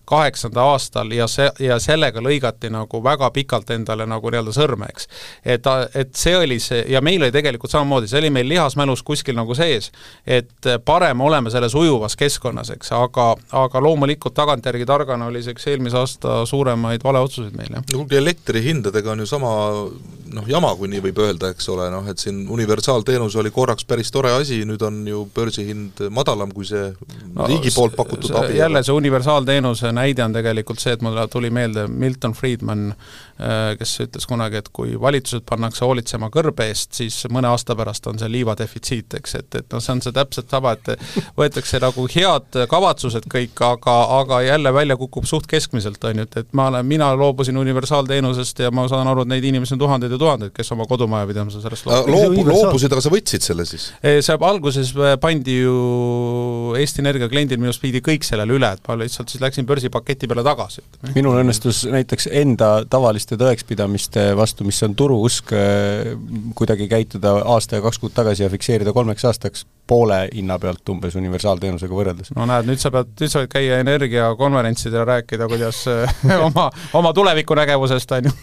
kaheksanda 0.09 0.64
aastal 0.64 1.12
ja 1.12 1.29
see, 1.29 1.51
ja 1.61 1.77
sellega 1.77 2.25
lõigati 2.25 2.71
nagu 2.73 3.03
väga 3.05 3.29
pikalt 3.37 3.75
endale 3.77 4.09
nagu 4.09 4.33
nii-öelda 4.33 4.57
sõrme, 4.57 4.88
eks. 4.88 5.11
et, 5.45 5.68
et 5.92 6.16
see 6.16 6.35
oli 6.40 6.57
see, 6.57 6.81
ja 6.88 7.05
meil 7.05 7.21
oli 7.22 7.35
tegelikult 7.35 7.74
samamoodi, 7.74 8.11
see 8.11 8.22
oli 8.22 8.32
meil 8.35 8.48
lihasmälus 8.48 9.04
kuskil 9.06 9.37
nagu 9.38 9.56
sees, 9.58 9.90
et 10.26 10.70
parem 10.85 11.20
oleme 11.20 11.52
selles 11.52 11.74
ujuvas 11.78 12.16
keskkonnas, 12.18 12.72
eks, 12.76 12.94
aga, 12.96 13.32
aga 13.64 13.85
loomulikult 13.85 14.35
tagantjärgi 14.38 14.88
targana 14.88 15.28
oli 15.28 15.44
see 15.44 15.56
üks 15.56 15.68
eelmise 15.72 16.00
aasta 16.00 16.42
suuremaid 16.48 17.04
valeotsuseid 17.04 17.56
meil, 17.58 17.76
jah. 17.76 17.87
no 17.92 18.02
kuulge, 18.02 18.18
elektrihindade 18.22 19.02
teenustega 19.02 19.12
on 19.12 19.18
ju 19.18 19.26
sama 19.26 19.88
noh, 20.32 20.46
jama, 20.48 20.72
kui 20.76 20.88
nii 20.88 21.02
võib 21.04 21.18
öelda, 21.20 21.50
eks 21.52 21.68
ole, 21.68 21.88
noh 21.92 22.06
et 22.08 22.18
siin 22.18 22.46
universaalteenus 22.48 23.37
oli 23.37 23.50
korraks 23.52 23.85
päris 23.85 24.11
tore 24.11 24.32
asi, 24.32 24.62
nüüd 24.64 24.82
on 24.82 25.02
ju 25.06 25.26
börsihind 25.35 26.00
madalam 26.11 26.52
kui 26.52 26.64
see 26.64 26.92
no, 27.35 27.46
riigi 27.46 27.72
poolt 27.74 27.96
pakutud 27.96 28.32
abi. 28.37 28.56
jälle 28.56 28.82
see 28.82 28.94
universaalteenuse 28.96 29.92
näide 29.92 30.24
on 30.24 30.32
tegelikult 30.32 30.80
see, 30.80 30.94
et 30.96 31.02
mulle 31.02 31.26
tuli 31.28 31.50
meelde 31.50 31.87
Milton 31.88 32.32
Friedman, 32.32 32.94
äh, 33.40 33.76
kes 33.78 33.98
ütles 34.06 34.26
kunagi, 34.28 34.62
et 34.62 34.70
kui 34.72 34.96
valitsused 35.00 35.44
pannakse 35.48 35.85
hoolitsema 35.85 36.30
kõrbe 36.32 36.70
eest, 36.70 36.94
siis 36.96 37.12
mõne 37.33 37.51
aasta 37.53 37.77
pärast 37.79 38.07
on 38.11 38.20
see 38.20 38.31
liivadefitsiit, 38.33 39.18
eks, 39.20 39.37
et, 39.40 39.61
et 39.61 39.68
noh, 39.72 39.83
see 39.83 39.94
on 39.96 40.03
see 40.05 40.14
täpselt 40.16 40.51
sama, 40.53 40.75
et 40.77 40.92
võetakse 41.38 41.81
nagu 41.83 42.07
head 42.12 42.61
kavatsused 42.70 43.29
kõik, 43.33 43.57
aga, 43.66 43.96
aga 44.20 44.40
jälle 44.46 44.75
välja 44.75 44.96
kukub 45.01 45.27
suht 45.29 45.48
keskmiselt, 45.51 46.03
on 46.09 46.22
ju, 46.22 46.29
et, 46.29 46.38
et 46.44 46.57
ma 46.57 46.68
olen, 46.72 46.87
mina 46.87 47.12
loobusin 47.18 47.59
universaalteenusest 47.61 48.64
ja 48.66 48.72
ma 48.75 48.87
saan 48.90 49.09
aru, 49.11 49.27
et 49.27 49.33
neid 49.35 49.46
inimesi 49.48 49.77
on 49.77 49.83
tuhandeid 49.83 50.14
ja 50.14 50.20
tuhandeid, 50.20 50.55
kes 50.57 50.72
oma 50.75 50.87
kodumajapidamuse 50.90 51.62
sellest 51.62 51.88
loobu-, 51.88 52.46
loobusid, 52.48 52.92
aga 52.92 53.05
sa 53.05 53.12
võtsid 53.12 53.46
selle 53.46 53.66
siis? 53.68 53.90
see 54.03 54.38
alguses 54.53 54.92
äh, 54.96 55.16
pandi 55.20 55.59
ju 55.62 56.75
Eesti 56.79 57.03
Energia 57.03 57.29
kliendil 57.31 57.61
minu 57.61 57.70
arust 57.70 57.83
viidi 57.85 58.03
kõik 58.05 58.27
sellele 58.27 58.57
üle, 58.57 58.72
et 58.77 58.88
ma 58.88 58.96
lihtsalt 59.01 59.33
siis 59.33 59.42
läksin 59.42 59.66
börsipaketi 59.68 60.29
peale 60.31 60.44
tagasi. 60.46 60.85
minul 61.16 61.38
õnnestus 61.42 61.85
näiteks 61.90 62.29
enda 62.42 62.70
tavaliste 62.90 63.38
tõekspidamiste 63.40 64.31
vastu, 64.38 64.66
mis 64.68 64.81
on 64.87 64.96
turuusk, 64.98 65.53
äh, 65.57 66.12
kuidagi 66.59 66.88
käituda 66.92 67.35
aasta 67.55 67.78
ja 67.78 67.85
kaks 67.85 68.00
kuud 68.02 68.14
tagasi 68.14 68.46
ja 68.46 68.50
fikseerida 68.52 68.94
kolmeks 68.94 69.24
aastaks 69.28 69.66
poole 69.88 70.22
hinna 70.35 70.59
pealt 70.62 70.88
umbes 70.94 71.16
universaalteenusega 71.18 71.98
võrreldes. 71.98 72.33
no 72.37 72.46
näed, 72.48 72.68
nüüd 72.68 72.81
sa 72.83 72.92
pead, 72.94 73.12
nüüd 73.20 73.33
sa 73.33 73.42
võid 73.44 73.52
käia 73.52 73.83
energiakonverentsidel 73.83 75.07
rääkida, 75.09 75.50
kuidas 75.50 75.85
äh, 75.90 76.18
oma, 76.48 76.70
oma 76.98 77.14
tulevikunägevusest, 77.16 78.18
on 78.18 78.31
ju 78.31 78.37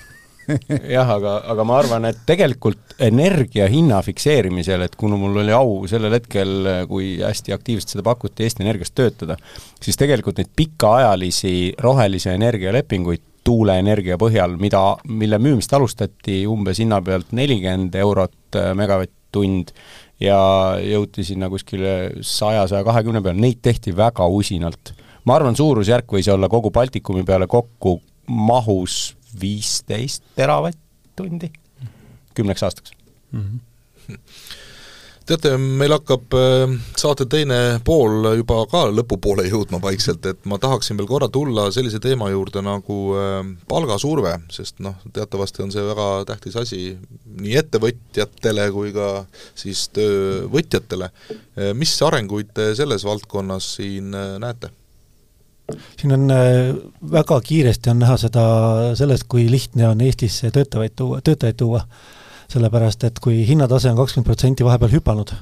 jah, 0.96 1.10
aga, 1.14 1.36
aga 1.52 1.66
ma 1.68 1.78
arvan, 1.82 2.08
et 2.10 2.22
tegelikult 2.28 2.98
energia 3.06 3.68
hinna 3.72 4.02
fikseerimisel, 4.06 4.84
et 4.86 4.96
kuna 5.00 5.18
mul 5.20 5.42
oli 5.44 5.54
au 5.56 5.84
sellel 5.90 6.16
hetkel, 6.18 6.70
kui 6.90 7.18
hästi 7.22 7.54
aktiivselt 7.56 7.96
seda 7.96 8.06
pakuti, 8.06 8.46
Eesti 8.46 8.66
Energias 8.66 8.94
töötada, 8.96 9.38
siis 9.82 10.00
tegelikult 10.00 10.40
neid 10.42 10.52
pikaajalisi 10.58 11.56
rohelise 11.84 12.34
energia 12.36 12.74
lepinguid 12.76 13.26
tuuleenergia 13.50 14.18
põhjal, 14.22 14.56
mida, 14.62 14.84
mille 15.10 15.40
müümist 15.42 15.74
alustati 15.74 16.44
umbes 16.50 16.82
hinna 16.84 17.02
pealt 17.06 17.34
nelikümmend 17.36 17.96
eurot 17.98 18.60
äh, 18.60 18.72
megavatt-tund 18.78 19.74
ja 20.22 20.40
jõuti 20.84 21.26
sinna 21.26 21.50
kuskile 21.52 21.96
saja, 22.26 22.68
saja 22.70 22.84
kahekümne 22.88 23.24
peale, 23.26 23.42
neid 23.42 23.62
tehti 23.66 23.96
väga 23.96 24.28
usinalt. 24.30 24.94
ma 25.26 25.38
arvan, 25.40 25.58
suurusjärk 25.58 26.12
võis 26.18 26.30
olla 26.32 26.50
kogu 26.50 26.72
Baltikumi 26.76 27.24
peale 27.26 27.48
kokku 27.48 28.00
mahus 28.30 29.16
viisteist 29.42 30.24
teravatt-tundi 30.38 31.52
kümneks 32.38 32.64
aastaks 32.64 32.94
mm. 33.32 33.42
-hmm. 33.42 34.20
Teate, 35.30 35.52
meil 35.58 35.94
hakkab 35.94 36.36
äh, 36.38 36.74
saate 36.98 37.28
teine 37.30 37.60
pool 37.86 38.26
juba 38.40 38.64
ka 38.70 38.86
lõpupoole 38.94 39.46
jõudma 39.50 39.82
vaikselt, 39.84 40.26
et 40.30 40.42
ma 40.50 40.60
tahaksin 40.62 40.98
veel 41.00 41.10
korra 41.10 41.30
tulla 41.32 41.68
sellise 41.74 42.02
teema 42.04 42.32
juurde 42.34 42.64
nagu 42.66 43.00
äh, 43.18 43.38
palgasurve, 43.70 44.36
sest 44.54 44.82
noh, 44.86 44.98
teatavasti 45.14 45.66
on 45.66 45.74
see 45.74 45.86
väga 45.86 46.10
tähtis 46.30 46.58
asi 46.60 46.82
nii 47.40 47.56
ettevõtjatele 47.62 48.68
kui 48.76 48.94
ka 48.96 49.10
siis 49.58 49.88
töövõtjatele. 49.96 51.12
Äh, 51.12 51.72
mis 51.78 51.96
arenguid 52.06 52.54
te 52.56 52.72
selles 52.78 53.06
valdkonnas 53.08 53.74
siin 53.80 54.14
näete? 54.14 54.74
siin 55.70 56.16
on 56.16 56.32
väga 57.14 57.36
kiiresti 57.46 57.92
on 57.92 58.00
näha 58.02 58.16
seda 58.18 58.44
sellest, 58.98 59.28
kui 59.30 59.44
lihtne 59.52 59.86
on 59.92 60.00
Eestisse 60.02 60.50
töötavaid 60.50 60.96
tuua, 60.98 61.20
töötajaid 61.22 61.60
tuua 61.62 61.84
sellepärast 62.50 63.04
et 63.08 63.20
kui 63.24 63.44
hinnatase 63.48 63.92
on 63.92 63.98
kakskümmend 64.00 64.28
protsenti 64.28 64.66
vahepeal 64.66 64.92
hüpanud, 64.98 65.34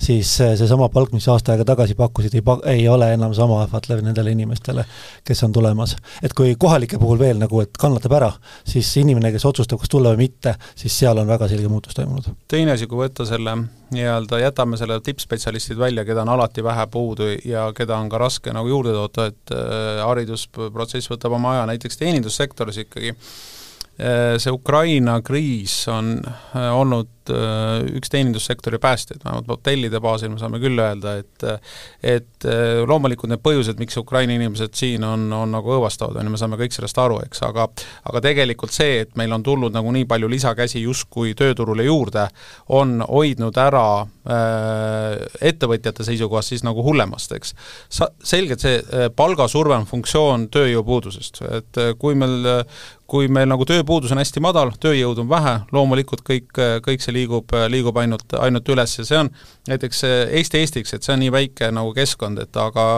siis 0.00 0.30
seesama 0.40 0.88
palk, 0.92 1.12
mis 1.12 1.26
aasta 1.28 1.52
aega 1.52 1.66
tagasi 1.68 1.96
pakkusid, 1.98 2.34
ei 2.38 2.44
pa-, 2.44 2.60
ei 2.70 2.86
ole 2.88 3.10
enam 3.14 3.34
sama 3.36 3.60
ahvatlev 3.62 4.00
nendele 4.04 4.32
inimestele, 4.34 4.86
kes 5.24 5.44
on 5.44 5.52
tulemas. 5.52 5.96
et 6.22 6.32
kui 6.32 6.56
kohalike 6.58 6.98
puhul 6.98 7.18
veel 7.20 7.40
nagu, 7.42 7.60
et 7.60 7.76
kannatab 7.80 8.16
ära, 8.16 8.32
siis 8.68 8.90
inimene, 9.00 9.32
kes 9.34 9.44
otsustab, 9.44 9.82
kas 9.82 9.92
tulla 9.92 10.14
või 10.14 10.24
mitte, 10.26 10.56
siis 10.76 10.96
seal 10.98 11.20
on 11.20 11.28
väga 11.28 11.48
selge 11.52 11.68
muutus 11.68 11.96
toimunud. 11.96 12.32
teine 12.48 12.76
asi, 12.78 12.88
kui 12.90 13.04
võtta 13.04 13.26
selle 13.28 13.56
nii-öelda, 13.94 14.40
jätame 14.42 14.78
selle 14.80 15.00
tippspetsialistid 15.04 15.78
välja, 15.78 16.04
keda 16.04 16.24
on 16.24 16.32
alati 16.34 16.64
vähe 16.64 16.86
puudu 16.90 17.28
ja 17.44 17.68
keda 17.76 17.98
on 18.00 18.08
ka 18.08 18.18
raske 18.18 18.52
nagu 18.56 18.68
juurde 18.68 18.94
toota, 18.96 19.28
et 19.30 19.52
äh, 19.54 20.00
haridusprotsess 20.04 21.12
võtab 21.12 21.36
oma 21.38 21.54
aja, 21.54 21.68
näiteks 21.70 22.00
teenindussektoris 22.00 22.84
ikkagi 22.86 23.14
see 24.38 24.50
Ukraina 24.50 25.20
kriis 25.22 25.88
on 25.88 26.18
äh, 26.26 26.70
olnud 26.74 27.13
loomulikult 27.28 27.96
üks 27.96 28.10
teenindussektori 28.10 28.78
päästjaid, 28.78 29.22
vähemalt 29.24 29.48
hotellide 29.48 30.00
baasil 30.00 30.30
me 30.30 30.38
saame 30.38 30.60
küll 30.60 30.78
öelda, 30.78 31.18
et 31.18 31.44
et 32.02 32.46
loomulikult 32.86 33.30
need 33.30 33.42
põhjused, 33.42 33.78
miks 33.78 33.96
Ukraina 33.96 34.34
inimesed 34.34 34.74
siin 34.74 35.04
on, 35.04 35.32
on 35.32 35.50
nagu 35.52 35.74
õõvastavad, 35.76 36.18
on 36.18 36.26
ju, 36.26 36.34
me 36.34 36.40
saame 36.40 36.58
kõik 36.60 36.74
sellest 36.74 36.98
aru, 36.98 37.20
eks, 37.24 37.42
aga 37.46 37.68
aga 38.04 38.20
tegelikult 38.24 38.72
see, 38.72 39.00
et 39.04 39.14
meil 39.16 39.32
on 39.32 39.42
tulnud 39.42 39.72
nagu 39.74 39.92
nii 39.92 40.04
palju 40.08 40.28
lisakäsi 40.28 40.82
justkui 40.84 41.34
tööturule 41.34 41.84
juurde, 41.84 42.26
on 42.68 43.00
hoidnud 43.08 43.56
ära 43.60 43.86
äh, 44.02 45.24
ettevõtjate 45.40 46.04
seisukohast 46.04 46.54
siis 46.54 46.64
nagu 46.66 46.84
hullemast, 46.84 47.32
eks. 47.36 47.54
Sa-, 47.92 48.12
selgelt 48.24 48.64
see 48.64 48.80
äh, 48.80 49.08
palgasurve 49.14 49.76
on 49.78 49.88
funktsioon 49.88 50.48
tööjõupuudusest, 50.54 51.42
et 51.60 51.82
kui 51.98 52.16
meil 52.18 52.44
kui 53.10 53.28
meil 53.28 53.48
nagu 53.50 53.66
tööpuudus 53.68 54.12
on 54.14 54.20
hästi 54.20 54.40
madal, 54.42 54.72
tööjõudu 54.80 55.24
on 55.24 55.30
vähe, 55.30 55.54
loomulikult 55.74 56.24
kõik, 56.26 56.48
kõik 56.84 57.04
see 57.04 57.13
liigub, 57.14 57.54
liigub 57.70 57.96
ainult, 58.02 58.36
ainult 58.40 58.68
üles 58.74 58.98
ja 58.98 59.06
see 59.06 59.20
on 59.22 59.30
näiteks 59.70 60.04
Eesti 60.04 60.60
Eestiks, 60.60 60.94
et 60.94 61.06
see 61.06 61.14
on 61.14 61.22
nii 61.24 61.32
väike 61.32 61.70
nagu 61.74 61.94
keskkond, 61.96 62.42
et 62.44 62.56
aga 62.60 62.88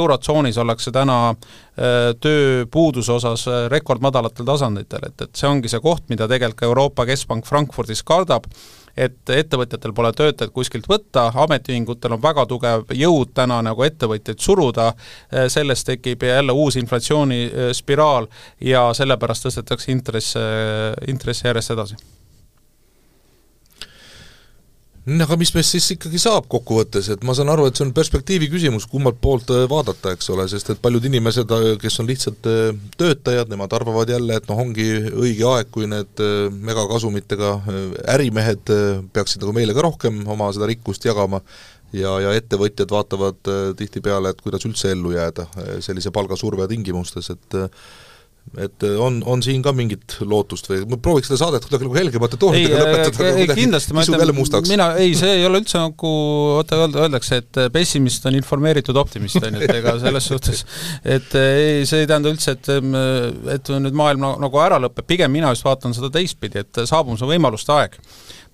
Eurotsoonis 0.00 0.58
ollakse 0.58 0.92
täna 0.94 1.18
äh, 1.30 2.10
tööpuuduse 2.20 3.14
osas 3.14 3.46
rekordmadalatel 3.70 4.48
tasanditel, 4.48 5.08
et, 5.10 5.28
et 5.28 5.38
see 5.38 5.48
ongi 5.50 5.70
see 5.70 5.82
koht, 5.84 6.08
mida 6.10 6.28
tegelikult 6.28 6.58
ka 6.58 6.66
Euroopa 6.66 7.06
Keskpank 7.06 7.46
Frankfurdis 7.46 8.02
kardab, 8.06 8.48
et 8.98 9.30
ettevõtjatel 9.30 9.94
pole 9.94 10.10
töötajaid 10.16 10.52
kuskilt 10.54 10.88
võtta, 10.90 11.28
ametiühingutel 11.44 12.16
on 12.16 12.22
väga 12.22 12.46
tugev 12.50 12.92
jõud 12.98 13.32
täna 13.36 13.60
nagu 13.62 13.86
ettevõtjaid 13.86 14.42
suruda, 14.42 14.90
sellest 15.30 15.86
tekib 15.92 16.26
jälle 16.26 16.56
uus 16.56 16.78
inflatsioonispiraal 16.80 18.28
ja 18.72 18.88
sellepärast 18.98 19.46
tõstetakse 19.48 19.92
intresse, 19.94 20.46
intresse 21.06 21.50
järjest 21.50 21.76
edasi 21.78 22.17
aga 25.08 25.36
mis 25.40 25.52
meist 25.54 25.72
siis 25.72 25.86
ikkagi 25.94 26.18
saab 26.20 26.48
kokkuvõttes, 26.52 27.06
et 27.14 27.22
ma 27.26 27.32
saan 27.36 27.48
aru, 27.52 27.68
et 27.68 27.78
see 27.78 27.84
on 27.86 27.94
perspektiivi 27.96 28.48
küsimus, 28.52 28.84
kummalt 28.90 29.20
poolt 29.22 29.52
äh, 29.54 29.64
vaadata, 29.70 30.12
eks 30.16 30.28
ole, 30.34 30.44
sest 30.50 30.72
et 30.74 30.82
paljud 30.82 31.06
inimesed, 31.08 31.54
äh, 31.54 31.68
kes 31.80 31.96
on 32.02 32.08
lihtsalt 32.10 32.48
äh, 32.50 32.72
töötajad, 33.00 33.48
nemad 33.52 33.72
arvavad 33.78 34.10
jälle, 34.12 34.36
et 34.36 34.50
noh, 34.50 34.60
ongi 34.64 34.88
õige 35.08 35.46
aeg, 35.48 35.70
kui 35.72 35.88
need 35.88 36.22
megakasumitega 36.68 37.54
ärimehed 38.16 38.72
peaksid 39.14 39.44
nagu 39.44 39.54
meile 39.56 39.76
ka 39.76 39.86
rohkem 39.86 40.20
oma 40.28 40.50
seda 40.56 40.68
rikkust 40.68 41.06
jagama, 41.08 41.40
ja, 41.96 42.18
ja 42.24 42.34
ettevõtjad 42.36 42.90
vaatavad 42.92 43.52
tihtipeale, 43.78 44.34
et 44.34 44.44
kuidas 44.44 44.66
üldse 44.68 44.92
ellu 44.92 45.14
jääda 45.14 45.46
sellise 45.84 46.12
palgasurve 46.12 46.68
tingimustes, 46.68 47.32
et 47.32 47.58
et 48.56 48.84
äh, 48.86 48.96
on, 49.02 49.18
on 49.28 49.42
siin 49.44 49.62
ka 49.64 49.72
mingit 49.76 50.16
lootust 50.24 50.70
või 50.70 50.84
ma 50.88 50.98
prooviks 51.02 51.30
seda 51.30 51.40
saadet 51.42 51.66
kuidagi 51.66 51.86
nagu 51.86 51.98
helgemate 51.98 52.38
toonidega 52.40 52.80
lõpetada, 52.84 53.30
aga 53.44 53.56
kindlasti 53.58 53.96
ma 53.96 54.04
ütlen, 54.06 54.68
mina, 54.70 54.88
ei, 55.02 55.12
see 55.18 55.34
ei 55.40 55.46
ole 55.48 55.62
üldse 55.62 55.82
nagu, 55.82 56.12
vaata, 56.56 56.80
öeldakse, 57.04 57.40
et 57.42 57.60
äh, 57.60 57.70
pessimist 57.74 58.26
on 58.30 58.38
informeeritud 58.38 58.98
optimist, 59.00 59.40
on 59.42 59.58
ju, 59.58 59.64
et 59.66 59.74
ega 59.80 59.96
selles 60.02 60.30
suhtes 60.32 60.64
et 61.04 61.36
äh, 61.38 61.50
ei, 61.58 61.86
see 61.88 62.04
ei 62.04 62.10
tähenda 62.10 62.32
üldse, 62.32 62.56
et 62.56 62.72
et 63.58 63.70
nüüd 63.84 63.96
maailm 63.96 64.24
nagu 64.42 64.62
ära 64.62 64.80
lõpeb, 64.82 65.06
pigem 65.08 65.32
mina 65.34 65.52
just 65.54 65.66
vaatan 65.66 65.96
seda 65.96 66.12
teistpidi, 66.14 66.64
et 66.64 66.82
saabumas 66.88 67.22
on 67.24 67.32
võimaluste 67.32 67.74
aeg 67.76 67.98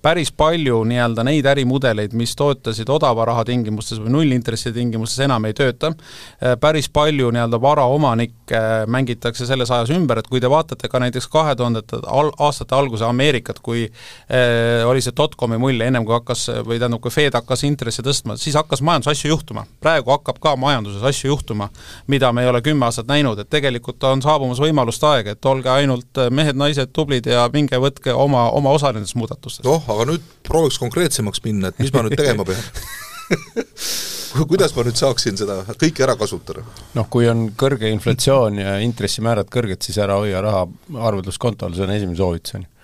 päris 0.05 0.29
palju 0.37 0.83
nii-öelda 0.85 1.23
neid 1.25 1.47
ärimudeleid, 1.49 2.13
mis 2.13 2.35
toetasid 2.37 2.89
odava 2.93 3.25
raha 3.25 3.45
tingimustes 3.47 3.97
või 4.03 4.11
nullintressi 4.13 4.69
tingimustes, 4.75 5.23
enam 5.25 5.47
ei 5.49 5.55
tööta, 5.57 5.89
äh, 5.89 6.53
päris 6.61 6.89
palju 6.93 7.31
nii-öelda 7.33 7.59
varaomanikke 7.61 8.61
mängitakse 8.91 9.47
selles 9.49 9.71
ajas 9.73 9.89
ümber, 9.95 10.21
et 10.21 10.29
kui 10.29 10.41
te 10.43 10.51
vaatate 10.51 10.89
ka 10.91 11.01
näiteks 11.01 11.27
kahe 11.33 11.55
tuhandete 11.57 12.03
al-, 12.05 12.33
aastate 12.37 12.77
alguse 12.77 13.07
Ameerikat, 13.07 13.61
kui 13.65 13.87
äh, 13.87 14.85
oli 14.85 15.01
see 15.01 15.15
dotcomi 15.17 15.57
mull, 15.61 15.81
ennem 15.81 16.05
kui 16.05 16.13
hakkas, 16.13 16.45
või 16.67 16.77
tähendab, 16.77 17.01
kui 17.01 17.13
Fed 17.15 17.39
hakkas 17.39 17.65
intresse 17.65 18.05
tõstma, 18.05 18.37
siis 18.37 18.57
hakkas 18.59 18.85
majanduses 18.85 19.17
asju 19.17 19.33
juhtuma. 19.33 19.65
praegu 19.81 20.13
hakkab 20.13 20.37
ka 20.43 20.55
majanduses 20.59 21.01
asju 21.01 21.33
juhtuma, 21.33 21.71
mida 22.07 22.31
me 22.31 22.45
ei 22.45 22.51
ole 22.51 22.61
kümme 22.61 22.85
aastat 22.85 23.09
näinud, 23.09 23.41
et 23.41 23.49
tegelikult 23.49 24.03
on 24.05 24.21
saabumas 24.21 24.61
võimaluste 24.61 25.09
aeg, 25.09 25.33
et 25.33 25.49
olge 25.49 25.73
ainult 25.73 26.23
mehed-naised 26.29 26.93
tublid 26.93 27.25
ja 27.25 27.49
minge 27.53 27.81
võtke 27.81 28.13
oma, 28.13 28.51
oma 28.53 28.77
osa 28.77 28.93
nendest 28.93 29.17
muudatustest. 29.17 29.65
noh, 29.65 29.94
aga 29.95 30.11
nüüd 30.11 30.29
prooviks 30.45 30.79
konkreetsemaks 30.81 31.43
minna, 31.45 31.71
et 31.71 31.81
mis 31.81 31.93
ma 31.95 32.05
nüüd 32.05 32.17
tegema 32.19 32.45
pean 32.47 32.61
kuidas 34.51 34.75
ma 34.75 34.83
nüüd 34.85 34.99
saaksin 34.99 35.39
seda 35.39 35.61
kõike 35.71 36.05
ära 36.05 36.17
kasutada? 36.19 36.65
noh, 36.97 37.09
kui 37.11 37.29
on 37.31 37.47
kõrge 37.57 37.89
inflatsioon 37.93 38.61
ja 38.61 38.77
intressimäärad 38.85 39.49
kõrged, 39.53 39.81
siis 39.85 39.99
ära 40.01 40.19
hoia 40.21 40.43
raha 40.43 40.65
arvelduskontol, 41.09 41.75
see 41.75 41.87
on 41.87 41.95
esimene 41.95 42.19
soovitus, 42.19 42.57
on 42.59 42.65
ju 42.67 42.74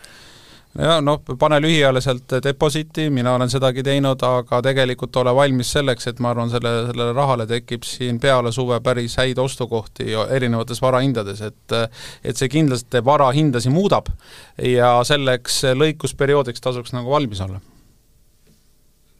ja 0.79 0.99
noh, 1.03 1.19
pane 1.39 1.59
lühiajaliselt 1.61 2.37
depositi, 2.43 3.09
mina 3.09 3.33
olen 3.35 3.49
sedagi 3.51 3.83
teinud, 3.83 4.23
aga 4.23 4.61
tegelikult 4.63 5.15
ole 5.21 5.33
valmis 5.35 5.73
selleks, 5.75 6.07
et 6.07 6.21
ma 6.23 6.31
arvan, 6.31 6.51
selle, 6.53 6.71
sellele 6.87 7.15
rahale 7.17 7.47
tekib 7.49 7.83
siin 7.87 8.19
peale 8.23 8.53
suve 8.55 8.79
päris 8.83 9.17
häid 9.19 9.41
ostukohti 9.41 10.13
erinevates 10.29 10.81
varahindades, 10.81 11.43
et 11.49 11.77
et 12.23 12.37
see 12.37 12.49
kindlasti 12.51 13.03
vara 13.05 13.29
hindasid 13.35 13.73
muudab 13.73 14.09
ja 14.63 14.93
selleks 15.07 15.61
lõikusperioodiks 15.75 16.63
tasuks 16.63 16.95
nagu 16.95 17.11
valmis 17.11 17.41
olla. 17.41 17.61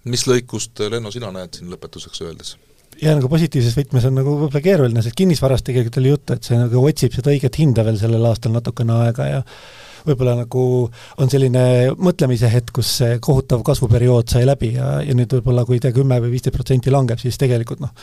mis 0.03 0.27
lõikust, 0.27 0.79
Lenno, 0.89 1.11
sina 1.11 1.31
näed 1.31 1.57
siin 1.57 1.71
lõpetuseks 1.71 2.23
öeldes? 2.25 2.55
ja 3.01 3.13
nagu 3.17 3.29
positiivses 3.29 3.75
võtmes 3.77 4.05
on 4.07 4.17
nagu 4.19 4.33
võib-olla 4.37 4.63
keeruline, 4.63 5.03
sest 5.03 5.17
kinnisvarast 5.17 5.65
tegelikult 5.67 5.99
oli 6.01 6.11
juttu, 6.13 6.35
et 6.35 6.47
see 6.47 6.57
nagu 6.59 6.83
otsib 6.85 7.15
seda 7.15 7.31
õiget 7.33 7.57
hinda 7.59 7.85
veel 7.87 7.97
sellel 7.99 8.25
aastal 8.29 8.53
natukene 8.55 8.97
aega 9.05 9.27
ja 9.29 9.41
võib-olla 10.07 10.35
nagu 10.41 10.65
on 11.21 11.31
selline 11.31 11.63
mõtlemise 11.97 12.49
hetk, 12.51 12.73
kus 12.79 12.97
see 13.01 13.19
kohutav 13.23 13.63
kasvuperiood 13.67 14.31
sai 14.31 14.45
läbi 14.47 14.73
ja, 14.75 14.99
ja 15.05 15.15
nüüd 15.17 15.33
võib-olla 15.37 15.65
kui 15.67 15.81
ta 15.83 15.93
kümme 15.95 16.19
või 16.23 16.35
viisteist 16.35 16.55
protsenti 16.55 16.93
langeb, 16.93 17.21
siis 17.21 17.39
tegelikult 17.41 17.83
noh, 17.83 17.93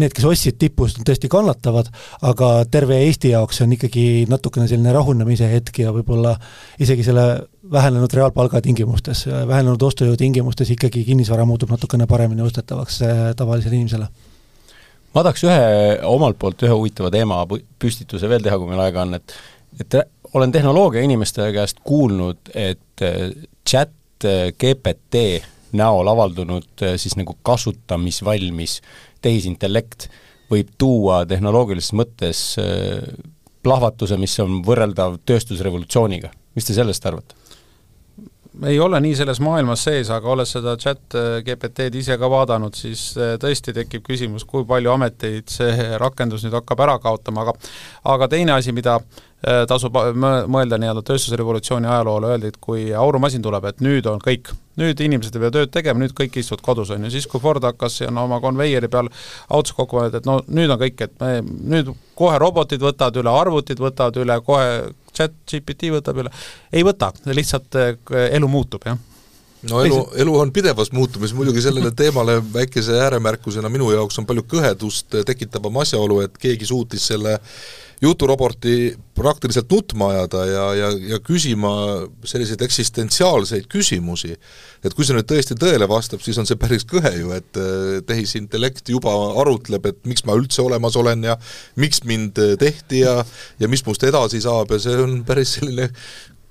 need, 0.00 0.14
kes 0.16 0.26
ostsid 0.28 0.58
tipus, 0.60 0.96
tõesti 1.04 1.30
kannatavad, 1.32 1.90
aga 2.26 2.50
terve 2.70 2.98
Eesti 3.04 3.34
jaoks 3.34 3.62
on 3.64 3.74
ikkagi 3.76 4.26
natukene 4.30 4.68
selline 4.70 4.94
rahunemise 4.96 5.48
hetk 5.50 5.82
ja 5.82 5.92
võib-olla 5.94 6.36
isegi 6.80 7.04
selle 7.06 7.26
vähenenud 7.70 8.12
reaalpalga 8.16 8.62
tingimustes, 8.64 9.26
vähenenud 9.28 9.82
ostujõu 9.90 10.16
tingimustes 10.18 10.72
ikkagi 10.74 11.04
kinnisvara 11.06 11.46
muutub 11.48 11.72
natukene 11.74 12.08
paremini 12.10 12.44
ostetavaks 12.46 13.00
eh, 13.06 13.22
tavalisele 13.38 13.78
inimesele. 13.78 14.10
Ma 15.14 15.24
tahaks 15.26 15.42
ühe, 15.46 15.62
omalt 16.06 16.38
poolt 16.38 16.62
ühe 16.62 16.74
huvitava 16.74 17.10
teema 17.10 17.42
püstituse 17.50 18.28
veel 18.30 18.44
teha, 18.44 18.58
kui 18.58 18.70
meil 18.70 18.84
aega 18.86 19.06
on, 19.06 19.18
et 19.18 19.34
et 19.80 19.94
olen 20.34 20.52
tehnoloogia 20.52 21.02
inimeste 21.02 21.52
käest 21.52 21.80
kuulnud, 21.84 22.38
et 22.54 23.02
äh, 23.02 23.30
chat 23.70 24.24
äh, 24.24 24.52
GPT 24.52 25.42
näol 25.72 26.08
avaldunud 26.08 26.82
äh, 26.82 26.96
siis 26.96 27.16
nagu 27.18 27.36
kasutamisvalmis 27.42 28.80
tehisintellekt 29.22 30.08
võib 30.50 30.72
tuua 30.78 31.22
tehnoloogilises 31.30 31.92
mõttes 31.94 32.38
plahvatuse, 33.62 34.16
mis 34.18 34.32
on 34.42 34.64
võrreldav 34.66 35.20
tööstusrevolutsiooniga. 35.22 36.32
mis 36.54 36.66
te 36.66 36.74
sellest 36.74 37.06
arvate? 37.06 37.39
Ei 38.66 38.80
ole 38.82 39.00
nii 39.00 39.14
selles 39.18 39.40
maailmas 39.44 39.84
sees, 39.86 40.10
aga 40.10 40.32
olles 40.32 40.52
seda 40.56 40.76
chat 40.80 41.16
GPT-d 41.46 42.00
ise 42.00 42.18
ka 42.18 42.30
vaadanud, 42.30 42.74
siis 42.74 43.12
tõesti 43.14 43.74
tekib 43.76 44.04
küsimus, 44.06 44.46
kui 44.48 44.66
palju 44.68 44.94
ameteid 44.94 45.50
see 45.52 45.90
rakendus 46.02 46.44
nüüd 46.46 46.56
hakkab 46.58 46.84
ära 46.86 46.98
kaotama, 47.02 47.46
aga 47.46 47.56
aga 48.14 48.30
teine 48.32 48.56
asi, 48.56 48.74
mida 48.74 48.98
äh, 48.98 49.20
Äh, 49.40 49.62
tasub 49.64 49.94
mõelda 49.96 50.76
nii-öelda 50.76 51.00
tööstusrevolutsiooni 51.08 51.88
ajaloole, 51.88 52.34
öeldi, 52.34 52.50
et 52.52 52.58
kui 52.60 52.82
aurumasin 52.92 53.40
tuleb, 53.40 53.64
et 53.70 53.78
nüüd 53.80 54.04
on 54.10 54.18
kõik, 54.20 54.50
nüüd 54.76 55.00
inimesed 55.00 55.38
ei 55.38 55.40
pea 55.46 55.54
tööd 55.54 55.70
tegema, 55.72 56.02
nüüd 56.02 56.12
kõik 56.18 56.34
istuvad 56.42 56.60
kodus, 56.66 56.90
on 56.92 57.06
ju, 57.06 57.12
siis 57.14 57.24
kui 57.24 57.40
Ford 57.40 57.64
hakkas 57.64 58.02
no, 58.12 58.26
oma 58.28 58.36
konveieri 58.44 58.90
peal 58.92 59.08
autosid 59.48 59.78
kokku 59.78 59.96
panema, 59.96 60.20
et 60.20 60.28
no 60.28 60.34
nüüd 60.44 60.74
on 60.74 60.80
kõik, 60.82 61.00
et 61.06 61.16
me 61.24 61.38
nüüd 61.40 61.88
kohe 62.20 62.36
robotid 62.42 62.84
võtavad 62.84 63.16
üle, 63.22 63.32
arvutid 63.32 63.80
võtavad 63.80 64.20
üle, 64.20 64.36
kohe 64.44 64.68
chat 65.16 65.36
GPT 65.48 65.92
võtab 65.94 66.22
üle, 66.22 66.32
ei 66.72 66.84
võta, 66.86 67.12
lihtsalt 67.30 67.78
äh, 67.80 67.94
elu 68.30 68.50
muutub, 68.50 68.86
jah. 68.86 68.98
No 69.68 69.82
elu, 69.84 69.98
elu 70.16 70.34
on 70.40 70.52
pidevas 70.56 70.88
muutumises, 70.96 71.34
muidugi 71.36 71.60
sellele 71.60 71.90
teemale 71.92 72.38
väikese 72.54 72.96
ääremärkusena 73.04 73.68
minu 73.68 73.90
jaoks 73.92 74.16
on 74.22 74.24
palju 74.28 74.46
kõhedust 74.48 75.18
tekitavam 75.28 75.82
asjaolu, 75.82 76.22
et 76.24 76.38
keegi 76.40 76.68
suutis 76.70 77.10
selle 77.10 77.34
juturoboti 78.00 78.94
praktiliselt 79.14 79.68
nutma 79.70 80.08
ajada 80.14 80.44
ja, 80.48 80.64
ja, 80.74 80.88
ja 81.12 81.18
küsima 81.20 81.72
selliseid 82.24 82.62
eksistentsiaalseid 82.64 83.66
küsimusi, 83.70 84.32
et 84.84 84.96
kui 84.96 85.04
see 85.04 85.16
nüüd 85.16 85.28
tõesti 85.28 85.56
tõele 85.60 85.88
vastab, 85.90 86.22
siis 86.24 86.38
on 86.40 86.48
see 86.48 86.56
päris 86.60 86.86
kõhe 86.88 87.12
ju, 87.18 87.34
et 87.36 87.60
äh, 87.60 87.98
tehisintellekt 88.08 88.88
juba 88.94 89.12
arutleb, 89.42 89.90
et 89.90 90.00
miks 90.08 90.24
ma 90.24 90.38
üldse 90.38 90.64
olemas 90.64 90.96
olen 90.96 91.28
ja 91.28 91.36
miks 91.80 92.04
mind 92.08 92.40
tehti 92.60 93.04
ja 93.04 93.20
ja 93.60 93.68
mis 93.68 93.84
must 93.86 94.04
edasi 94.08 94.40
saab 94.40 94.72
ja 94.72 94.80
see 94.80 94.96
on 95.00 95.20
päris 95.28 95.58
selline 95.58 95.90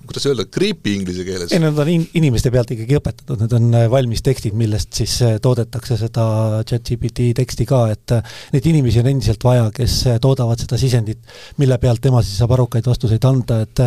kuidas 0.07 0.25
öelda, 0.29 0.45
creepy 0.47 0.93
inglise 0.95 1.25
keeles? 1.27 1.51
ei, 1.51 1.59
need 1.59 1.79
on 1.81 1.89
in-, 1.91 2.05
inimeste 2.19 2.51
pealt 2.53 2.71
ikkagi 2.73 2.97
õpetatud, 2.99 3.41
need 3.43 3.55
on 3.57 3.75
valmis 3.91 4.23
tekstid, 4.23 4.55
millest 4.57 4.95
siis 5.01 5.15
toodetakse 5.43 5.97
seda 5.99 6.25
chat-GPT 6.67 7.33
teksti 7.37 7.67
ka, 7.67 7.81
et 7.93 8.15
neid 8.53 8.69
inimesi 8.71 9.01
on 9.03 9.09
endiselt 9.11 9.43
vaja, 9.43 9.67
kes 9.75 9.97
toodavad 10.23 10.61
seda 10.61 10.79
sisendit, 10.79 11.19
mille 11.59 11.77
pealt 11.81 12.01
tema 12.05 12.23
siis 12.23 12.39
saab 12.39 12.55
arukaid 12.55 12.87
vastuseid 12.87 13.27
anda, 13.27 13.59
et 13.67 13.83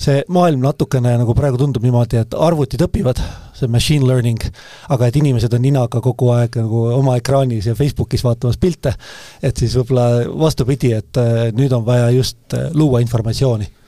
see 0.00 0.20
maailm 0.30 0.62
natukene 0.64 1.16
nagu 1.20 1.34
praegu 1.36 1.58
tundub 1.60 1.84
niimoodi, 1.86 2.22
et 2.22 2.38
arvutid 2.38 2.86
õpivad, 2.86 3.18
see 3.58 3.68
machine 3.68 4.06
learning, 4.06 4.46
aga 4.94 5.10
et 5.10 5.18
inimesed 5.18 5.58
on 5.58 5.66
ninaga 5.66 6.00
kogu 6.04 6.30
aeg 6.36 6.60
nagu 6.62 6.86
oma 6.94 7.18
ekraanis 7.18 7.68
ja 7.72 7.74
Facebookis 7.78 8.22
vaatamas 8.24 8.60
pilte, 8.62 8.94
et 9.42 9.58
siis 9.58 9.74
võib-olla 9.80 10.30
vastupidi, 10.46 10.94
et 10.94 11.20
nüüd 11.58 11.74
on 11.74 11.84
vaja 11.84 12.08
just 12.14 12.56
luua 12.78 13.02
informatsiooni 13.02 13.79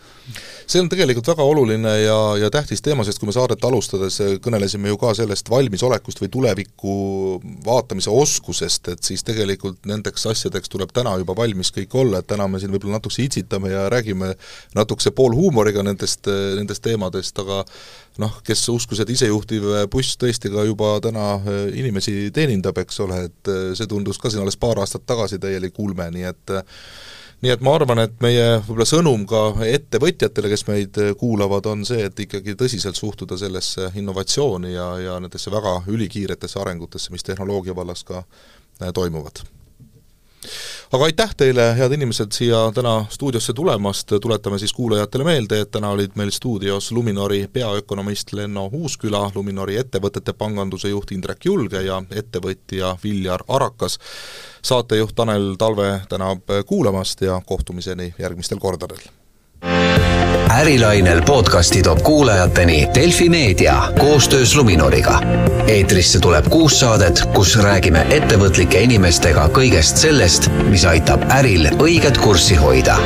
see 0.73 0.81
on 0.81 0.89
tegelikult 0.89 1.29
väga 1.33 1.45
oluline 1.45 1.91
ja, 2.01 2.17
ja 2.41 2.49
tähtis 2.53 2.81
teema, 2.85 3.05
sest 3.05 3.21
kui 3.21 3.29
me 3.29 3.35
saadet 3.35 3.65
alustades 3.69 4.17
kõnelesime 4.45 4.93
ju 4.93 4.99
ka 5.01 5.13
sellest 5.17 5.51
valmisolekust 5.53 6.23
või 6.23 6.31
tuleviku 6.33 6.95
vaatamise 7.67 8.13
oskusest, 8.13 8.93
et 8.95 9.05
siis 9.05 9.25
tegelikult 9.27 9.83
nendeks 9.89 10.25
asjadeks 10.33 10.73
tuleb 10.73 10.95
täna 10.97 11.15
juba 11.21 11.37
valmis 11.37 11.73
kõik 11.77 11.97
olla, 12.03 12.23
et 12.23 12.31
täna 12.31 12.49
me 12.49 12.61
siin 12.63 12.73
võib-olla 12.73 12.97
natukese 12.99 13.27
itsitame 13.27 13.73
ja 13.73 13.87
räägime 13.93 14.33
natukese 14.79 15.13
poolhuumoriga 15.17 15.85
nendest, 15.85 16.31
nendest 16.57 16.85
teemadest, 16.87 17.39
aga 17.45 17.63
noh, 18.23 18.41
kes 18.47 18.65
uskus, 18.73 19.03
et 19.03 19.13
isejuhtiv 19.13 19.69
buss 19.93 20.17
tõesti 20.21 20.53
ka 20.53 20.65
juba 20.69 20.95
täna 21.05 21.35
inimesi 21.77 22.31
teenindab, 22.35 22.81
eks 22.85 23.01
ole, 23.05 23.25
et 23.29 23.57
see 23.77 23.89
tundus 23.91 24.21
ka 24.21 24.33
siin 24.33 24.45
alles 24.45 24.61
paar 24.61 24.81
aastat 24.81 25.05
tagasi 25.09 25.41
täielik 25.43 25.79
ulme, 25.83 26.09
nii 26.17 26.31
et 26.33 26.61
nii 27.43 27.51
et 27.51 27.63
ma 27.65 27.75
arvan, 27.75 27.99
et 28.05 28.15
meie 28.23 28.45
võib-olla 28.63 28.87
sõnum 28.87 29.25
ka 29.27 29.43
ettevõtjatele, 29.67 30.51
kes 30.53 30.67
meid 30.69 31.01
kuulavad, 31.19 31.67
on 31.73 31.83
see, 31.89 32.05
et 32.07 32.27
ikkagi 32.27 32.55
tõsiselt 32.59 32.99
suhtuda 32.99 33.39
sellesse 33.41 33.91
innovatsiooni 33.99 34.75
ja, 34.77 34.89
ja 35.03 35.17
nendesse 35.23 35.51
väga 35.51 35.81
ülikiiretesse 35.91 36.61
arengutesse, 36.63 37.11
mis 37.15 37.27
tehnoloogia 37.27 37.75
vallas 37.77 38.07
ka 38.07 38.23
äh, 38.23 38.93
toimuvad 38.95 39.43
aga 40.93 41.05
aitäh 41.05 41.31
teile, 41.37 41.65
head 41.77 41.93
inimesed, 41.97 42.35
siia 42.37 42.59
täna 42.75 43.07
stuudiosse 43.11 43.53
tulemast, 43.57 44.13
tuletame 44.21 44.59
siis 44.61 44.73
kuulajatele 44.77 45.25
meelde, 45.25 45.61
et 45.65 45.71
täna 45.73 45.93
olid 45.97 46.19
meil 46.21 46.31
stuudios 46.31 46.91
Luminori 46.93 47.47
peaökonomist 47.53 48.33
Lenno 48.37 48.67
Uusküla, 48.73 49.31
Luminori 49.35 49.79
ettevõtete 49.81 50.37
panganduse 50.37 50.93
juht 50.93 51.15
Indrek 51.17 51.49
Julge 51.49 51.83
ja 51.87 52.03
ettevõtja 52.11 52.97
Viljar 53.05 53.45
Arakas. 53.49 53.99
saatejuht 54.63 55.15
Tanel 55.15 55.55
Talve 55.59 56.03
tänab 56.09 56.53
kuulamast 56.67 57.21
ja 57.21 57.41
kohtumiseni 57.47 58.15
järgmistel 58.19 58.59
kordadel 58.59 59.22
ärilainel 60.53 61.23
podcasti 61.23 61.83
toob 61.83 62.03
kuulajateni 62.03 62.89
Delfi 62.95 63.29
Meedia 63.29 63.83
koostöös 63.99 64.57
Luminoriga. 64.57 65.21
eetrisse 65.67 66.21
tuleb 66.21 66.49
kuus 66.49 66.81
saadet, 66.81 67.23
kus 67.35 67.57
räägime 67.57 68.07
ettevõtlike 68.11 68.81
inimestega 68.81 69.49
kõigest 69.49 69.97
sellest, 69.97 70.51
mis 70.69 70.85
aitab 70.85 71.25
äril 71.31 71.71
õiget 71.79 72.21
kurssi 72.21 72.55
hoida 72.55 72.99